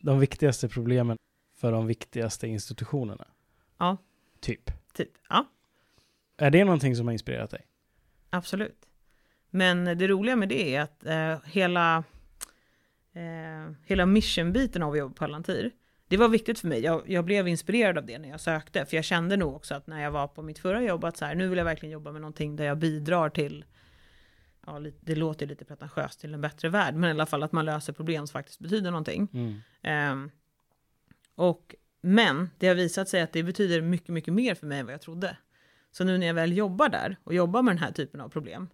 de 0.00 0.18
viktigaste 0.20 0.68
problemen 0.68 1.16
för 1.56 1.72
de 1.72 1.86
viktigaste 1.86 2.48
institutionerna. 2.48 3.26
Ja. 3.78 3.96
Typ. 4.40 4.70
Typ, 4.94 5.10
ja, 5.28 5.46
Är 6.36 6.50
det 6.50 6.64
någonting 6.64 6.96
som 6.96 7.06
har 7.06 7.12
inspirerat 7.12 7.50
dig? 7.50 7.66
absolut. 8.30 8.86
Men 9.50 9.84
det 9.84 10.08
roliga 10.08 10.36
med 10.36 10.48
det 10.48 10.74
är 10.74 10.80
att 10.82 11.06
eh, 11.06 11.38
hela, 11.52 12.04
eh, 13.12 13.72
hela 13.84 14.06
mission-biten 14.06 14.82
av 14.82 14.92
att 14.92 14.98
jobba 14.98 15.08
på 15.08 15.18
Palantir, 15.18 15.72
det 16.10 16.16
var 16.16 16.28
viktigt 16.28 16.58
för 16.58 16.68
mig. 16.68 16.80
Jag, 16.80 17.02
jag 17.06 17.24
blev 17.24 17.48
inspirerad 17.48 17.98
av 17.98 18.06
det 18.06 18.18
när 18.18 18.28
jag 18.28 18.40
sökte, 18.40 18.86
för 18.86 18.96
jag 18.96 19.04
kände 19.04 19.36
nog 19.36 19.54
också 19.54 19.74
att 19.74 19.86
när 19.86 20.02
jag 20.02 20.10
var 20.10 20.28
på 20.28 20.42
mitt 20.42 20.58
förra 20.58 20.82
jobb, 20.82 21.04
att 21.04 21.16
så 21.16 21.24
här, 21.24 21.34
nu 21.34 21.48
vill 21.48 21.58
jag 21.58 21.64
verkligen 21.64 21.92
jobba 21.92 22.12
med 22.12 22.20
någonting 22.20 22.56
där 22.56 22.64
jag 22.64 22.78
bidrar 22.78 23.30
till, 23.30 23.64
ja, 24.66 24.80
det 25.00 25.14
låter 25.14 25.46
lite 25.46 25.64
pretentiöst, 25.64 26.20
till 26.20 26.34
en 26.34 26.40
bättre 26.40 26.68
värld, 26.68 26.94
men 26.94 27.08
i 27.08 27.10
alla 27.10 27.26
fall 27.26 27.42
att 27.42 27.52
man 27.52 27.64
löser 27.64 27.92
problem 27.92 28.26
som 28.26 28.32
faktiskt 28.32 28.60
betyder 28.60 28.90
någonting. 28.90 29.28
Mm. 29.32 29.60
Ehm, 29.82 30.30
och, 31.34 31.74
men 32.00 32.50
det 32.58 32.68
har 32.68 32.74
visat 32.74 33.08
sig 33.08 33.22
att 33.22 33.32
det 33.32 33.42
betyder 33.42 33.82
mycket, 33.82 34.08
mycket 34.08 34.34
mer 34.34 34.54
för 34.54 34.66
mig 34.66 34.78
än 34.78 34.86
vad 34.86 34.94
jag 34.94 35.02
trodde. 35.02 35.36
Så 35.92 36.04
nu 36.04 36.18
när 36.18 36.26
jag 36.26 36.34
väl 36.34 36.56
jobbar 36.56 36.88
där 36.88 37.16
och 37.24 37.34
jobbar 37.34 37.62
med 37.62 37.74
den 37.74 37.82
här 37.82 37.92
typen 37.92 38.20
av 38.20 38.28
problem, 38.28 38.68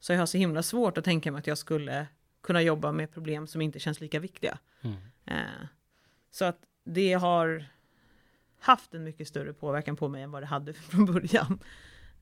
så 0.00 0.12
jag 0.12 0.18
har 0.18 0.26
så 0.26 0.38
himla 0.38 0.62
svårt 0.62 0.98
att 0.98 1.04
tänka 1.04 1.32
mig 1.32 1.38
att 1.38 1.46
jag 1.46 1.58
skulle 1.58 2.06
kunna 2.42 2.62
jobba 2.62 2.92
med 2.92 3.12
problem 3.12 3.46
som 3.46 3.60
inte 3.60 3.78
känns 3.78 4.00
lika 4.00 4.20
viktiga. 4.20 4.58
Mm. 4.80 4.96
Eh, 5.26 5.66
så 6.30 6.44
att 6.44 6.58
det 6.84 7.12
har 7.12 7.64
haft 8.58 8.94
en 8.94 9.04
mycket 9.04 9.28
större 9.28 9.52
påverkan 9.52 9.96
på 9.96 10.08
mig 10.08 10.22
än 10.22 10.30
vad 10.30 10.42
det 10.42 10.46
hade 10.46 10.72
från 10.90 11.04
början. 11.04 11.58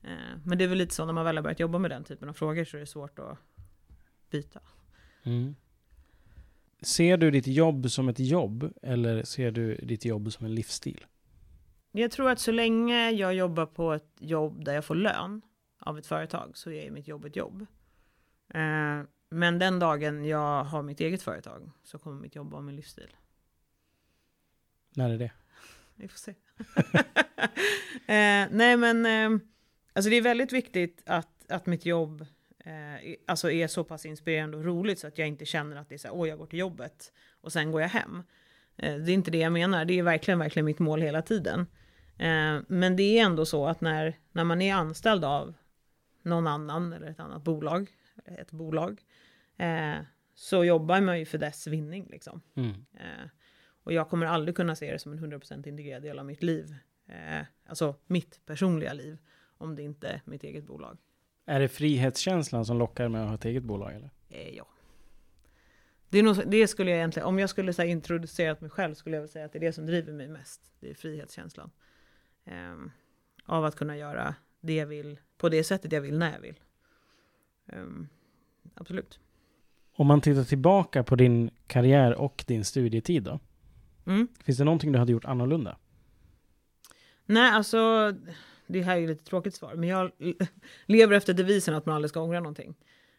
Eh, 0.03 0.37
men 0.45 0.57
det 0.57 0.63
är 0.63 0.67
väl 0.67 0.77
lite 0.77 0.95
så 0.95 1.05
när 1.05 1.13
man 1.13 1.25
väl 1.25 1.37
har 1.37 1.43
börjat 1.43 1.59
jobba 1.59 1.77
med 1.77 1.91
den 1.91 2.03
typen 2.03 2.29
av 2.29 2.33
frågor 2.33 2.63
så 2.63 2.77
är 2.77 2.81
det 2.81 2.87
svårt 2.87 3.19
att 3.19 3.37
byta. 4.29 4.59
Mm. 5.23 5.55
Ser 6.81 7.17
du 7.17 7.31
ditt 7.31 7.47
jobb 7.47 7.91
som 7.91 8.09
ett 8.09 8.19
jobb 8.19 8.73
eller 8.81 9.23
ser 9.23 9.51
du 9.51 9.75
ditt 9.75 10.05
jobb 10.05 10.31
som 10.31 10.45
en 10.45 10.55
livsstil? 10.55 11.05
Jag 11.91 12.11
tror 12.11 12.29
att 12.29 12.39
så 12.39 12.51
länge 12.51 13.11
jag 13.11 13.33
jobbar 13.33 13.65
på 13.65 13.93
ett 13.93 14.15
jobb 14.19 14.65
där 14.65 14.73
jag 14.73 14.85
får 14.85 14.95
lön 14.95 15.41
av 15.79 15.97
ett 15.97 16.07
företag 16.07 16.57
så 16.57 16.71
är 16.71 16.91
mitt 16.91 17.07
jobb 17.07 17.25
ett 17.25 17.35
jobb. 17.35 17.65
Eh, 18.53 19.01
men 19.31 19.59
den 19.59 19.79
dagen 19.79 20.25
jag 20.25 20.63
har 20.63 20.83
mitt 20.83 20.99
eget 20.99 21.21
företag 21.21 21.71
så 21.83 21.99
kommer 21.99 22.21
mitt 22.21 22.35
jobb 22.35 22.51
vara 22.51 22.61
min 22.61 22.75
livsstil. 22.75 23.15
När 24.95 25.09
är 25.09 25.17
det? 25.17 25.31
Vi 25.95 26.07
får 26.07 26.17
se. 26.17 26.31
eh, 28.13 28.47
nej 28.51 28.77
men, 28.77 29.05
eh, 29.05 29.39
alltså 29.93 30.09
det 30.09 30.15
är 30.15 30.21
väldigt 30.21 30.51
viktigt 30.51 31.03
att, 31.05 31.51
att 31.51 31.65
mitt 31.65 31.85
jobb 31.85 32.25
eh, 32.59 33.15
alltså 33.27 33.51
är 33.51 33.67
så 33.67 33.83
pass 33.83 34.05
inspirerande 34.05 34.57
och 34.57 34.65
roligt 34.65 34.99
så 34.99 35.07
att 35.07 35.17
jag 35.17 35.27
inte 35.27 35.45
känner 35.45 35.75
att 35.75 35.89
det 35.89 35.95
är 35.95 35.99
så 35.99 36.07
här, 36.07 36.15
åh 36.15 36.29
jag 36.29 36.37
går 36.37 36.45
till 36.45 36.59
jobbet 36.59 37.13
och 37.41 37.53
sen 37.53 37.71
går 37.71 37.81
jag 37.81 37.89
hem. 37.89 38.23
Eh, 38.77 38.95
det 38.95 39.11
är 39.11 39.13
inte 39.13 39.31
det 39.31 39.37
jag 39.37 39.53
menar, 39.53 39.85
det 39.85 39.99
är 39.99 40.03
verkligen, 40.03 40.39
verkligen 40.39 40.65
mitt 40.65 40.79
mål 40.79 41.01
hela 41.01 41.21
tiden. 41.21 41.59
Eh, 42.17 42.59
men 42.67 42.95
det 42.95 43.19
är 43.19 43.25
ändå 43.25 43.45
så 43.45 43.67
att 43.67 43.81
när, 43.81 44.17
när 44.31 44.43
man 44.43 44.61
är 44.61 44.73
anställd 44.73 45.25
av 45.25 45.53
någon 46.23 46.47
annan 46.47 46.93
eller 46.93 47.07
ett 47.07 47.19
annat 47.19 47.43
bolag, 47.43 47.91
ett 48.25 48.51
bolag, 48.51 49.01
eh, 49.57 49.97
så 50.33 50.65
jobbar 50.65 51.01
man 51.01 51.19
ju 51.19 51.25
för 51.25 51.37
dess 51.37 51.67
vinning 51.67 52.07
liksom. 52.09 52.41
Mm. 52.55 52.85
Eh, 52.93 53.29
och 53.83 53.93
jag 53.93 54.09
kommer 54.09 54.25
aldrig 54.25 54.55
kunna 54.55 54.75
se 54.75 54.91
det 54.91 54.99
som 54.99 55.11
en 55.13 55.19
100% 55.19 55.67
integrerad 55.67 56.03
del 56.03 56.19
av 56.19 56.25
mitt 56.25 56.43
liv. 56.43 56.75
Eh, 57.07 57.45
alltså 57.65 57.95
mitt 58.07 58.45
personliga 58.45 58.93
liv. 58.93 59.17
Om 59.57 59.75
det 59.75 59.83
inte 59.83 60.07
är 60.07 60.21
mitt 60.25 60.43
eget 60.43 60.63
bolag. 60.63 60.97
Är 61.45 61.59
det 61.59 61.67
frihetskänslan 61.67 62.65
som 62.65 62.77
lockar 62.77 63.07
med 63.09 63.21
att 63.21 63.27
ha 63.27 63.35
ett 63.35 63.45
eget 63.45 63.63
bolag 63.63 63.93
eller? 63.93 64.09
Eh, 64.29 64.49
ja. 64.49 64.67
Det, 66.09 66.21
nog, 66.21 66.35
så- 66.35 66.43
det 66.43 66.67
skulle 66.67 66.91
jag 66.91 66.97
egentligen, 66.97 67.27
om 67.27 67.39
jag 67.39 67.49
skulle 67.49 67.73
säga 67.73 67.91
introducerat 67.91 68.61
mig 68.61 68.69
själv 68.69 68.93
skulle 68.95 69.15
jag 69.15 69.21
väl 69.21 69.29
säga 69.29 69.45
att 69.45 69.51
det 69.53 69.57
är 69.57 69.61
det 69.61 69.73
som 69.73 69.85
driver 69.85 70.13
mig 70.13 70.27
mest. 70.27 70.73
Det 70.79 70.89
är 70.89 70.93
frihetskänslan. 70.93 71.71
Ehm, 72.45 72.91
av 73.45 73.65
att 73.65 73.75
kunna 73.75 73.97
göra 73.97 74.35
det 74.61 74.73
jag 74.75 74.87
vill, 74.87 75.19
på 75.37 75.49
det 75.49 75.63
sättet 75.63 75.91
jag 75.91 76.01
vill, 76.01 76.17
när 76.17 76.33
jag 76.33 76.39
vill. 76.39 76.59
Ehm, 77.67 78.07
absolut. 78.75 79.19
Om 79.95 80.07
man 80.07 80.21
tittar 80.21 80.43
tillbaka 80.43 81.03
på 81.03 81.15
din 81.15 81.49
karriär 81.67 82.15
och 82.15 82.43
din 82.47 82.65
studietid 82.65 83.23
då? 83.23 83.39
Mm. 84.05 84.27
Finns 84.43 84.57
det 84.57 84.63
någonting 84.63 84.91
du 84.91 84.99
hade 84.99 85.11
gjort 85.11 85.25
annorlunda? 85.25 85.77
Nej, 87.25 87.51
alltså, 87.51 88.13
det 88.67 88.81
här 88.81 88.95
är 88.95 88.99
ju 88.99 89.07
lite 89.07 89.23
tråkigt 89.23 89.55
svar, 89.55 89.75
men 89.75 89.89
jag 89.89 90.11
lever 90.85 91.15
efter 91.15 91.33
devisen 91.33 91.75
att 91.75 91.85
man 91.85 91.95
aldrig 91.95 92.09
ska 92.09 92.21
ångra 92.21 92.39
någonting. 92.39 92.75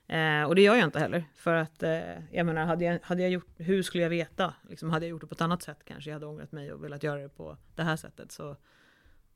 Eh, 0.06 0.44
och 0.44 0.54
det 0.54 0.62
gör 0.62 0.74
jag 0.74 0.84
inte 0.84 0.98
heller, 0.98 1.24
för 1.34 1.54
att 1.54 1.82
eh, 1.82 2.00
jag 2.32 2.46
menar, 2.46 2.64
hade 2.66 2.84
jag, 2.84 2.98
hade 3.02 3.22
jag 3.22 3.30
gjort, 3.30 3.48
hur 3.56 3.82
skulle 3.82 4.02
jag 4.02 4.10
veta? 4.10 4.54
Liksom, 4.68 4.90
hade 4.90 5.06
jag 5.06 5.10
gjort 5.10 5.20
det 5.20 5.26
på 5.26 5.34
ett 5.34 5.40
annat 5.40 5.62
sätt 5.62 5.78
kanske 5.84 6.10
jag 6.10 6.14
hade 6.14 6.26
ångrat 6.26 6.52
mig 6.52 6.72
och 6.72 6.84
velat 6.84 7.02
göra 7.02 7.22
det 7.22 7.28
på 7.28 7.56
det 7.74 7.82
här 7.82 7.96
sättet. 7.96 8.32
Så 8.32 8.56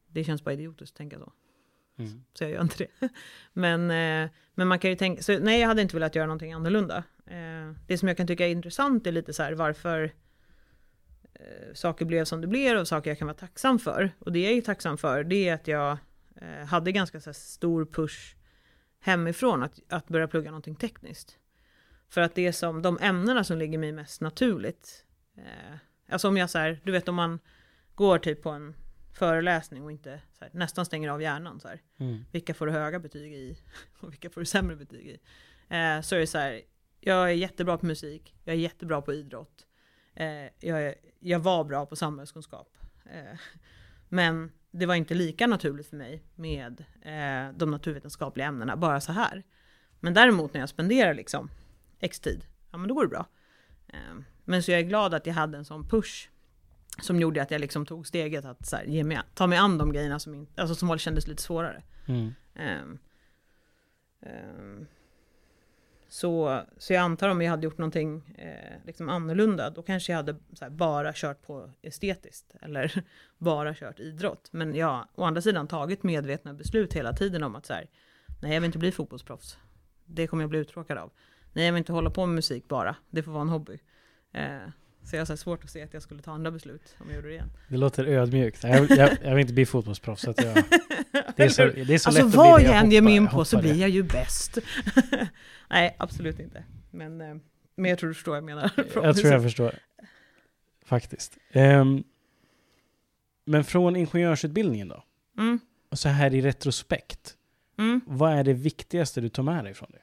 det 0.07 0.25
känns 0.25 0.45
bara 0.45 0.55
idiotiskt 0.55 0.95
att 0.95 0.99
tänka 0.99 1.19
så. 1.19 1.33
Mm. 1.99 2.25
Så 2.35 2.45
jag 2.45 2.51
gör 2.51 2.63
inte 2.63 2.77
det. 2.79 3.09
Men, 3.53 3.91
eh, 3.91 4.31
men 4.55 4.69
man 4.69 4.79
kan 4.79 4.91
ju 4.91 4.97
tänka, 4.97 5.23
så 5.23 5.39
nej 5.39 5.61
jag 5.61 5.69
hade 5.69 5.83
inte 5.83 5.97
velat 5.97 6.15
göra 6.15 6.27
någonting 6.27 6.53
annorlunda. 6.53 7.05
Eh, 7.27 7.73
det 7.87 7.99
som 7.99 8.09
jag 8.09 8.17
kan 8.17 8.27
tycka 8.27 8.47
är 8.47 8.51
intressant 8.51 9.07
är 9.07 9.13
lite 9.13 9.33
så 9.33 9.43
här 9.43 9.53
varför 9.53 10.13
eh, 11.35 11.75
saker 11.75 12.05
blev 12.05 12.25
som 12.25 12.41
det 12.41 12.47
blev 12.47 12.79
och 12.79 12.89
saker 12.89 13.11
jag 13.11 13.19
kan 13.19 13.27
vara 13.27 13.37
tacksam 13.37 13.79
för. 13.79 14.11
Och 14.19 14.33
det 14.33 14.39
jag 14.39 14.53
är 14.53 14.63
tacksam 14.63 14.99
för 14.99 15.25
det 15.25 15.49
är 15.49 15.55
att 15.55 15.69
jag 15.69 15.99
eh, 16.37 16.67
hade 16.67 16.93
ganska 16.93 17.21
så 17.21 17.31
här, 17.31 17.35
stor 17.35 17.85
push 17.85 18.37
hemifrån 19.01 19.63
att, 19.63 19.81
att 19.89 20.09
börja 20.09 20.29
plugga 20.29 20.51
någonting 20.51 20.77
tekniskt. 20.77 21.39
För 22.09 22.21
att 22.21 22.35
det 22.35 22.47
är 22.47 22.53
som 22.53 22.83
de 22.83 22.99
ämnena 23.01 23.45
som 23.45 23.59
ligger 23.59 23.79
mig 23.79 23.93
mest 23.93 24.21
naturligt. 24.21 25.05
Eh, 25.37 25.77
alltså 26.09 26.29
om 26.29 26.37
jag 26.37 26.51
så 26.51 26.59
här, 26.59 26.81
du 26.85 26.93
vet 26.93 27.09
om 27.09 27.15
man 27.15 27.39
går 27.95 28.19
typ 28.19 28.43
på 28.43 28.51
en 28.51 28.75
föreläsning 29.17 29.85
och 29.85 29.93
inte 29.93 30.21
här, 30.41 30.51
nästan 30.53 30.87
stänger 30.87 31.09
av 31.09 31.23
hjärnan 31.23 31.61
så. 31.61 31.69
Mm. 31.99 32.25
Vilka 32.33 32.55
får 32.55 32.67
du 32.67 32.73
höga 32.73 32.99
betyg 32.99 33.33
i 33.33 33.59
och 34.01 34.13
vilka 34.13 34.31
får 34.31 34.41
du 34.41 34.45
sämre 34.45 34.77
betyg 34.77 35.07
i? 35.07 35.19
Eh, 35.69 36.01
så 36.01 36.15
är 36.15 36.19
det 36.19 36.27
så 36.27 36.39
här, 36.39 36.63
jag 37.01 37.31
är 37.31 37.35
jättebra 37.35 37.79
på 37.79 37.87
musik, 37.87 38.35
jag 38.45 38.55
är 38.55 38.59
jättebra 38.59 39.03
på 39.03 39.13
idrott, 39.15 39.67
eh, 40.15 40.45
jag, 40.61 40.95
jag 41.21 41.39
var 41.39 41.65
bra 41.65 41.87
på 41.87 41.97
samhällskunskap. 41.97 42.77
Eh, 43.05 43.39
men 44.09 44.53
det 44.71 44.87
var 44.87 44.95
inte 44.95 45.15
lika 45.15 45.47
naturligt 45.47 45.89
för 45.89 45.97
mig 45.97 46.23
med 46.35 46.85
eh, 47.03 47.57
de 47.57 47.71
naturvetenskapliga 47.71 48.47
ämnena, 48.47 48.77
bara 48.77 49.01
så 49.01 49.13
här. 49.13 49.43
Men 50.01 50.15
däremot 50.15 50.55
när 50.55 50.61
jag 50.61 50.69
spenderar 50.69 51.15
liksom 51.15 51.51
x 52.01 52.21
tid, 52.21 52.47
ja 52.71 52.79
men 52.79 52.89
då 52.89 52.95
går 52.95 53.03
det 53.03 53.09
bra. 53.09 53.27
Eh, 53.89 54.21
men 54.45 54.63
så 54.63 54.71
jag 54.71 54.81
är 54.81 54.85
glad 54.85 55.15
att 55.15 55.27
jag 55.27 55.35
hade 55.35 55.59
en 55.59 55.65
sån 55.65 55.89
push 55.89 56.29
som 57.03 57.21
gjorde 57.21 57.43
att 57.43 57.51
jag 57.51 57.61
liksom 57.61 57.87
tog 57.87 58.07
steget 58.07 58.45
att 58.45 58.67
så 58.67 58.77
här, 58.77 58.85
ge 58.85 59.05
mig, 59.05 59.19
ta 59.35 59.47
mig 59.47 59.59
an 59.59 59.79
de 59.79 59.93
grejerna 59.93 60.19
som, 60.19 60.35
in, 60.35 60.47
alltså 60.57 60.75
som 60.75 60.99
kändes 60.99 61.27
lite 61.27 61.43
svårare. 61.43 61.83
Mm. 62.07 62.35
Ehm, 62.55 62.99
ehm, 64.21 64.87
så, 66.09 66.63
så 66.79 66.93
jag 66.93 67.01
antar 67.01 67.29
om 67.29 67.43
jag 67.43 67.51
hade 67.51 67.65
gjort 67.65 67.79
någonting 67.79 68.35
eh, 68.39 68.87
liksom 68.87 69.09
annorlunda, 69.09 69.71
då 69.71 69.83
kanske 69.83 70.13
jag 70.13 70.17
hade 70.17 70.37
här, 70.61 70.71
bara 70.71 71.13
kört 71.15 71.43
på 71.43 71.71
estetiskt 71.83 72.55
eller 72.61 73.05
bara 73.39 73.75
kört 73.75 74.01
idrott. 74.01 74.49
Men 74.51 74.75
jag 74.75 74.87
har 74.87 75.07
å 75.15 75.25
andra 75.25 75.43
sidan 75.43 75.69
tagit 75.69 76.03
medvetna 76.03 76.55
beslut 76.55 76.93
hela 76.93 77.13
tiden 77.13 77.43
om 77.43 77.57
att 77.57 77.67
så 77.67 77.73
här, 77.73 77.87
nej 78.43 78.55
jag 78.55 78.61
vill 78.61 78.69
inte 78.69 78.79
bli 78.79 78.93
fotbollsproffs. 78.93 79.59
Det 80.05 80.27
kommer 80.27 80.43
jag 80.43 80.51
bli 80.51 80.59
uttråkad 80.59 80.99
av. 80.99 81.11
Nej 81.53 81.65
jag 81.65 81.73
vill 81.73 81.79
inte 81.79 81.93
hålla 81.93 82.11
på 82.11 82.27
med 82.27 82.35
musik 82.35 82.69
bara, 82.69 82.97
det 83.11 83.23
får 83.23 83.33
vara 83.33 83.43
en 83.43 83.49
hobby. 83.49 83.79
Eh, 84.33 84.69
så 85.07 85.17
jag 85.17 85.21
har 85.21 85.27
så 85.27 85.37
svårt 85.37 85.65
att 85.65 85.71
se 85.71 85.83
att 85.83 85.93
jag 85.95 86.03
skulle 86.03 86.23
ta 86.23 86.33
andra 86.33 86.51
beslut 86.51 86.97
om 86.99 87.07
jag 87.07 87.17
gjorde 87.17 87.29
det 87.29 87.35
igen. 87.35 87.51
Det 87.69 87.77
låter 87.77 88.05
ödmjukt. 88.05 88.65
Jag, 88.65 88.91
jag, 88.91 89.11
jag 89.23 89.31
vill 89.31 89.41
inte 89.41 89.53
bli 89.53 89.67
fotbollsproffs. 89.67 90.23
Så 90.23 90.31
att 90.31 90.45
jag, 90.45 90.65
det 91.37 91.43
är 91.43 91.49
så, 91.49 91.67
det 91.87 91.95
är 91.95 91.99
så 91.99 92.09
alltså 92.09 92.25
lätt 92.25 92.35
vad 92.35 92.63
jag 92.63 92.77
än 92.77 92.91
ger 92.91 93.03
mig 93.03 93.17
in 93.17 93.29
på 93.29 93.45
så 93.45 93.59
blir 93.59 93.75
jag 93.75 93.91
ju 93.91 94.03
bäst. 94.03 94.59
Nej, 95.71 95.97
absolut 95.99 96.41
inte. 96.41 96.65
Men, 96.91 97.21
eh, 97.21 97.37
Men 97.77 97.91
jag 97.91 97.99
tror 97.99 98.09
du 98.09 98.15
förstår 98.15 98.33
vad 98.33 98.37
jag 98.37 98.45
menar. 98.45 98.71
jag 98.95 99.17
tror 99.17 99.33
jag 99.33 99.43
förstår. 99.43 99.75
Faktiskt. 100.85 101.39
Um, 101.53 102.05
men 103.45 103.65
från 103.65 103.97
ingenjörsutbildningen 103.97 104.89
då? 104.89 105.05
Mm. 105.39 105.61
Och 105.91 105.99
så 105.99 106.09
här 106.09 106.35
i 106.35 106.41
retrospekt. 106.41 107.37
Mm. 107.79 108.01
Vad 108.07 108.33
är 108.33 108.45
det 108.45 108.53
viktigaste 108.53 109.21
du 109.21 109.29
tar 109.29 109.43
med 109.43 109.65
dig 109.65 109.75
från 109.75 109.91
det? 109.93 110.01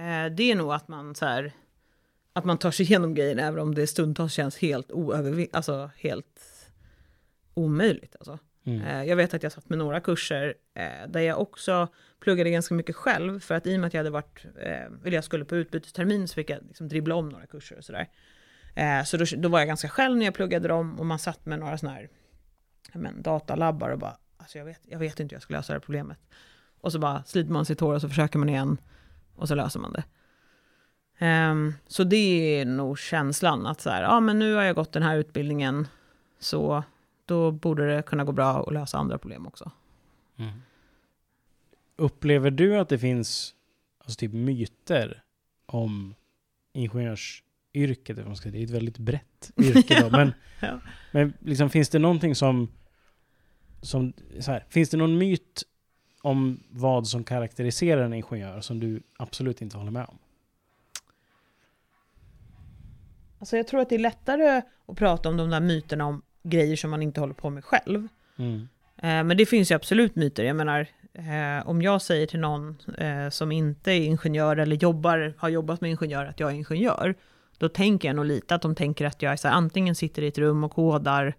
Eh, 0.00 0.26
det 0.26 0.42
är 0.42 0.54
nog 0.54 0.72
att 0.72 0.88
man 0.88 1.14
så 1.14 1.26
här, 1.26 1.52
att 2.32 2.44
man 2.44 2.58
tar 2.58 2.70
sig 2.70 2.86
igenom 2.86 3.14
grejen 3.14 3.38
även 3.38 3.60
om 3.60 3.74
det 3.74 3.86
stundtals 3.86 4.32
känns 4.32 4.58
helt 4.58 4.90
alltså 5.52 5.90
helt 5.96 6.40
omöjligt. 7.54 8.16
Alltså. 8.18 8.38
Mm. 8.64 8.82
Eh, 8.82 9.04
jag 9.04 9.16
vet 9.16 9.34
att 9.34 9.42
jag 9.42 9.52
satt 9.52 9.68
med 9.68 9.78
några 9.78 10.00
kurser 10.00 10.54
eh, 10.74 11.08
där 11.08 11.20
jag 11.20 11.40
också 11.40 11.88
pluggade 12.20 12.50
ganska 12.50 12.74
mycket 12.74 12.96
själv 12.96 13.40
för 13.40 13.54
att 13.54 13.66
i 13.66 13.76
och 13.76 13.80
med 13.80 13.86
att 13.86 13.94
jag 13.94 14.00
hade 14.00 14.10
varit, 14.10 14.44
eh, 14.60 14.84
eller 15.04 15.12
jag 15.12 15.24
skulle 15.24 15.44
på 15.44 15.56
utbytestermin 15.56 16.28
så 16.28 16.34
fick 16.34 16.50
jag 16.50 16.58
liksom 16.68 16.88
dribbla 16.88 17.14
om 17.14 17.28
några 17.28 17.46
kurser 17.46 17.78
och 17.78 17.84
sådär. 17.84 18.08
Så 19.04 19.16
då, 19.16 19.24
då 19.36 19.48
var 19.48 19.58
jag 19.58 19.68
ganska 19.68 19.88
själv 19.88 20.16
när 20.16 20.24
jag 20.24 20.34
pluggade 20.34 20.68
dem 20.68 21.00
och 21.00 21.06
man 21.06 21.18
satt 21.18 21.46
med 21.46 21.58
några 21.58 21.78
sådana 21.78 21.96
här 21.96 22.08
men, 22.92 23.22
datalabbar 23.22 23.90
och 23.90 23.98
bara, 23.98 24.16
alltså 24.36 24.58
jag 24.58 24.64
vet, 24.64 24.80
jag 24.82 24.98
vet 24.98 25.20
inte 25.20 25.32
hur 25.32 25.36
jag 25.36 25.42
ska 25.42 25.54
lösa 25.54 25.72
det 25.72 25.74
här 25.74 25.80
problemet. 25.80 26.18
Och 26.80 26.92
så 26.92 26.98
bara 26.98 27.24
sliter 27.24 27.52
man 27.52 27.64
sitt 27.64 27.80
hår 27.80 27.94
och 27.94 28.00
så 28.00 28.08
försöker 28.08 28.38
man 28.38 28.48
igen 28.48 28.76
och 29.34 29.48
så 29.48 29.54
löser 29.54 29.80
man 29.80 29.92
det. 29.92 30.04
Um, 31.22 31.74
så 31.86 32.04
det 32.04 32.16
är 32.60 32.64
nog 32.64 32.98
känslan 32.98 33.66
att 33.66 33.80
så 33.80 33.90
här, 33.90 34.02
ja 34.02 34.20
men 34.20 34.38
nu 34.38 34.54
har 34.54 34.62
jag 34.62 34.74
gått 34.74 34.92
den 34.92 35.02
här 35.02 35.16
utbildningen 35.16 35.88
så 36.38 36.84
då 37.26 37.50
borde 37.50 37.96
det 37.96 38.02
kunna 38.02 38.24
gå 38.24 38.32
bra 38.32 38.64
att 38.66 38.72
lösa 38.72 38.98
andra 38.98 39.18
problem 39.18 39.46
också. 39.46 39.70
Mm. 40.36 40.52
Upplever 41.96 42.50
du 42.50 42.78
att 42.78 42.88
det 42.88 42.98
finns 42.98 43.54
alltså 43.98 44.18
typ 44.18 44.32
myter 44.32 45.22
om 45.66 46.14
ingenjörsyrket? 46.72 48.16
Det 48.16 48.58
är 48.58 48.64
ett 48.64 48.70
väldigt 48.70 48.98
brett 48.98 49.52
yrke 49.56 50.00
då, 50.00 50.10
men, 50.16 50.32
ja. 50.60 50.80
men 51.10 51.32
liksom, 51.40 51.70
finns 51.70 51.88
det 51.88 51.98
någonting 51.98 52.34
som, 52.34 52.68
som 53.82 54.12
här, 54.46 54.64
finns 54.68 54.90
det 54.90 54.96
någon 54.96 55.18
myt 55.18 55.62
om 56.22 56.62
vad 56.70 57.08
som 57.08 57.24
karaktäriserar 57.24 58.02
en 58.02 58.12
ingenjör 58.12 58.60
som 58.60 58.80
du 58.80 59.02
absolut 59.16 59.62
inte 59.62 59.76
håller 59.76 59.90
med 59.90 60.06
om? 60.08 60.18
Alltså 63.42 63.56
jag 63.56 63.66
tror 63.66 63.80
att 63.80 63.88
det 63.88 63.94
är 63.94 63.98
lättare 63.98 64.62
att 64.86 64.96
prata 64.96 65.28
om 65.28 65.36
de 65.36 65.50
där 65.50 65.60
myterna 65.60 66.06
om 66.06 66.22
grejer 66.42 66.76
som 66.76 66.90
man 66.90 67.02
inte 67.02 67.20
håller 67.20 67.34
på 67.34 67.50
med 67.50 67.64
själv. 67.64 68.08
Mm. 68.36 68.68
Eh, 68.96 69.24
men 69.24 69.36
det 69.36 69.46
finns 69.46 69.70
ju 69.70 69.74
absolut 69.74 70.16
myter. 70.16 70.44
Jag 70.44 70.56
menar, 70.56 70.86
eh, 71.12 71.68
om 71.68 71.82
jag 71.82 72.02
säger 72.02 72.26
till 72.26 72.40
någon 72.40 72.76
eh, 72.98 73.28
som 73.28 73.52
inte 73.52 73.92
är 73.92 74.00
ingenjör 74.00 74.56
eller 74.56 74.76
jobbar, 74.76 75.34
har 75.38 75.48
jobbat 75.48 75.80
med 75.80 75.90
ingenjör 75.90 76.24
att 76.24 76.40
jag 76.40 76.50
är 76.50 76.54
ingenjör, 76.54 77.14
då 77.58 77.68
tänker 77.68 78.08
jag 78.08 78.16
nog 78.16 78.24
lite 78.24 78.54
att 78.54 78.62
de 78.62 78.74
tänker 78.74 79.06
att 79.06 79.22
jag 79.22 79.32
är 79.32 79.36
så 79.36 79.48
här, 79.48 79.54
antingen 79.54 79.94
sitter 79.94 80.22
i 80.22 80.26
ett 80.26 80.38
rum 80.38 80.64
och 80.64 80.72
kodar, 80.72 81.34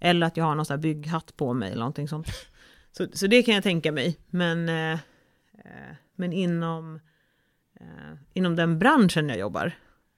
eller 0.00 0.26
att 0.26 0.36
jag 0.36 0.44
har 0.44 0.54
någon 0.54 0.66
sån 0.66 0.74
här 0.74 0.82
bygghatt 0.82 1.36
på 1.36 1.52
mig 1.52 1.68
eller 1.68 1.80
någonting 1.80 2.08
sånt. 2.08 2.26
Så, 2.92 3.06
så 3.12 3.26
det 3.26 3.42
kan 3.42 3.54
jag 3.54 3.62
tänka 3.62 3.92
mig. 3.92 4.18
Men, 4.30 4.64
men 6.16 6.32
inom, 6.32 7.00
inom 8.32 8.56
den 8.56 8.78
branschen 8.78 9.28
jag 9.28 9.38
jobbar, 9.38 9.72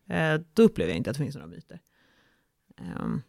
eh, 0.08 0.40
då 0.52 0.62
upplever 0.62 0.90
jag 0.90 0.96
inte 0.96 1.10
att 1.10 1.16
det 1.16 1.22
finns 1.22 1.34
några 1.34 1.48
myter. 1.48 1.80
Um, 3.00 3.22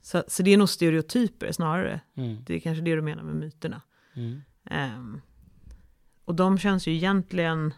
så, 0.00 0.24
så 0.28 0.42
det 0.42 0.50
är 0.50 0.56
nog 0.56 0.68
stereotyper 0.68 1.52
snarare. 1.52 2.00
Mm. 2.14 2.44
Det 2.44 2.54
är 2.54 2.60
kanske 2.60 2.82
det 2.82 2.94
du 2.94 3.02
menar 3.02 3.22
med 3.22 3.34
myterna. 3.34 3.82
Mm. 4.14 4.40
Um, 4.70 5.20
och 6.24 6.34
de 6.34 6.58
känns 6.58 6.86
ju 6.86 6.94
egentligen, 6.94 7.74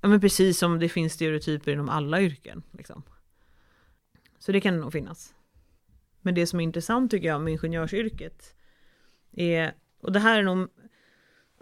ja 0.00 0.08
men 0.08 0.20
precis 0.20 0.58
som 0.58 0.78
det 0.78 0.88
finns 0.88 1.12
stereotyper 1.12 1.72
inom 1.72 1.88
alla 1.88 2.22
yrken. 2.22 2.62
Liksom. 2.70 3.02
Så 4.38 4.52
det 4.52 4.60
kan 4.60 4.80
nog 4.80 4.92
finnas. 4.92 5.34
Men 6.20 6.34
det 6.34 6.46
som 6.46 6.60
är 6.60 6.64
intressant 6.64 7.10
tycker 7.10 7.28
jag 7.28 7.40
med 7.40 7.52
ingenjörsyrket 7.52 8.54
är, 9.32 9.74
och 10.00 10.12
det 10.12 10.20
här 10.20 10.38
är 10.38 10.42
nog, 10.42 10.68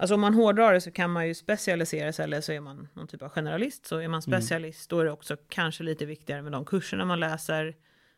alltså 0.00 0.14
om 0.14 0.20
man 0.20 0.34
hårdrar 0.34 0.72
det 0.72 0.80
så 0.80 0.90
kan 0.90 1.10
man 1.10 1.28
ju 1.28 1.34
specialisera 1.34 2.12
sig 2.12 2.24
eller 2.24 2.40
så 2.40 2.52
är 2.52 2.60
man 2.60 2.88
någon 2.94 3.06
typ 3.06 3.22
av 3.22 3.28
generalist. 3.28 3.86
Så 3.86 3.98
är 3.98 4.08
man 4.08 4.22
specialist 4.22 4.92
mm. 4.92 4.96
då 4.96 5.00
är 5.00 5.04
det 5.04 5.12
också 5.12 5.36
kanske 5.48 5.84
lite 5.84 6.06
viktigare 6.06 6.42
med 6.42 6.52
de 6.52 6.64
kurserna 6.64 7.04
man 7.04 7.20
läser. 7.20 7.76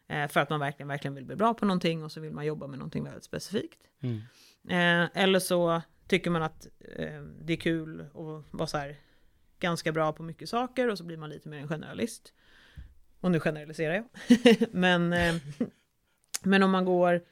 Eh, 0.09 0.29
för 0.29 0.41
att 0.41 0.51
man 0.51 0.61
verkligen, 0.61 0.89
verkligen 0.89 1.15
vill 1.15 1.25
bli 1.25 1.37
bra 1.37 1.55
på 1.55 1.67
någonting 1.67 2.05
och 2.05 2.13
så 2.13 2.21
vill 2.21 2.33
man 2.33 2.47
jobba 2.47 2.67
med 2.67 2.79
någonting 2.79 3.05
väldigt 3.05 3.25
specifikt. 3.25 3.81
Mm. 4.01 4.17
Eh, 4.69 5.23
eller 5.23 5.39
så 5.39 5.83
tycker 6.07 6.31
man 6.31 6.43
att 6.43 6.67
eh, 6.97 7.23
det 7.41 7.53
är 7.53 7.57
kul 7.57 8.01
att 8.01 8.45
vara 8.51 8.67
så 8.67 8.79
här 8.79 8.97
ganska 9.59 9.93
bra 9.93 10.13
på 10.13 10.23
mycket 10.23 10.49
saker 10.49 10.89
och 10.89 10.99
så 10.99 11.05
blir 11.05 11.17
man 11.17 11.31
lite 11.31 11.49
mer 11.49 11.59
en 11.59 11.69
generalist. 11.69 12.33
Och 13.21 13.31
nu 13.31 13.41
generaliserar 13.41 13.95
jag. 13.95 14.05
men, 14.73 15.13
eh, 15.13 15.35
men 16.43 16.63
om 16.63 16.71
man 16.71 16.85
går 16.85 17.25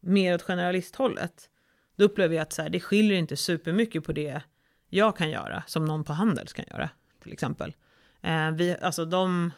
mer 0.00 0.34
åt 0.34 0.42
generalisthållet, 0.42 1.50
då 1.98 2.04
upplever 2.04 2.34
jag 2.34 2.42
att 2.42 2.52
så 2.52 2.62
här, 2.62 2.70
det 2.70 2.80
skiljer 2.80 3.18
inte 3.18 3.36
supermycket 3.36 4.04
på 4.04 4.12
det 4.12 4.42
jag 4.88 5.16
kan 5.16 5.30
göra 5.30 5.62
som 5.66 5.84
någon 5.84 6.04
på 6.04 6.12
Handels 6.12 6.52
kan 6.52 6.64
göra, 6.70 6.90
till 7.22 7.32
exempel. 7.32 7.74
Eh, 8.20 8.50
vi, 8.50 8.76
alltså 8.82 9.04
de, 9.04 9.50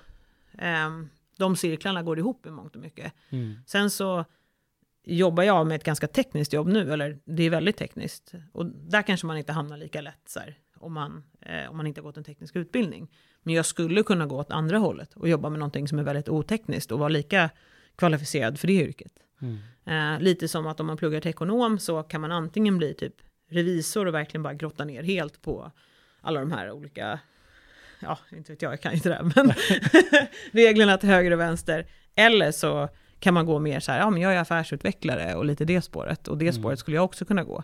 eh, 0.59 0.91
de 1.37 1.57
cirklarna 1.57 2.03
går 2.03 2.19
ihop 2.19 2.47
i 2.47 2.51
mångt 2.51 2.77
och 2.77 2.83
mycket. 2.83 3.13
Mm. 3.31 3.57
Sen 3.67 3.91
så 3.91 4.25
jobbar 5.05 5.43
jag 5.43 5.67
med 5.67 5.77
ett 5.77 5.85
ganska 5.85 6.07
tekniskt 6.07 6.53
jobb 6.53 6.69
nu, 6.69 6.93
eller 6.93 7.19
det 7.25 7.43
är 7.43 7.51
väldigt 7.51 7.77
tekniskt. 7.77 8.33
Och 8.53 8.67
där 8.67 9.03
kanske 9.03 9.27
man 9.27 9.39
inte 9.39 9.53
hamnar 9.53 9.77
lika 9.77 10.01
lätt 10.01 10.29
så 10.29 10.41
här, 10.41 10.59
om, 10.77 10.93
man, 10.93 11.25
eh, 11.41 11.71
om 11.71 11.77
man 11.77 11.87
inte 11.87 12.01
har 12.01 12.05
gått 12.05 12.17
en 12.17 12.25
teknisk 12.25 12.57
utbildning. 12.57 13.11
Men 13.43 13.55
jag 13.55 13.67
skulle 13.67 14.03
kunna 14.03 14.27
gå 14.27 14.37
åt 14.37 14.51
andra 14.51 14.79
hållet 14.79 15.15
och 15.15 15.29
jobba 15.29 15.51
med 15.51 15.59
någonting 15.59 15.89
som 15.89 15.99
är 15.99 16.03
väldigt 16.03 16.29
otekniskt 16.29 16.93
och 16.93 16.99
vara 16.99 17.09
lika 17.09 17.51
kvalificerad 17.97 18.61
för 18.61 18.67
det 18.67 18.73
yrket. 18.73 19.13
Mm. 19.43 19.59
Eh, 19.85 20.21
lite 20.23 20.49
som 20.49 20.67
att 20.67 20.81
om 20.81 20.87
man 20.87 20.97
pluggar 20.97 21.21
till 21.21 21.31
ekonom 21.31 21.79
så 21.79 22.03
kan 22.03 22.21
man 22.21 22.33
antingen 22.33 22.79
bli 22.79 22.95
typ 22.95 23.15
revisor 23.51 24.07
och 24.07 24.15
verkligen 24.15 24.43
bara 24.43 24.55
grotta 24.55 24.85
ner 24.85 25.03
helt 25.03 25.43
på 25.43 25.73
alla 26.21 26.41
de 26.41 26.53
här 26.53 26.71
olika, 26.71 27.21
ja, 28.01 28.19
inte 28.33 28.53
vet 28.53 28.63
jag, 28.63 28.73
jag 28.73 28.81
kan 28.81 28.93
inte 28.93 29.09
det, 29.09 29.33
men 29.37 29.53
reglerna 30.53 30.97
till 30.97 31.09
höger 31.09 31.31
och 31.31 31.41
vänster. 31.41 31.87
Eller 32.15 32.53
så 32.53 32.89
kan 33.19 33.35
man 33.35 33.47
gå 33.47 33.59
mer 33.59 33.81
så 33.81 33.93
här, 33.93 33.99
ja 33.99 34.11
men 34.11 34.23
jag 34.23 34.35
är 34.35 34.39
affärsutvecklare 34.41 35.35
och 35.35 35.45
lite 35.45 35.65
det 35.65 35.83
spåret, 35.83 36.29
och 36.29 36.39
det 36.39 36.45
mm. 36.45 36.55
spåret 36.55 36.79
skulle 36.79 36.97
jag 36.97 37.05
också 37.05 37.25
kunna 37.25 37.45
gå. 37.45 37.63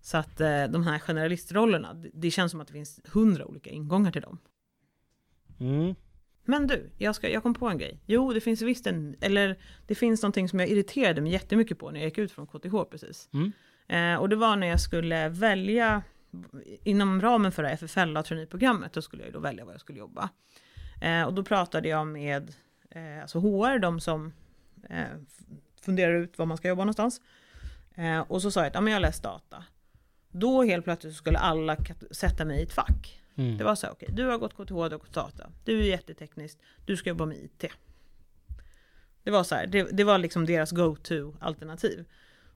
Så 0.00 0.16
att 0.16 0.40
eh, 0.40 0.64
de 0.64 0.82
här 0.82 0.98
generalistrollerna, 0.98 1.94
det, 1.94 2.10
det 2.12 2.30
känns 2.30 2.50
som 2.50 2.60
att 2.60 2.66
det 2.66 2.72
finns 2.72 3.00
hundra 3.04 3.44
olika 3.44 3.70
ingångar 3.70 4.12
till 4.12 4.22
dem. 4.22 4.38
Mm. 5.60 5.94
Men 6.48 6.66
du, 6.66 6.90
jag, 6.98 7.14
ska, 7.14 7.28
jag 7.28 7.42
kom 7.42 7.54
på 7.54 7.68
en 7.68 7.78
grej. 7.78 8.00
Jo, 8.06 8.32
det 8.32 8.40
finns 8.40 8.62
visst 8.62 8.86
en, 8.86 9.16
eller 9.20 9.58
det 9.86 9.94
finns 9.94 10.22
någonting 10.22 10.48
som 10.48 10.60
jag 10.60 10.68
irriterade 10.68 11.20
mig 11.20 11.32
jättemycket 11.32 11.78
på 11.78 11.90
när 11.90 12.00
jag 12.00 12.04
gick 12.04 12.18
ut 12.18 12.32
från 12.32 12.46
KTH 12.46 12.84
precis. 12.90 13.28
Mm. 13.32 13.52
Eh, 13.88 14.20
och 14.20 14.28
det 14.28 14.36
var 14.36 14.56
när 14.56 14.66
jag 14.66 14.80
skulle 14.80 15.28
välja, 15.28 16.02
inom 16.84 17.20
ramen 17.20 17.52
för 17.52 17.62
det 17.62 17.68
här 17.68 17.76
FFL 17.76 18.16
traineeprogrammet, 18.16 18.92
då 18.92 19.02
skulle 19.02 19.24
jag 19.24 19.32
då 19.32 19.38
välja 19.38 19.64
var 19.64 19.72
jag 19.72 19.80
skulle 19.80 19.98
jobba. 19.98 20.30
Eh, 21.00 21.22
och 21.22 21.34
då 21.34 21.44
pratade 21.44 21.88
jag 21.88 22.06
med 22.06 22.54
eh, 22.90 23.20
alltså 23.22 23.38
HR, 23.38 23.78
de 23.78 24.00
som 24.00 24.32
eh, 24.90 25.04
funderar 25.80 26.14
ut 26.14 26.38
var 26.38 26.46
man 26.46 26.56
ska 26.56 26.68
jobba 26.68 26.82
någonstans. 26.82 27.20
Eh, 27.94 28.20
och 28.20 28.42
så 28.42 28.50
sa 28.50 28.60
jag 28.60 28.66
att 28.66 28.74
ja, 28.74 28.80
men 28.80 28.92
jag 28.92 29.02
läst 29.02 29.22
data. 29.22 29.64
Då 30.30 30.62
helt 30.62 30.84
plötsligt 30.84 31.14
skulle 31.14 31.38
alla 31.38 31.76
sätta 32.10 32.44
mig 32.44 32.60
i 32.60 32.62
ett 32.62 32.72
fack. 32.72 33.20
Mm. 33.38 33.58
Det 33.58 33.64
var 33.64 33.74
så 33.74 33.86
här, 33.86 33.92
okej, 33.92 34.06
okay, 34.06 34.16
du 34.16 34.30
har 34.30 34.38
gått 34.38 34.54
KTH, 34.54 34.66
du 34.68 34.74
har 34.74 34.90
gått 34.90 35.12
data. 35.12 35.50
Du 35.64 35.80
är 35.80 35.84
jätteteknisk, 35.84 36.58
du 36.86 36.96
ska 36.96 37.08
jobba 37.08 37.26
med 37.26 37.36
IT. 37.36 37.64
Det 39.22 39.30
var 39.30 39.44
så 39.44 39.54
här, 39.54 39.66
det, 39.66 39.82
det 39.82 40.04
var 40.04 40.18
liksom 40.18 40.46
deras 40.46 40.70
go-to 40.70 41.34
alternativ. 41.40 42.04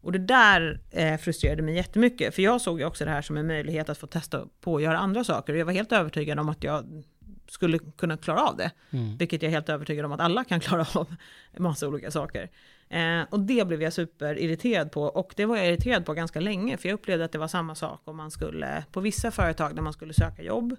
Och 0.00 0.12
det 0.12 0.18
där 0.18 0.80
eh, 0.90 1.16
frustrerade 1.16 1.62
mig 1.62 1.74
jättemycket, 1.74 2.34
för 2.34 2.42
jag 2.42 2.60
såg 2.60 2.80
ju 2.80 2.86
också 2.86 3.04
det 3.04 3.10
här 3.10 3.22
som 3.22 3.36
en 3.36 3.46
möjlighet 3.46 3.88
att 3.88 3.98
få 3.98 4.06
testa 4.06 4.46
på 4.60 4.76
att 4.76 4.82
göra 4.82 4.98
andra 4.98 5.24
saker. 5.24 5.52
Och 5.52 5.58
jag 5.58 5.66
var 5.66 5.72
helt 5.72 5.92
övertygad 5.92 6.38
om 6.38 6.48
att 6.48 6.64
jag 6.64 7.04
skulle 7.48 7.78
kunna 7.78 8.16
klara 8.16 8.40
av 8.40 8.56
det. 8.56 8.70
Mm. 8.90 9.16
Vilket 9.16 9.42
jag 9.42 9.48
är 9.48 9.52
helt 9.52 9.68
övertygad 9.68 10.04
om 10.04 10.12
att 10.12 10.20
alla 10.20 10.44
kan 10.44 10.60
klara 10.68 10.86
av. 10.94 11.14
En 11.52 11.62
massa 11.62 11.88
olika 11.88 12.10
saker. 12.10 12.50
Eh, 12.92 13.22
och 13.30 13.40
det 13.40 13.66
blev 13.66 13.82
jag 13.82 13.92
superirriterad 13.92 14.92
på. 14.92 15.02
Och 15.02 15.32
det 15.36 15.46
var 15.46 15.56
jag 15.56 15.68
irriterad 15.68 16.06
på 16.06 16.14
ganska 16.14 16.40
länge. 16.40 16.76
För 16.76 16.88
jag 16.88 16.94
upplevde 16.94 17.24
att 17.24 17.32
det 17.32 17.38
var 17.38 17.48
samma 17.48 17.74
sak 17.74 18.00
om 18.04 18.16
man 18.16 18.30
skulle, 18.30 18.84
på 18.92 19.00
vissa 19.00 19.30
företag 19.30 19.74
där 19.74 19.82
man 19.82 19.92
skulle 19.92 20.12
söka 20.14 20.42
jobb. 20.42 20.76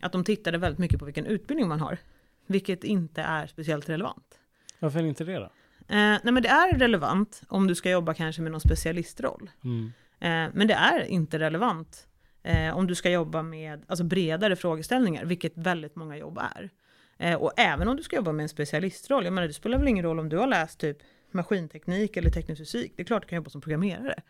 Att 0.00 0.12
de 0.12 0.24
tittade 0.24 0.58
väldigt 0.58 0.78
mycket 0.78 0.98
på 0.98 1.04
vilken 1.04 1.26
utbildning 1.26 1.68
man 1.68 1.80
har. 1.80 1.98
Vilket 2.46 2.84
inte 2.84 3.22
är 3.22 3.46
speciellt 3.46 3.88
relevant. 3.88 4.40
Varför 4.78 5.02
inte 5.02 5.24
det 5.24 5.34
då? 5.34 5.44
Eh, 5.88 6.18
nej 6.22 6.32
men 6.32 6.42
det 6.42 6.48
är 6.48 6.78
relevant 6.78 7.42
om 7.48 7.66
du 7.66 7.74
ska 7.74 7.90
jobba 7.90 8.14
kanske 8.14 8.42
med 8.42 8.52
någon 8.52 8.60
specialistroll. 8.60 9.50
Mm. 9.64 9.92
Eh, 10.20 10.54
men 10.54 10.66
det 10.66 10.74
är 10.74 11.04
inte 11.04 11.38
relevant 11.38 12.06
eh, 12.42 12.76
om 12.76 12.86
du 12.86 12.94
ska 12.94 13.10
jobba 13.10 13.42
med 13.42 13.84
alltså 13.86 14.04
bredare 14.04 14.56
frågeställningar, 14.56 15.24
vilket 15.24 15.52
väldigt 15.56 15.96
många 15.96 16.16
jobb 16.16 16.38
är. 16.54 16.70
Eh, 17.18 17.34
och 17.34 17.52
även 17.56 17.88
om 17.88 17.96
du 17.96 18.02
ska 18.02 18.16
jobba 18.16 18.32
med 18.32 18.42
en 18.42 18.48
specialistroll, 18.48 19.24
jag 19.24 19.32
menar 19.32 19.48
det 19.48 19.54
spelar 19.54 19.78
väl 19.78 19.88
ingen 19.88 20.04
roll 20.04 20.20
om 20.20 20.28
du 20.28 20.36
har 20.36 20.46
läst 20.46 20.80
typ 20.80 20.98
maskinteknik 21.36 22.16
eller 22.16 22.30
teknisk 22.30 22.60
fysik, 22.60 22.92
det 22.96 23.02
är 23.02 23.04
klart 23.04 23.22
du 23.22 23.28
kan 23.28 23.36
jobba 23.36 23.50
som 23.50 23.60
programmerare. 23.60 24.22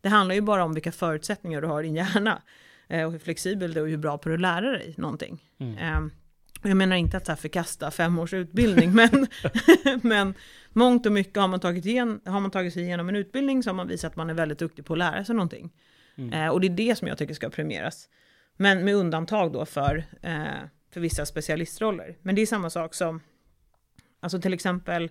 Det 0.00 0.08
handlar 0.08 0.34
ju 0.34 0.40
bara 0.40 0.64
om 0.64 0.74
vilka 0.74 0.92
förutsättningar 0.92 1.60
du 1.60 1.66
har 1.66 1.82
i 1.82 1.86
din 1.86 1.94
hjärna 1.94 2.42
eh, 2.88 3.06
och 3.06 3.12
hur 3.12 3.18
flexibel 3.18 3.74
du 3.74 3.80
är 3.80 3.84
och 3.84 3.90
hur 3.90 3.96
bra 3.96 4.18
på 4.18 4.32
att 4.32 4.40
lära 4.40 4.70
dig 4.70 4.94
någonting. 4.96 5.44
Mm. 5.58 5.78
Eh, 5.78 6.10
Jag 6.62 6.76
menar 6.76 6.96
inte 6.96 7.16
att 7.16 7.26
så 7.26 7.32
här 7.32 7.36
förkasta 7.36 7.90
fem 7.90 8.18
års 8.18 8.32
utbildning, 8.34 8.92
men, 8.94 9.26
men 10.02 10.34
mångt 10.70 11.06
och 11.06 11.12
mycket 11.12 11.36
har 11.36 11.48
man, 11.48 11.60
tagit 11.60 11.86
igen, 11.86 12.20
har 12.24 12.40
man 12.40 12.50
tagit 12.50 12.72
sig 12.72 12.82
igenom 12.82 13.08
en 13.08 13.16
utbildning 13.16 13.62
så 13.62 13.70
har 13.70 13.74
man 13.74 13.88
visat 13.88 14.10
att 14.12 14.16
man 14.16 14.30
är 14.30 14.34
väldigt 14.34 14.58
duktig 14.58 14.84
på 14.84 14.92
att 14.92 14.98
lära 14.98 15.24
sig 15.24 15.34
någonting. 15.34 15.72
Mm. 16.18 16.32
Eh, 16.32 16.48
och 16.48 16.60
det 16.60 16.66
är 16.66 16.70
det 16.70 16.98
som 16.98 17.08
jag 17.08 17.18
tycker 17.18 17.34
ska 17.34 17.50
premieras. 17.50 18.08
Men 18.56 18.84
med 18.84 18.94
undantag 18.94 19.52
då 19.52 19.66
för, 19.66 20.04
eh, 20.22 20.44
för 20.90 21.00
vissa 21.00 21.26
specialistroller. 21.26 22.16
Men 22.22 22.34
det 22.34 22.42
är 22.42 22.46
samma 22.46 22.70
sak 22.70 22.94
som, 22.94 23.20
alltså 24.20 24.40
till 24.40 24.54
exempel 24.54 25.10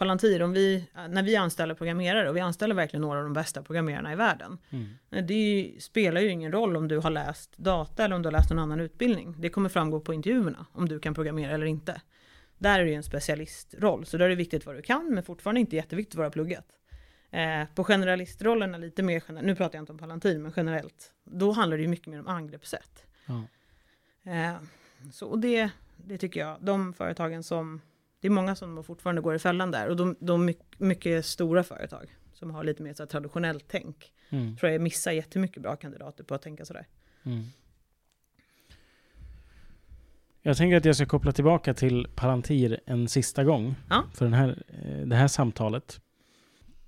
Palantir, 0.00 0.42
om 0.42 0.52
vi, 0.52 0.84
när 1.08 1.22
vi 1.22 1.36
anställer 1.36 1.74
programmerare, 1.74 2.30
och 2.30 2.36
vi 2.36 2.40
anställer 2.40 2.74
verkligen 2.74 3.00
några 3.00 3.18
av 3.18 3.24
de 3.24 3.32
bästa 3.32 3.62
programmerarna 3.62 4.12
i 4.12 4.16
världen. 4.16 4.58
Mm. 4.70 5.26
Det 5.26 5.74
spelar 5.80 6.20
ju 6.20 6.28
ingen 6.28 6.52
roll 6.52 6.76
om 6.76 6.88
du 6.88 6.98
har 6.98 7.10
läst 7.10 7.56
data 7.56 8.04
eller 8.04 8.16
om 8.16 8.22
du 8.22 8.26
har 8.26 8.32
läst 8.32 8.50
någon 8.50 8.58
annan 8.58 8.80
utbildning. 8.80 9.34
Det 9.38 9.48
kommer 9.48 9.68
framgå 9.68 10.00
på 10.00 10.14
intervjuerna 10.14 10.66
om 10.72 10.88
du 10.88 11.00
kan 11.00 11.14
programmera 11.14 11.52
eller 11.52 11.66
inte. 11.66 12.00
Där 12.58 12.80
är 12.80 12.84
det 12.84 12.90
ju 12.90 12.96
en 12.96 13.02
specialistroll, 13.02 14.06
så 14.06 14.18
där 14.18 14.24
är 14.24 14.28
det 14.28 14.34
viktigt 14.34 14.66
vad 14.66 14.74
du 14.74 14.82
kan, 14.82 15.14
men 15.14 15.22
fortfarande 15.22 15.60
inte 15.60 15.76
jätteviktigt 15.76 16.14
vad 16.14 16.24
du 16.24 16.26
har 16.26 16.32
pluggat. 16.32 16.66
Eh, 17.30 17.64
på 17.74 17.84
generalistrollerna 17.84 18.78
lite 18.78 19.02
mer, 19.02 19.42
nu 19.42 19.56
pratar 19.56 19.78
jag 19.78 19.82
inte 19.82 19.92
om 19.92 19.98
Palantir, 19.98 20.38
men 20.38 20.52
generellt, 20.56 21.12
då 21.24 21.52
handlar 21.52 21.76
det 21.76 21.82
ju 21.82 21.88
mycket 21.88 22.06
mer 22.06 22.20
om 22.20 22.28
angreppssätt. 22.28 23.06
Ja. 23.26 23.42
Eh, 24.32 24.56
så, 25.12 25.26
och 25.26 25.38
det, 25.38 25.70
det 25.96 26.18
tycker 26.18 26.40
jag, 26.40 26.56
de 26.60 26.92
företagen 26.92 27.42
som 27.42 27.80
det 28.20 28.28
är 28.28 28.30
många 28.30 28.54
som 28.54 28.84
fortfarande 28.84 29.22
går 29.22 29.34
i 29.34 29.38
fällan 29.38 29.70
där 29.70 29.88
och 29.88 29.96
de, 29.96 30.16
de 30.20 30.54
mycket, 30.78 31.26
stora 31.26 31.62
företag 31.62 32.16
som 32.32 32.50
har 32.50 32.64
lite 32.64 32.82
mer 32.82 32.94
så 32.94 33.06
traditionellt 33.06 33.64
tänk. 33.68 34.12
Mm. 34.30 34.56
Tror 34.56 34.72
jag 34.72 34.80
missar 34.80 35.12
jättemycket 35.12 35.62
bra 35.62 35.76
kandidater 35.76 36.24
på 36.24 36.34
att 36.34 36.42
tänka 36.42 36.64
sådär. 36.64 36.86
Mm. 37.22 37.44
Jag 40.42 40.56
tänker 40.56 40.76
att 40.76 40.84
jag 40.84 40.96
ska 40.96 41.06
koppla 41.06 41.32
tillbaka 41.32 41.74
till 41.74 42.08
Palantir 42.14 42.80
en 42.86 43.08
sista 43.08 43.44
gång 43.44 43.74
ja. 43.90 44.04
för 44.14 44.24
den 44.24 44.34
här, 44.34 44.62
eh, 44.68 45.06
det 45.06 45.16
här 45.16 45.28
samtalet. 45.28 46.00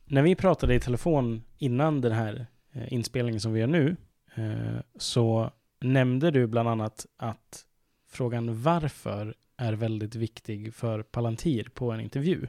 När 0.05 0.22
vi 0.22 0.35
pratade 0.35 0.74
i 0.74 0.80
telefon 0.80 1.43
innan 1.59 2.01
den 2.01 2.12
här 2.12 2.47
eh, 2.72 2.93
inspelningen 2.93 3.41
som 3.41 3.53
vi 3.53 3.61
gör 3.61 3.66
nu 3.66 3.97
eh, 4.35 4.80
så 4.97 5.51
nämnde 5.80 6.30
du 6.30 6.47
bland 6.47 6.68
annat 6.68 7.07
att 7.16 7.66
frågan 8.09 8.62
varför 8.62 9.35
är 9.62 9.72
väldigt 9.72 10.14
viktig 10.14 10.74
för 10.74 11.02
Palantir 11.02 11.68
på 11.74 11.92
en 11.92 12.00
intervju. 12.00 12.46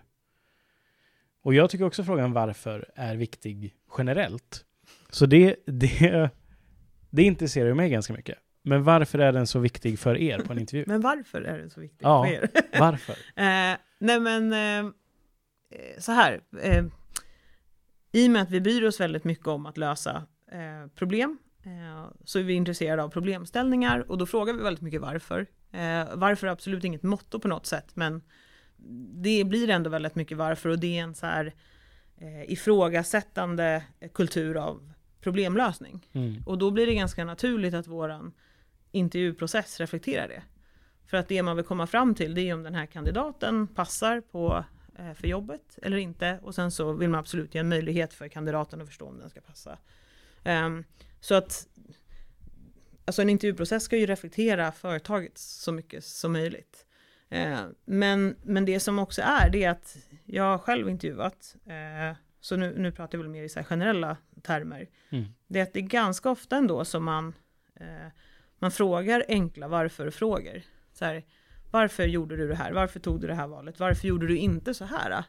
Och 1.41 1.53
jag 1.53 1.69
tycker 1.69 1.85
också 1.85 2.03
frågan 2.03 2.33
varför 2.33 2.91
är 2.95 3.15
viktig 3.15 3.75
generellt. 3.97 4.65
Så 5.09 5.25
det, 5.25 5.55
det, 5.65 6.29
det 7.09 7.23
intresserar 7.23 7.73
mig 7.73 7.89
ganska 7.89 8.13
mycket. 8.13 8.37
Men 8.61 8.83
varför 8.83 9.19
är 9.19 9.31
den 9.31 9.47
så 9.47 9.59
viktig 9.59 9.99
för 9.99 10.17
er 10.17 10.39
på 10.39 10.53
en 10.53 10.59
intervju? 10.59 10.83
Men 10.87 11.01
varför 11.01 11.41
är 11.41 11.57
den 11.57 11.69
så 11.69 11.81
viktig 11.81 12.05
ja, 12.05 12.23
för 12.23 12.31
er? 12.33 12.49
varför? 12.79 13.13
Eh, 13.35 13.77
nej 13.99 14.19
men, 14.19 14.53
eh, 14.53 14.91
så 15.97 16.11
här. 16.11 16.41
Eh, 16.61 16.85
I 18.11 18.27
och 18.27 18.31
med 18.31 18.41
att 18.41 18.51
vi 18.51 18.61
bryr 18.61 18.83
oss 18.83 18.99
väldigt 18.99 19.23
mycket 19.23 19.47
om 19.47 19.65
att 19.65 19.77
lösa 19.77 20.27
eh, 20.51 20.89
problem, 20.95 21.37
eh, 21.41 21.42
så 22.25 22.39
är 22.39 22.43
vi 22.43 22.53
intresserade 22.53 23.03
av 23.03 23.09
problemställningar 23.09 24.11
och 24.11 24.17
då 24.17 24.25
frågar 24.25 24.53
vi 24.53 24.63
väldigt 24.63 24.81
mycket 24.81 25.01
varför. 25.01 25.47
Eh, 25.71 26.15
varför 26.15 26.47
är 26.47 26.51
absolut 26.51 26.83
inget 26.83 27.03
motto 27.03 27.39
på 27.39 27.47
något 27.47 27.65
sätt, 27.65 27.95
men 27.95 28.21
det 29.23 29.43
blir 29.43 29.69
ändå 29.69 29.89
väldigt 29.89 30.15
mycket 30.15 30.37
varför 30.37 30.69
och 30.69 30.79
det 30.79 30.97
är 30.97 31.03
en 31.03 31.15
så 31.15 31.25
här 31.25 31.53
eh, 32.17 32.51
ifrågasättande 32.51 33.83
kultur 34.13 34.57
av 34.57 34.93
problemlösning. 35.21 36.07
Mm. 36.13 36.43
Och 36.45 36.57
då 36.57 36.71
blir 36.71 36.87
det 36.87 36.93
ganska 36.93 37.25
naturligt 37.25 37.73
att 37.73 37.87
våran 37.87 38.33
intervjuprocess 38.91 39.79
reflekterar 39.79 40.27
det. 40.27 40.43
För 41.05 41.17
att 41.17 41.27
det 41.27 41.43
man 41.43 41.55
vill 41.55 41.65
komma 41.65 41.87
fram 41.87 42.15
till 42.15 42.35
det 42.35 42.49
är 42.49 42.53
om 42.53 42.63
den 42.63 42.75
här 42.75 42.85
kandidaten 42.85 43.67
passar 43.67 44.21
på 44.21 44.65
eh, 44.99 45.13
för 45.13 45.27
jobbet 45.27 45.79
eller 45.81 45.97
inte. 45.97 46.39
Och 46.41 46.55
sen 46.55 46.71
så 46.71 46.93
vill 46.93 47.09
man 47.09 47.19
absolut 47.19 47.55
ge 47.55 47.59
en 47.59 47.69
möjlighet 47.69 48.13
för 48.13 48.27
kandidaten 48.27 48.81
att 48.81 48.87
förstå 48.87 49.07
om 49.07 49.19
den 49.19 49.29
ska 49.29 49.41
passa. 49.41 49.77
Um, 50.45 50.83
så 51.19 51.35
att 51.35 51.67
alltså 53.05 53.21
en 53.21 53.29
intervjuprocess 53.29 53.83
ska 53.83 53.97
ju 53.97 54.05
reflektera 54.05 54.71
företaget 54.71 55.37
så 55.37 55.71
mycket 55.71 56.03
som 56.03 56.33
möjligt. 56.33 56.85
Eh, 57.29 57.59
men, 57.85 58.35
men 58.43 58.65
det 58.65 58.79
som 58.79 58.99
också 58.99 59.21
är, 59.21 59.49
det 59.49 59.63
är 59.63 59.69
att 59.69 59.97
jag 60.25 60.43
har 60.43 60.57
själv 60.57 60.89
intervjuat, 60.89 61.55
eh, 61.65 62.17
så 62.41 62.55
nu, 62.55 62.73
nu 62.77 62.91
pratar 62.91 63.17
jag 63.17 63.23
väl 63.23 63.31
mer 63.31 63.43
i 63.43 63.49
så 63.49 63.63
generella 63.63 64.17
termer, 64.41 64.89
mm. 65.09 65.25
det 65.47 65.59
är 65.59 65.63
att 65.63 65.73
det 65.73 65.79
är 65.79 65.81
ganska 65.81 66.29
ofta 66.29 66.55
ändå 66.55 66.85
som 66.85 67.03
man, 67.03 67.33
eh, 67.75 68.07
man 68.59 68.71
frågar 68.71 69.25
enkla 69.27 69.67
varför-frågor. 69.67 70.61
Så 70.93 71.05
här, 71.05 71.23
varför 71.71 72.03
gjorde 72.03 72.37
du 72.37 72.47
det 72.47 72.55
här? 72.55 72.71
Varför 72.71 72.99
tog 72.99 73.21
du 73.21 73.27
det 73.27 73.35
här 73.35 73.47
valet? 73.47 73.79
Varför 73.79 74.07
gjorde 74.07 74.27
du 74.27 74.37
inte 74.37 74.73
så 74.73 74.85
här? 74.85 75.23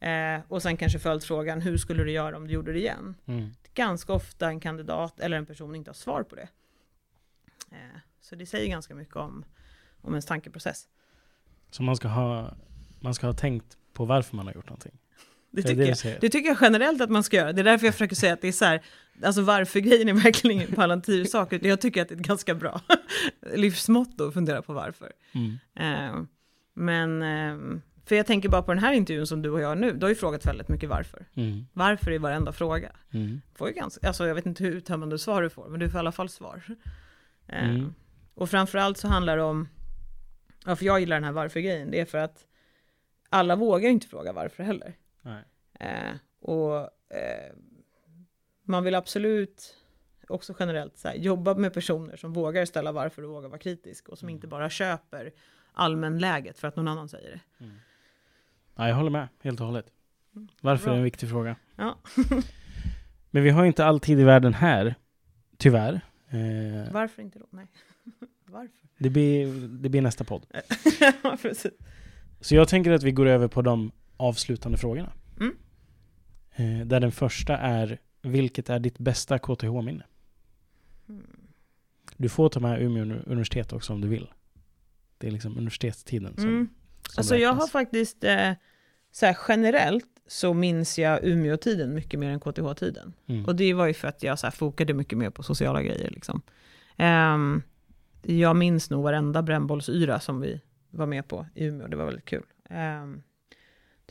Eh, 0.00 0.40
och 0.48 0.62
sen 0.62 0.76
kanske 0.76 0.98
följdfrågan, 0.98 1.60
hur 1.60 1.76
skulle 1.76 2.04
du 2.04 2.10
göra 2.10 2.36
om 2.36 2.46
du 2.46 2.54
gjorde 2.54 2.72
det 2.72 2.78
igen? 2.78 3.14
Mm. 3.26 3.50
Ganska 3.74 4.12
ofta 4.12 4.48
en 4.48 4.60
kandidat 4.60 5.20
eller 5.20 5.36
en 5.36 5.46
person 5.46 5.74
inte 5.74 5.90
har 5.90 5.94
svar 5.94 6.22
på 6.22 6.36
det. 6.36 6.48
Eh, 7.70 7.98
så 8.20 8.36
det 8.36 8.46
säger 8.46 8.68
ganska 8.68 8.94
mycket 8.94 9.16
om, 9.16 9.44
om 10.00 10.12
ens 10.12 10.26
tankeprocess. 10.26 10.88
Så 11.70 11.82
man 11.82 11.96
ska, 11.96 12.08
ha, 12.08 12.54
man 13.00 13.14
ska 13.14 13.26
ha 13.26 13.34
tänkt 13.34 13.76
på 13.92 14.04
varför 14.04 14.36
man 14.36 14.46
har 14.46 14.54
gjort 14.54 14.68
någonting? 14.68 14.98
Det 15.50 15.62
tycker, 15.62 15.76
det, 15.76 16.04
jag. 16.04 16.20
det 16.20 16.28
tycker 16.28 16.48
jag 16.48 16.58
generellt 16.60 17.00
att 17.00 17.10
man 17.10 17.24
ska 17.24 17.36
göra. 17.36 17.52
Det 17.52 17.62
är 17.62 17.64
därför 17.64 17.86
jag 17.86 17.94
försöker 17.94 18.16
säga 18.16 18.32
att 18.32 18.40
det 18.40 18.48
är 18.48 18.52
så 18.52 18.64
här, 18.64 18.82
alltså 19.22 19.42
varför-grejen 19.42 20.08
är 20.08 20.12
verkligen 20.12 20.56
ingen 20.56 20.74
palantirsak. 20.74 21.52
Jag 21.52 21.80
tycker 21.80 22.02
att 22.02 22.08
det 22.08 22.14
är 22.14 22.20
ett 22.20 22.26
ganska 22.26 22.54
bra 22.54 22.80
livsmotto 23.54 24.28
att 24.28 24.34
fundera 24.34 24.62
på 24.62 24.72
varför. 24.72 25.12
Mm. 25.32 25.58
Eh, 25.74 26.22
men, 26.74 27.22
eh, 27.22 27.80
för 28.06 28.16
jag 28.16 28.26
tänker 28.26 28.48
bara 28.48 28.62
på 28.62 28.72
den 28.74 28.82
här 28.82 28.92
intervjun 28.92 29.26
som 29.26 29.42
du 29.42 29.50
och 29.50 29.60
jag 29.60 29.78
nu, 29.78 29.92
du 29.92 30.04
har 30.04 30.08
ju 30.08 30.14
frågat 30.14 30.46
väldigt 30.46 30.68
mycket 30.68 30.88
varför. 30.88 31.26
Mm. 31.34 31.66
Varför 31.72 32.10
är 32.10 32.18
varenda 32.18 32.52
fråga. 32.52 32.92
Mm. 33.12 33.40
Får 33.54 33.68
ju 33.68 33.74
ganska, 33.74 34.06
alltså 34.06 34.26
jag 34.26 34.34
vet 34.34 34.46
inte 34.46 34.64
hur 34.64 34.72
uttömmande 34.72 35.18
svar 35.18 35.42
du 35.42 35.50
får, 35.50 35.68
men 35.68 35.80
du 35.80 35.90
får 35.90 35.98
i 35.98 36.00
alla 36.00 36.12
fall 36.12 36.28
svar. 36.28 36.62
Eh, 37.46 37.68
mm. 37.68 37.94
Och 38.34 38.50
framförallt 38.50 38.98
så 38.98 39.08
handlar 39.08 39.36
det 39.36 39.42
om, 39.42 39.68
ja 40.64 40.76
för 40.76 40.84
jag 40.84 41.00
gillar 41.00 41.16
den 41.16 41.24
här 41.24 41.32
varför-grejen, 41.32 41.90
det 41.90 42.00
är 42.00 42.04
för 42.04 42.18
att 42.18 42.46
alla 43.28 43.56
vågar 43.56 43.88
inte 43.88 44.06
fråga 44.06 44.32
varför 44.32 44.62
heller. 44.62 44.94
Eh, 45.80 46.14
och 46.40 46.76
eh, 47.16 47.52
man 48.62 48.84
vill 48.84 48.94
absolut 48.94 49.76
också 50.28 50.54
generellt 50.58 50.98
så 50.98 51.08
här, 51.08 51.14
jobba 51.14 51.54
med 51.54 51.74
personer 51.74 52.16
som 52.16 52.32
vågar 52.32 52.64
ställa 52.64 52.92
varför 52.92 53.22
och 53.22 53.30
vågar 53.30 53.48
vara 53.48 53.58
kritisk 53.58 54.08
och 54.08 54.18
som 54.18 54.26
mm. 54.26 54.34
inte 54.34 54.46
bara 54.46 54.70
köper 54.70 55.32
allmänläget 55.72 56.58
för 56.58 56.68
att 56.68 56.76
någon 56.76 56.88
annan 56.88 57.08
säger 57.08 57.30
det. 57.30 57.64
Mm. 57.64 57.76
Ja, 58.76 58.88
jag 58.88 58.96
håller 58.96 59.10
med 59.10 59.28
helt 59.42 59.60
och 59.60 59.66
hållet. 59.66 59.86
Varför 60.60 60.84
Bra. 60.84 60.92
är 60.94 60.98
en 60.98 61.04
viktig 61.04 61.28
fråga. 61.28 61.56
Ja. 61.76 61.98
Men 63.30 63.42
vi 63.42 63.50
har 63.50 63.64
inte 63.64 63.84
all 63.84 64.00
tid 64.00 64.20
i 64.20 64.24
världen 64.24 64.54
här, 64.54 64.94
tyvärr. 65.56 66.00
Eh, 66.28 66.92
Varför 66.92 67.22
inte 67.22 67.38
då? 67.38 67.46
Nej. 67.50 67.66
Varför? 68.46 68.88
Det 68.98 69.10
blir, 69.10 69.68
det 69.68 69.88
blir 69.88 70.02
nästa 70.02 70.24
podd. 70.24 70.46
ja, 71.22 71.36
precis. 71.42 71.72
Så 72.40 72.54
jag 72.54 72.68
tänker 72.68 72.90
att 72.90 73.02
vi 73.02 73.12
går 73.12 73.26
över 73.26 73.48
på 73.48 73.62
de 73.62 73.92
avslutande 74.16 74.78
frågorna. 74.78 75.12
Mm. 75.40 75.56
Eh, 76.54 76.86
där 76.86 77.00
den 77.00 77.12
första 77.12 77.56
är, 77.56 77.98
vilket 78.22 78.70
är 78.70 78.78
ditt 78.78 78.98
bästa 78.98 79.38
KTH-minne? 79.38 80.04
Mm. 81.08 81.26
Du 82.16 82.28
får 82.28 82.48
ta 82.48 82.60
med 82.60 82.82
Umeå 82.82 83.02
universitet 83.26 83.72
också 83.72 83.92
om 83.92 84.00
du 84.00 84.08
vill. 84.08 84.32
Det 85.18 85.26
är 85.26 85.30
liksom 85.30 85.56
universitetstiden 85.58 86.34
som, 86.36 86.48
mm. 86.48 86.68
Alltså 87.16 87.34
räknas. 87.34 87.42
jag 87.42 87.52
har 87.52 87.66
faktiskt, 87.66 88.24
eh, 88.24 88.52
så 89.12 89.34
generellt, 89.48 90.16
så 90.26 90.54
minns 90.54 90.98
jag 90.98 91.24
Umeå-tiden 91.24 91.94
mycket 91.94 92.20
mer 92.20 92.30
än 92.30 92.40
KTH-tiden. 92.40 93.12
Mm. 93.26 93.44
Och 93.44 93.56
det 93.56 93.74
var 93.74 93.86
ju 93.86 93.94
för 93.94 94.08
att 94.08 94.22
jag 94.22 94.38
så 94.38 94.46
här 94.46 94.52
fokade 94.52 94.94
mycket 94.94 95.18
mer 95.18 95.30
på 95.30 95.42
sociala 95.42 95.82
grejer. 95.82 96.10
Liksom. 96.10 96.42
Um, 96.98 97.62
jag 98.22 98.56
minns 98.56 98.90
nog 98.90 99.02
varenda 99.02 99.42
brännbollsyra 99.42 100.20
som 100.20 100.40
vi 100.40 100.60
var 100.90 101.06
med 101.06 101.28
på 101.28 101.46
i 101.54 101.64
Umeå, 101.64 101.86
det 101.86 101.96
var 101.96 102.04
väldigt 102.04 102.24
kul. 102.24 102.42
Um, 102.70 103.22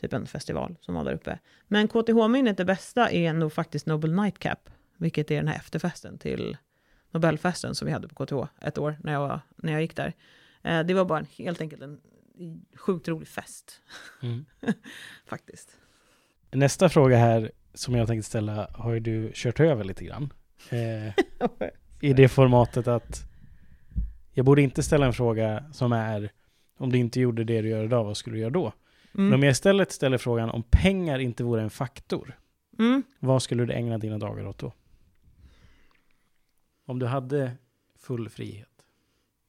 typ 0.00 0.12
en 0.12 0.26
festival 0.26 0.76
som 0.80 0.94
var 0.94 1.04
där 1.04 1.12
uppe. 1.12 1.38
Men 1.68 1.88
KTH-minnet, 1.88 2.56
det 2.56 2.64
bästa, 2.64 3.10
är 3.10 3.32
nog 3.32 3.52
faktiskt 3.52 3.86
Nobel 3.86 4.12
Nightcap, 4.12 4.70
vilket 4.96 5.30
är 5.30 5.36
den 5.36 5.48
här 5.48 5.56
efterfesten 5.56 6.18
till 6.18 6.56
Nobelfesten 7.10 7.74
som 7.74 7.86
vi 7.86 7.92
hade 7.92 8.08
på 8.08 8.26
KTH 8.26 8.50
ett 8.60 8.78
år 8.78 8.98
när 9.02 9.12
jag, 9.12 9.20
var, 9.20 9.40
när 9.56 9.72
jag 9.72 9.82
gick 9.82 9.96
där. 9.96 10.12
Uh, 10.66 10.80
det 10.80 10.94
var 10.94 11.04
bara 11.04 11.18
en, 11.18 11.26
helt 11.38 11.60
enkelt 11.60 11.82
en 11.82 12.00
sjukt 12.74 13.08
rolig 13.08 13.28
fest. 13.28 13.80
Mm. 14.22 14.44
faktiskt. 15.26 15.76
Nästa 16.50 16.88
fråga 16.88 17.16
här 17.16 17.52
som 17.74 17.94
jag 17.94 18.06
tänkte 18.08 18.28
ställa 18.28 18.68
har 18.74 18.92
ju 18.92 19.00
du 19.00 19.30
kört 19.34 19.60
över 19.60 19.84
lite 19.84 20.04
grann. 20.04 20.32
Eh, 20.70 21.14
I 22.00 22.12
det 22.12 22.28
formatet 22.28 22.88
att 22.88 23.24
jag 24.32 24.46
borde 24.46 24.62
inte 24.62 24.82
ställa 24.82 25.06
en 25.06 25.12
fråga 25.12 25.64
som 25.72 25.92
är 25.92 26.32
om 26.76 26.92
du 26.92 26.98
inte 26.98 27.20
gjorde 27.20 27.44
det 27.44 27.62
du 27.62 27.68
gör 27.68 27.84
idag, 27.84 28.04
vad 28.04 28.16
skulle 28.16 28.36
du 28.36 28.40
göra 28.40 28.50
då? 28.50 28.72
Mm. 29.14 29.28
Men 29.28 29.34
om 29.34 29.42
jag 29.42 29.50
istället 29.50 29.92
ställer 29.92 30.18
frågan 30.18 30.50
om 30.50 30.62
pengar 30.62 31.18
inte 31.18 31.44
vore 31.44 31.62
en 31.62 31.70
faktor, 31.70 32.38
mm. 32.78 33.02
vad 33.18 33.42
skulle 33.42 33.64
du 33.64 33.72
ägna 33.72 33.98
dina 33.98 34.18
dagar 34.18 34.46
åt 34.46 34.58
då? 34.58 34.72
Om 36.84 36.98
du 36.98 37.06
hade 37.06 37.52
full 37.98 38.28
frihet. 38.28 38.86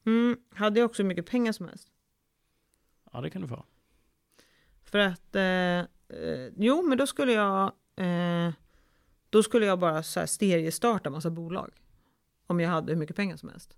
Mm. 0.06 0.36
Hade 0.54 0.80
jag 0.80 0.86
också 0.86 1.04
mycket 1.04 1.26
pengar 1.26 1.52
som 1.52 1.68
helst? 1.68 1.88
Ja, 3.12 3.20
det 3.20 3.30
kan 3.30 3.42
du 3.42 3.48
få. 3.48 3.64
För 4.84 4.98
att, 4.98 5.36
eh, 5.36 5.42
eh, 5.42 6.52
jo 6.56 6.82
men 6.82 6.98
då 6.98 7.06
skulle 7.06 7.32
jag, 7.32 7.72
eh, 7.96 8.52
då 9.30 9.42
skulle 9.42 9.66
jag 9.66 9.78
bara 9.78 10.02
så 10.02 10.20
här 10.20 10.26
seriestarta 10.26 11.10
massa 11.10 11.30
bolag. 11.30 11.70
Om 12.46 12.60
jag 12.60 12.70
hade 12.70 12.92
hur 12.92 12.98
mycket 12.98 13.16
pengar 13.16 13.36
som 13.36 13.48
helst. 13.48 13.76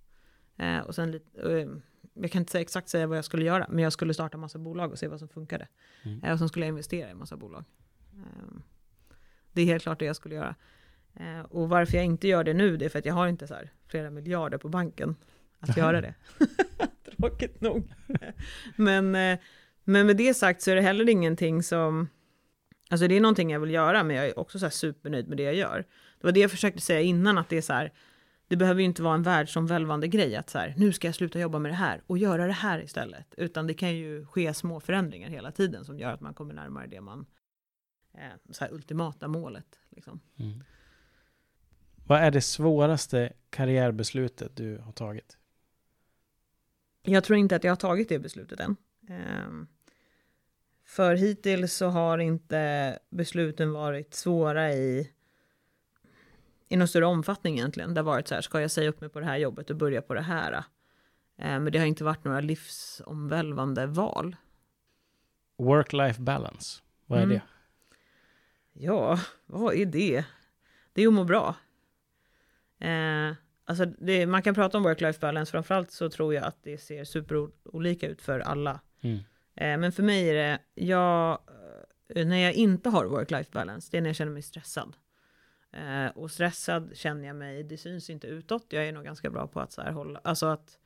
Eh, 0.57 0.79
och 0.79 0.95
sen 0.95 1.11
lite, 1.11 1.61
eh, 1.61 1.69
jag 2.15 2.31
kan 2.31 2.43
inte 2.43 2.53
säga 2.53 2.63
exakt 2.63 2.89
säga 2.89 3.07
vad 3.07 3.19
jag 3.19 3.25
skulle 3.25 3.45
göra, 3.45 3.67
men 3.69 3.85
jag 3.85 3.93
skulle 3.93 4.15
starta 4.15 4.39
massa 4.39 4.59
bolag 4.59 4.93
och 4.93 4.99
se 4.99 5.09
vad 5.09 5.19
som 5.19 5.29
funkade. 5.29 5.69
Mm. 6.03 6.25
Eh, 6.25 6.33
och 6.33 6.39
sen 6.39 6.49
skulle 6.49 6.67
jag 6.67 6.73
investera 6.73 7.11
i 7.11 7.15
massa 7.15 7.37
bolag. 7.37 7.65
Eh, 8.13 8.59
det 9.53 9.63
är 9.63 9.67
helt 9.67 9.83
klart 9.83 9.99
det 9.99 10.05
jag 10.05 10.17
skulle 10.17 10.35
göra. 10.35 10.55
Och 11.49 11.69
varför 11.69 11.97
jag 11.97 12.05
inte 12.05 12.29
gör 12.29 12.45
det 12.45 12.55
nu, 12.55 12.77
det 12.77 12.85
är 12.85 12.89
för 12.89 12.99
att 12.99 13.05
jag 13.05 13.15
har 13.15 13.29
inte 13.29 13.47
så 13.47 13.55
flera 13.87 14.11
miljarder 14.11 14.59
på 14.59 14.69
banken 14.69 15.17
att 15.59 15.77
göra 15.77 16.01
det. 16.01 16.15
Tråkigt 17.21 17.61
nog. 17.61 17.93
men, 18.77 19.15
eh, 19.15 19.39
men 19.85 20.07
med 20.07 20.17
det 20.17 20.35
sagt 20.35 20.63
så 20.63 20.71
är 20.71 20.75
det 20.75 20.83
heller 20.83 21.09
ingenting 21.09 21.63
som... 21.63 22.09
Alltså 22.91 23.09
det 23.09 23.17
är 23.17 23.21
någonting 23.21 23.51
jag 23.51 23.61
vill 23.61 23.71
göra, 23.71 24.05
men 24.05 24.17
jag 24.17 24.27
är 24.27 24.39
också 24.39 24.59
så 24.59 24.65
här 24.65 24.71
supernöjd 24.71 25.29
med 25.29 25.37
det 25.37 25.43
jag 25.43 25.55
gör. 25.55 25.87
Det 26.21 26.27
var 26.27 26.33
det 26.33 26.41
jag 26.41 26.51
försökte 26.51 26.81
säga 26.81 27.01
innan, 27.01 27.39
att 27.39 27.49
det 27.49 27.57
är 27.57 27.63
så 27.63 27.73
här, 27.73 27.93
det 28.49 28.57
behöver 28.57 28.81
ju 28.81 28.87
inte 28.87 29.03
vara 29.03 29.15
en 29.15 29.23
världsomvälvande 29.23 30.09
grej, 30.09 30.37
att 30.37 30.51
så 30.51 30.59
här, 30.59 30.75
nu 30.77 30.93
ska 30.93 31.09
jag 31.09 31.15
sluta 31.15 31.41
jobba 31.41 31.59
med 31.59 31.71
det 31.71 31.77
här 31.77 32.03
och 32.07 32.19
göra 32.19 32.47
det 32.47 32.53
här 32.53 32.83
istället. 32.83 33.35
Utan 33.37 33.67
det 33.67 33.75
kan 33.75 33.97
ju 33.97 34.27
ske 34.27 34.55
små 34.55 34.81
förändringar 34.81 35.29
hela 35.29 35.53
tiden 35.53 35.85
som 35.85 35.99
gör 35.99 36.13
att 36.13 36.21
man 36.21 36.35
kommer 36.35 36.55
närmare 36.55 36.87
det 36.87 37.01
man, 37.01 37.27
eh, 38.15 38.21
så 38.51 38.65
här 38.65 38.73
ultimata 38.73 39.29
målet. 39.29 39.79
Liksom. 39.91 40.21
Mm. 40.37 40.65
Vad 42.07 42.21
är 42.21 42.31
det 42.31 42.41
svåraste 42.41 43.33
karriärbeslutet 43.51 44.57
du 44.57 44.79
har 44.79 44.93
tagit? 44.93 45.40
Jag 47.03 47.25
tror 47.25 47.39
inte 47.39 47.57
att 47.57 47.65
jag 47.65 47.71
har 47.71 47.77
tagit 47.77 48.09
det 48.09 48.19
beslutet 48.19 48.61
än. 48.61 48.77
Ehm, 49.09 49.67
för 50.85 51.15
hittills 51.15 51.75
så 51.75 51.87
har 51.87 52.19
inte 52.19 52.99
besluten 53.11 53.73
varit 53.73 54.15
svåra 54.15 54.73
i, 54.73 55.13
i 56.69 56.77
någon 56.77 56.89
större 56.89 57.07
omfattning 57.07 57.55
egentligen. 57.59 57.95
Det 57.95 58.01
har 58.01 58.05
varit 58.07 58.29
så 58.29 58.35
här, 58.35 58.43
ska 58.43 58.61
jag 58.61 58.71
säga 58.71 58.89
upp 58.91 59.01
mig 59.01 59.11
på 59.11 59.21
det 59.21 59.27
här 59.27 59.37
jobbet 59.37 59.71
och 59.71 59.77
börja 59.77 60.03
på 60.03 60.15
det 60.15 60.21
här? 60.21 60.65
Ehm, 61.39 61.65
men 61.65 61.73
det 61.73 61.79
har 61.79 61.87
inte 61.87 62.05
varit 62.05 62.25
några 62.25 62.41
livsomvälvande 62.41 63.87
val. 63.87 64.37
Work-life 65.59 66.21
balance, 66.21 66.83
vad 67.07 67.19
är 67.19 67.23
Mm. 67.23 67.35
det? 67.37 67.43
Ja, 68.73 69.21
vad 69.47 69.75
är 69.75 69.87
det? 69.87 70.25
Det 70.93 71.03
är 71.03 71.09
att 71.09 71.13
må 71.15 71.25
bra. 71.25 71.55
Eh, 72.79 73.35
alltså 73.65 73.85
det, 73.87 74.27
man 74.27 74.43
kan 74.43 74.55
prata 74.55 74.79
om 74.79 74.87
work-life 74.87 75.21
balance, 75.21 75.51
framförallt 75.51 75.91
så 75.91 76.11
tror 76.11 76.35
jag 76.35 76.45
att 76.45 76.63
det 76.63 76.79
ser 76.79 77.05
superolika 77.05 78.09
ut 78.09 78.23
för 78.23 78.41
alla. 78.41 78.81
Mm. 79.01 79.19
Eh, 79.55 79.79
men 79.79 79.93
för 79.93 80.03
mig 80.03 80.31
är 80.31 80.35
det, 80.35 80.59
jag, 80.75 81.39
eh, 82.15 82.27
när 82.27 82.39
jag 82.39 82.53
inte 82.53 82.89
har 82.89 83.07
work-life 83.07 83.53
balance, 83.53 83.89
det 83.91 83.97
är 83.97 84.01
när 84.03 84.09
jag 84.09 84.17
känner 84.17 84.33
mig 84.33 84.43
stressad. 84.43 84.97
Eh, 85.73 86.07
och 86.07 86.31
stressad 86.31 86.91
känner 86.95 87.27
jag 87.27 87.37
mig, 87.37 87.63
det 87.63 87.77
syns 87.77 88.11
inte 88.11 88.27
utåt, 88.27 88.67
jag 88.69 88.89
är 88.89 88.93
nog 88.93 89.05
ganska 89.05 89.31
bra 89.31 89.47
på 89.47 89.61
att 89.61 89.73
så 89.73 89.83
här 89.83 89.93
hålla, 89.93 90.21
alltså 90.25 90.47
att 90.47 90.79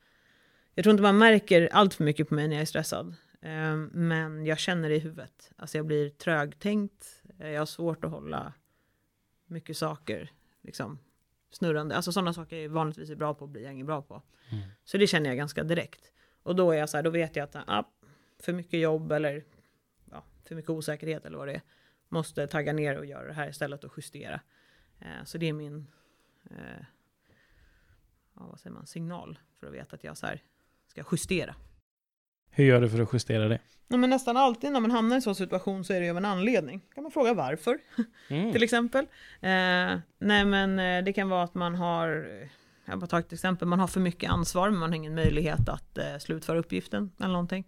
jag 0.75 0.83
tror 0.83 0.91
inte 0.91 1.03
man 1.03 1.17
märker 1.17 1.69
allt 1.71 1.93
för 1.93 2.03
mycket 2.03 2.29
på 2.29 2.35
mig 2.35 2.47
när 2.47 2.55
jag 2.55 2.61
är 2.61 2.65
stressad. 2.65 3.15
Eh, 3.41 3.75
men 3.91 4.45
jag 4.45 4.59
känner 4.59 4.89
det 4.89 4.95
i 4.95 4.99
huvudet. 4.99 5.51
Alltså 5.57 5.77
jag 5.77 5.85
blir 5.85 6.09
trögtänkt, 6.09 7.23
eh, 7.39 7.49
jag 7.49 7.61
har 7.61 7.65
svårt 7.65 8.05
att 8.05 8.11
hålla 8.11 8.53
mycket 9.45 9.77
saker 9.77 10.31
liksom, 10.61 10.99
snurrande. 11.55 11.95
Alltså 11.95 12.11
sådana 12.11 12.33
saker 12.33 12.57
jag 12.57 12.69
vanligtvis 12.69 13.09
är 13.09 13.15
bra 13.15 13.33
på 13.33 13.47
blir 13.47 13.63
jag 13.63 13.73
inget 13.73 13.85
bra 13.85 14.01
på. 14.01 14.21
Mm. 14.49 14.63
Så 14.83 14.97
det 14.97 15.07
känner 15.07 15.29
jag 15.29 15.37
ganska 15.37 15.63
direkt. 15.63 16.11
Och 16.43 16.55
då 16.55 16.71
är 16.71 16.77
jag 16.77 16.89
så 16.89 16.97
här, 16.97 17.03
då 17.03 17.09
vet 17.09 17.35
jag 17.35 17.43
att 17.43 17.55
ah, 17.67 17.83
för 18.39 18.53
mycket 18.53 18.79
jobb 18.79 19.11
eller 19.11 19.43
ja, 20.11 20.23
för 20.45 20.55
mycket 20.55 20.69
osäkerhet 20.69 21.25
eller 21.25 21.37
vad 21.37 21.47
det 21.47 21.53
är. 21.53 21.61
Måste 22.09 22.47
tagga 22.47 22.73
ner 22.73 22.97
och 22.97 23.05
göra 23.05 23.27
det 23.27 23.33
här 23.33 23.49
istället 23.49 23.83
och 23.83 23.93
justera. 23.97 24.41
Eh, 24.99 25.23
så 25.25 25.37
det 25.37 25.45
är 25.45 25.53
min 25.53 25.87
eh, 26.49 26.85
ja, 28.35 28.47
vad 28.47 28.59
säger 28.59 28.73
man, 28.73 28.87
signal 28.87 29.39
för 29.59 29.67
att 29.67 29.73
veta 29.73 29.95
att 29.95 30.03
jag 30.03 30.17
så 30.17 30.25
här 30.25 30.41
ska 30.87 31.03
justera. 31.11 31.55
Hur 32.55 32.65
gör 32.65 32.81
du 32.81 32.89
för 32.89 33.01
att 33.01 33.13
justera 33.13 33.47
det? 33.47 33.59
Ja, 33.87 33.97
men 33.97 34.09
nästan 34.09 34.37
alltid 34.37 34.71
när 34.71 34.79
man 34.79 34.91
hamnar 34.91 35.15
i 35.15 35.17
en 35.17 35.21
sån 35.21 35.35
situation 35.35 35.83
så 35.85 35.93
är 35.93 35.99
det 35.99 36.05
ju 36.05 36.11
av 36.11 36.17
en 36.17 36.25
anledning. 36.25 36.81
kan 36.95 37.03
man 37.03 37.11
fråga 37.11 37.33
varför, 37.33 37.77
Mm. 38.29 38.51
till 38.53 38.63
exempel. 38.63 39.05
Eh, 39.41 39.99
nej 40.19 40.45
men 40.45 40.79
eh, 40.79 41.03
det 41.03 41.13
kan 41.13 41.29
vara 41.29 41.43
att 41.43 41.53
man 41.55 41.75
har, 41.75 42.27
jag 42.85 42.99
bara 42.99 43.07
tar 43.07 43.19
ett 43.19 43.33
exempel, 43.33 43.67
man 43.67 43.79
har 43.79 43.87
för 43.87 43.99
mycket 43.99 44.29
ansvar 44.31 44.69
men 44.69 44.79
man 44.79 44.89
har 44.89 44.95
ingen 44.95 45.15
möjlighet 45.15 45.69
att 45.69 45.97
eh, 45.97 46.17
slutföra 46.19 46.57
uppgiften 46.59 47.11
eller 47.19 47.31
någonting. 47.33 47.67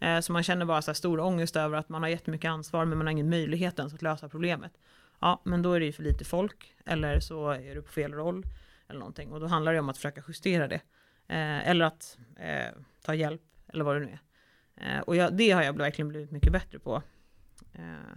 Eh, 0.00 0.20
så 0.20 0.32
man 0.32 0.42
känner 0.42 0.64
bara 0.66 0.82
så 0.82 0.90
här 0.90 0.94
stor 0.94 1.20
ångest 1.20 1.56
över 1.56 1.78
att 1.78 1.88
man 1.88 2.02
har 2.02 2.08
jättemycket 2.08 2.48
ansvar 2.50 2.84
men 2.84 2.98
man 2.98 3.06
har 3.06 3.12
ingen 3.12 3.30
möjlighet 3.30 3.78
ens 3.78 3.94
att 3.94 4.02
lösa 4.02 4.28
problemet. 4.28 4.72
Ja, 5.20 5.40
men 5.44 5.62
då 5.62 5.72
är 5.72 5.80
det 5.80 5.86
ju 5.86 5.92
för 5.92 6.02
lite 6.02 6.24
folk 6.24 6.74
eller 6.86 7.20
så 7.20 7.50
är 7.50 7.74
du 7.74 7.82
på 7.82 7.92
fel 7.92 8.12
roll 8.14 8.46
eller 8.88 8.98
någonting 9.00 9.32
och 9.32 9.40
då 9.40 9.46
handlar 9.46 9.72
det 9.72 9.80
om 9.80 9.88
att 9.88 9.96
försöka 9.96 10.22
justera 10.28 10.68
det. 10.68 10.80
Eh, 11.28 11.68
eller 11.68 11.84
att 11.84 12.18
eh, 12.36 12.74
ta 13.04 13.14
hjälp 13.14 13.42
eller 13.72 13.84
vad 13.84 13.96
det 13.96 14.00
nu 14.00 14.06
är. 14.12 14.18
Eh, 14.80 15.00
och 15.00 15.16
jag, 15.16 15.36
det 15.36 15.50
har 15.50 15.62
jag 15.62 15.72
verkligen 15.72 16.08
blivit 16.08 16.30
mycket 16.30 16.52
bättre 16.52 16.78
på 16.78 17.02
eh, 17.72 18.16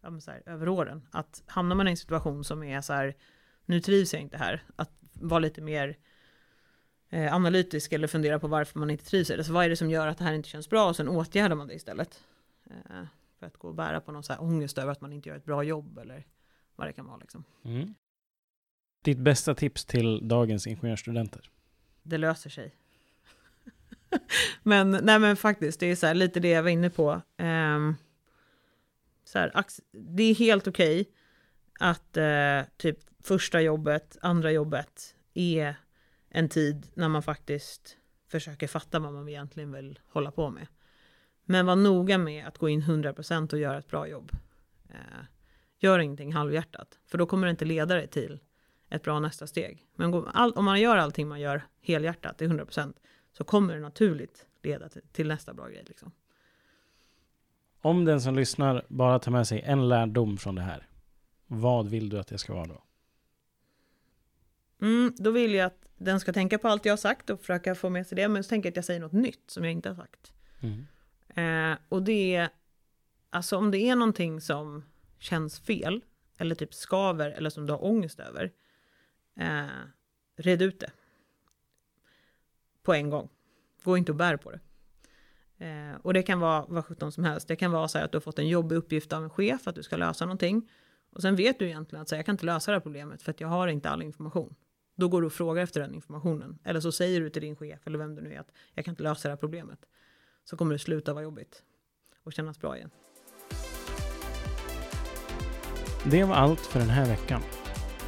ja, 0.00 0.10
men 0.10 0.20
så 0.20 0.30
här, 0.30 0.42
över 0.46 0.68
åren. 0.68 1.08
Att 1.10 1.42
hamnar 1.46 1.76
man 1.76 1.88
i 1.88 1.90
en 1.90 1.96
situation 1.96 2.44
som 2.44 2.62
är 2.62 2.80
så 2.80 2.92
här, 2.92 3.16
nu 3.64 3.80
trivs 3.80 4.12
jag 4.12 4.22
inte 4.22 4.36
här, 4.36 4.62
att 4.76 4.92
vara 5.12 5.38
lite 5.38 5.60
mer 5.60 5.98
eh, 7.08 7.34
analytisk 7.34 7.92
eller 7.92 8.06
fundera 8.06 8.38
på 8.38 8.48
varför 8.48 8.78
man 8.78 8.90
inte 8.90 9.04
trivs 9.04 9.30
i 9.30 9.36
det. 9.36 9.44
Så 9.44 9.52
vad 9.52 9.64
är 9.64 9.68
det 9.68 9.76
som 9.76 9.90
gör 9.90 10.06
att 10.06 10.18
det 10.18 10.24
här 10.24 10.32
inte 10.32 10.48
känns 10.48 10.70
bra 10.70 10.88
och 10.88 10.96
sen 10.96 11.08
åtgärdar 11.08 11.56
man 11.56 11.66
det 11.66 11.74
istället. 11.74 12.24
Eh, 12.70 13.04
för 13.38 13.46
att 13.46 13.56
gå 13.56 13.68
och 13.68 13.74
bära 13.74 14.00
på 14.00 14.12
någon 14.12 14.22
så 14.22 14.32
här 14.32 14.42
ångest 14.42 14.78
över 14.78 14.92
att 14.92 15.00
man 15.00 15.12
inte 15.12 15.28
gör 15.28 15.36
ett 15.36 15.44
bra 15.44 15.62
jobb 15.62 15.98
eller 15.98 16.26
vad 16.76 16.86
det 16.86 16.92
kan 16.92 17.06
vara 17.06 17.16
liksom. 17.16 17.44
Mm. 17.64 17.94
Ditt 19.04 19.18
bästa 19.18 19.54
tips 19.54 19.84
till 19.84 20.28
dagens 20.28 20.66
ingenjörsstudenter? 20.66 21.50
det 22.08 22.18
löser 22.18 22.50
sig. 22.50 22.74
men, 24.62 24.90
nej 24.90 25.18
men 25.18 25.36
faktiskt, 25.36 25.80
det 25.80 25.86
är 25.86 25.96
så 25.96 26.06
här, 26.06 26.14
lite 26.14 26.40
det 26.40 26.48
jag 26.48 26.62
var 26.62 26.70
inne 26.70 26.90
på. 26.90 27.22
Ehm, 27.36 27.96
så 29.24 29.38
här, 29.38 29.64
det 29.92 30.22
är 30.22 30.34
helt 30.34 30.68
okej 30.68 31.08
att 31.80 32.16
eh, 32.16 32.60
typ 32.76 32.98
första 33.22 33.60
jobbet, 33.60 34.18
andra 34.22 34.52
jobbet 34.52 35.14
är 35.34 35.74
en 36.30 36.48
tid 36.48 36.86
när 36.94 37.08
man 37.08 37.22
faktiskt 37.22 37.96
försöker 38.28 38.66
fatta 38.66 38.98
vad 38.98 39.12
man 39.12 39.28
egentligen 39.28 39.72
vill 39.72 39.98
hålla 40.06 40.30
på 40.30 40.50
med. 40.50 40.66
Men 41.44 41.66
var 41.66 41.76
noga 41.76 42.18
med 42.18 42.46
att 42.46 42.58
gå 42.58 42.68
in 42.68 42.82
100% 42.82 43.52
och 43.52 43.58
göra 43.58 43.78
ett 43.78 43.88
bra 43.88 44.08
jobb. 44.08 44.32
Eh, 44.88 45.24
gör 45.78 45.98
ingenting 45.98 46.32
halvhjärtat, 46.32 46.98
för 47.06 47.18
då 47.18 47.26
kommer 47.26 47.46
det 47.46 47.50
inte 47.50 47.64
leda 47.64 47.94
dig 47.94 48.06
till 48.08 48.40
ett 48.90 49.02
bra 49.02 49.20
nästa 49.20 49.46
steg. 49.46 49.86
Men 49.94 50.14
all, 50.14 50.52
om 50.52 50.64
man 50.64 50.80
gör 50.80 50.96
allting 50.96 51.28
man 51.28 51.40
gör 51.40 51.62
helhjärtat, 51.80 52.38
till 52.38 52.48
100%, 52.48 52.94
så 53.38 53.44
kommer 53.44 53.74
det 53.74 53.80
naturligt 53.80 54.46
leda 54.62 54.88
till, 54.88 55.02
till 55.12 55.28
nästa 55.28 55.54
bra 55.54 55.68
grej. 55.68 55.84
Liksom. 55.86 56.12
Om 57.80 58.04
den 58.04 58.20
som 58.20 58.36
lyssnar 58.36 58.86
bara 58.88 59.18
tar 59.18 59.32
med 59.32 59.48
sig 59.48 59.60
en 59.60 59.88
lärdom 59.88 60.36
från 60.36 60.54
det 60.54 60.62
här, 60.62 60.88
vad 61.46 61.88
vill 61.88 62.08
du 62.08 62.18
att 62.18 62.26
det 62.26 62.38
ska 62.38 62.54
vara 62.54 62.66
då? 62.66 62.82
Mm, 64.80 65.12
då 65.18 65.30
vill 65.30 65.54
jag 65.54 65.66
att 65.66 65.88
den 65.96 66.20
ska 66.20 66.32
tänka 66.32 66.58
på 66.58 66.68
allt 66.68 66.84
jag 66.84 66.92
har 66.92 66.96
sagt 66.96 67.30
och 67.30 67.40
försöka 67.40 67.74
få 67.74 67.88
med 67.88 68.06
sig 68.06 68.16
det, 68.16 68.28
men 68.28 68.44
så 68.44 68.48
tänker 68.48 68.66
jag 68.66 68.72
att 68.72 68.76
jag 68.76 68.84
säger 68.84 69.00
något 69.00 69.12
nytt 69.12 69.50
som 69.50 69.64
jag 69.64 69.72
inte 69.72 69.88
har 69.88 69.96
sagt. 69.96 70.32
Mm. 70.60 70.86
Eh, 71.72 71.78
och 71.88 72.02
det 72.02 72.34
är, 72.34 72.48
alltså 73.30 73.56
om 73.56 73.70
det 73.70 73.78
är 73.78 73.96
någonting 73.96 74.40
som 74.40 74.84
känns 75.18 75.60
fel, 75.60 76.04
eller 76.38 76.54
typ 76.54 76.74
skaver, 76.74 77.30
eller 77.30 77.50
som 77.50 77.66
du 77.66 77.72
har 77.72 77.84
ångest 77.84 78.20
över, 78.20 78.52
eh, 79.36 79.66
red 80.36 80.62
ut 80.62 80.80
det. 80.80 80.90
På 82.88 82.94
en 82.94 83.10
gång. 83.10 83.28
Gå 83.84 83.96
inte 83.96 84.12
och 84.12 84.16
bär 84.16 84.36
på 84.36 84.50
det. 84.50 84.60
Eh, 85.66 85.96
och 86.02 86.14
det 86.14 86.22
kan 86.22 86.40
vara 86.40 86.64
vad 86.68 86.84
sjutton 86.84 87.12
som 87.12 87.24
helst. 87.24 87.48
Det 87.48 87.56
kan 87.56 87.70
vara 87.70 87.88
så 87.88 87.98
här 87.98 88.04
att 88.04 88.12
du 88.12 88.16
har 88.16 88.20
fått 88.20 88.38
en 88.38 88.48
jobbig 88.48 88.76
uppgift 88.76 89.12
av 89.12 89.24
en 89.24 89.30
chef, 89.30 89.68
att 89.68 89.74
du 89.74 89.82
ska 89.82 89.96
lösa 89.96 90.24
någonting. 90.24 90.70
Och 91.12 91.22
sen 91.22 91.36
vet 91.36 91.58
du 91.58 91.66
egentligen 91.66 92.02
att 92.02 92.08
så 92.08 92.14
här, 92.14 92.18
jag 92.18 92.26
kan 92.26 92.32
inte 92.32 92.46
lösa 92.46 92.70
det 92.70 92.74
här 92.74 92.80
problemet 92.80 93.22
för 93.22 93.30
att 93.30 93.40
jag 93.40 93.48
har 93.48 93.68
inte 93.68 93.90
all 93.90 94.02
information. 94.02 94.54
Då 94.96 95.08
går 95.08 95.20
du 95.20 95.26
och 95.26 95.32
frågar 95.32 95.62
efter 95.62 95.80
den 95.80 95.94
informationen. 95.94 96.58
Eller 96.64 96.80
så 96.80 96.92
säger 96.92 97.20
du 97.20 97.30
till 97.30 97.42
din 97.42 97.56
chef, 97.56 97.86
eller 97.86 97.98
vem 97.98 98.14
du 98.14 98.22
nu 98.22 98.32
är, 98.34 98.40
att 98.40 98.52
jag 98.74 98.84
kan 98.84 98.92
inte 98.92 99.02
lösa 99.02 99.28
det 99.28 99.32
här 99.32 99.38
problemet. 99.40 99.78
Så 100.44 100.56
kommer 100.56 100.72
det 100.72 100.78
sluta 100.78 101.14
vara 101.14 101.24
jobbigt. 101.24 101.62
Och 102.22 102.32
kännas 102.32 102.60
bra 102.60 102.76
igen. 102.76 102.90
Det 106.10 106.24
var 106.24 106.34
allt 106.34 106.60
för 106.60 106.78
den 106.78 106.90
här 106.90 107.06
veckan. 107.06 107.42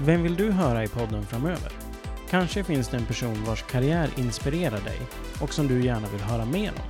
Vem 0.00 0.22
vill 0.22 0.36
du 0.36 0.50
höra 0.50 0.84
i 0.84 0.88
podden 0.88 1.22
framöver? 1.22 1.89
Kanske 2.30 2.64
finns 2.64 2.88
det 2.88 2.96
en 2.96 3.06
person 3.06 3.44
vars 3.44 3.62
karriär 3.62 4.10
inspirerar 4.16 4.80
dig 4.80 4.98
och 5.40 5.54
som 5.54 5.68
du 5.68 5.84
gärna 5.84 6.08
vill 6.08 6.20
höra 6.20 6.44
mer 6.44 6.70
om. 6.70 6.82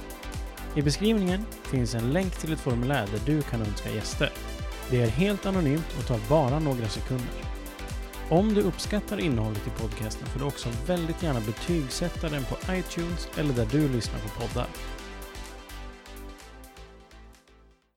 I 0.78 0.82
beskrivningen 0.82 1.44
finns 1.62 1.94
en 1.94 2.12
länk 2.12 2.32
till 2.34 2.52
ett 2.52 2.60
formulär 2.60 3.06
där 3.06 3.20
du 3.26 3.42
kan 3.42 3.60
önska 3.60 3.90
gäster. 3.90 4.32
Det 4.90 5.02
är 5.02 5.08
helt 5.08 5.46
anonymt 5.46 5.96
och 5.98 6.06
tar 6.06 6.20
bara 6.28 6.58
några 6.58 6.88
sekunder. 6.88 7.44
Om 8.28 8.54
du 8.54 8.60
uppskattar 8.60 9.20
innehållet 9.20 9.66
i 9.66 9.70
podcasten 9.70 10.28
får 10.28 10.40
du 10.40 10.46
också 10.46 10.68
väldigt 10.86 11.22
gärna 11.22 11.40
betygsätta 11.40 12.28
den 12.28 12.44
på 12.44 12.56
iTunes 12.72 13.28
eller 13.36 13.54
där 13.54 13.66
du 13.72 13.88
lyssnar 13.88 14.18
på 14.18 14.28
poddar. 14.40 14.66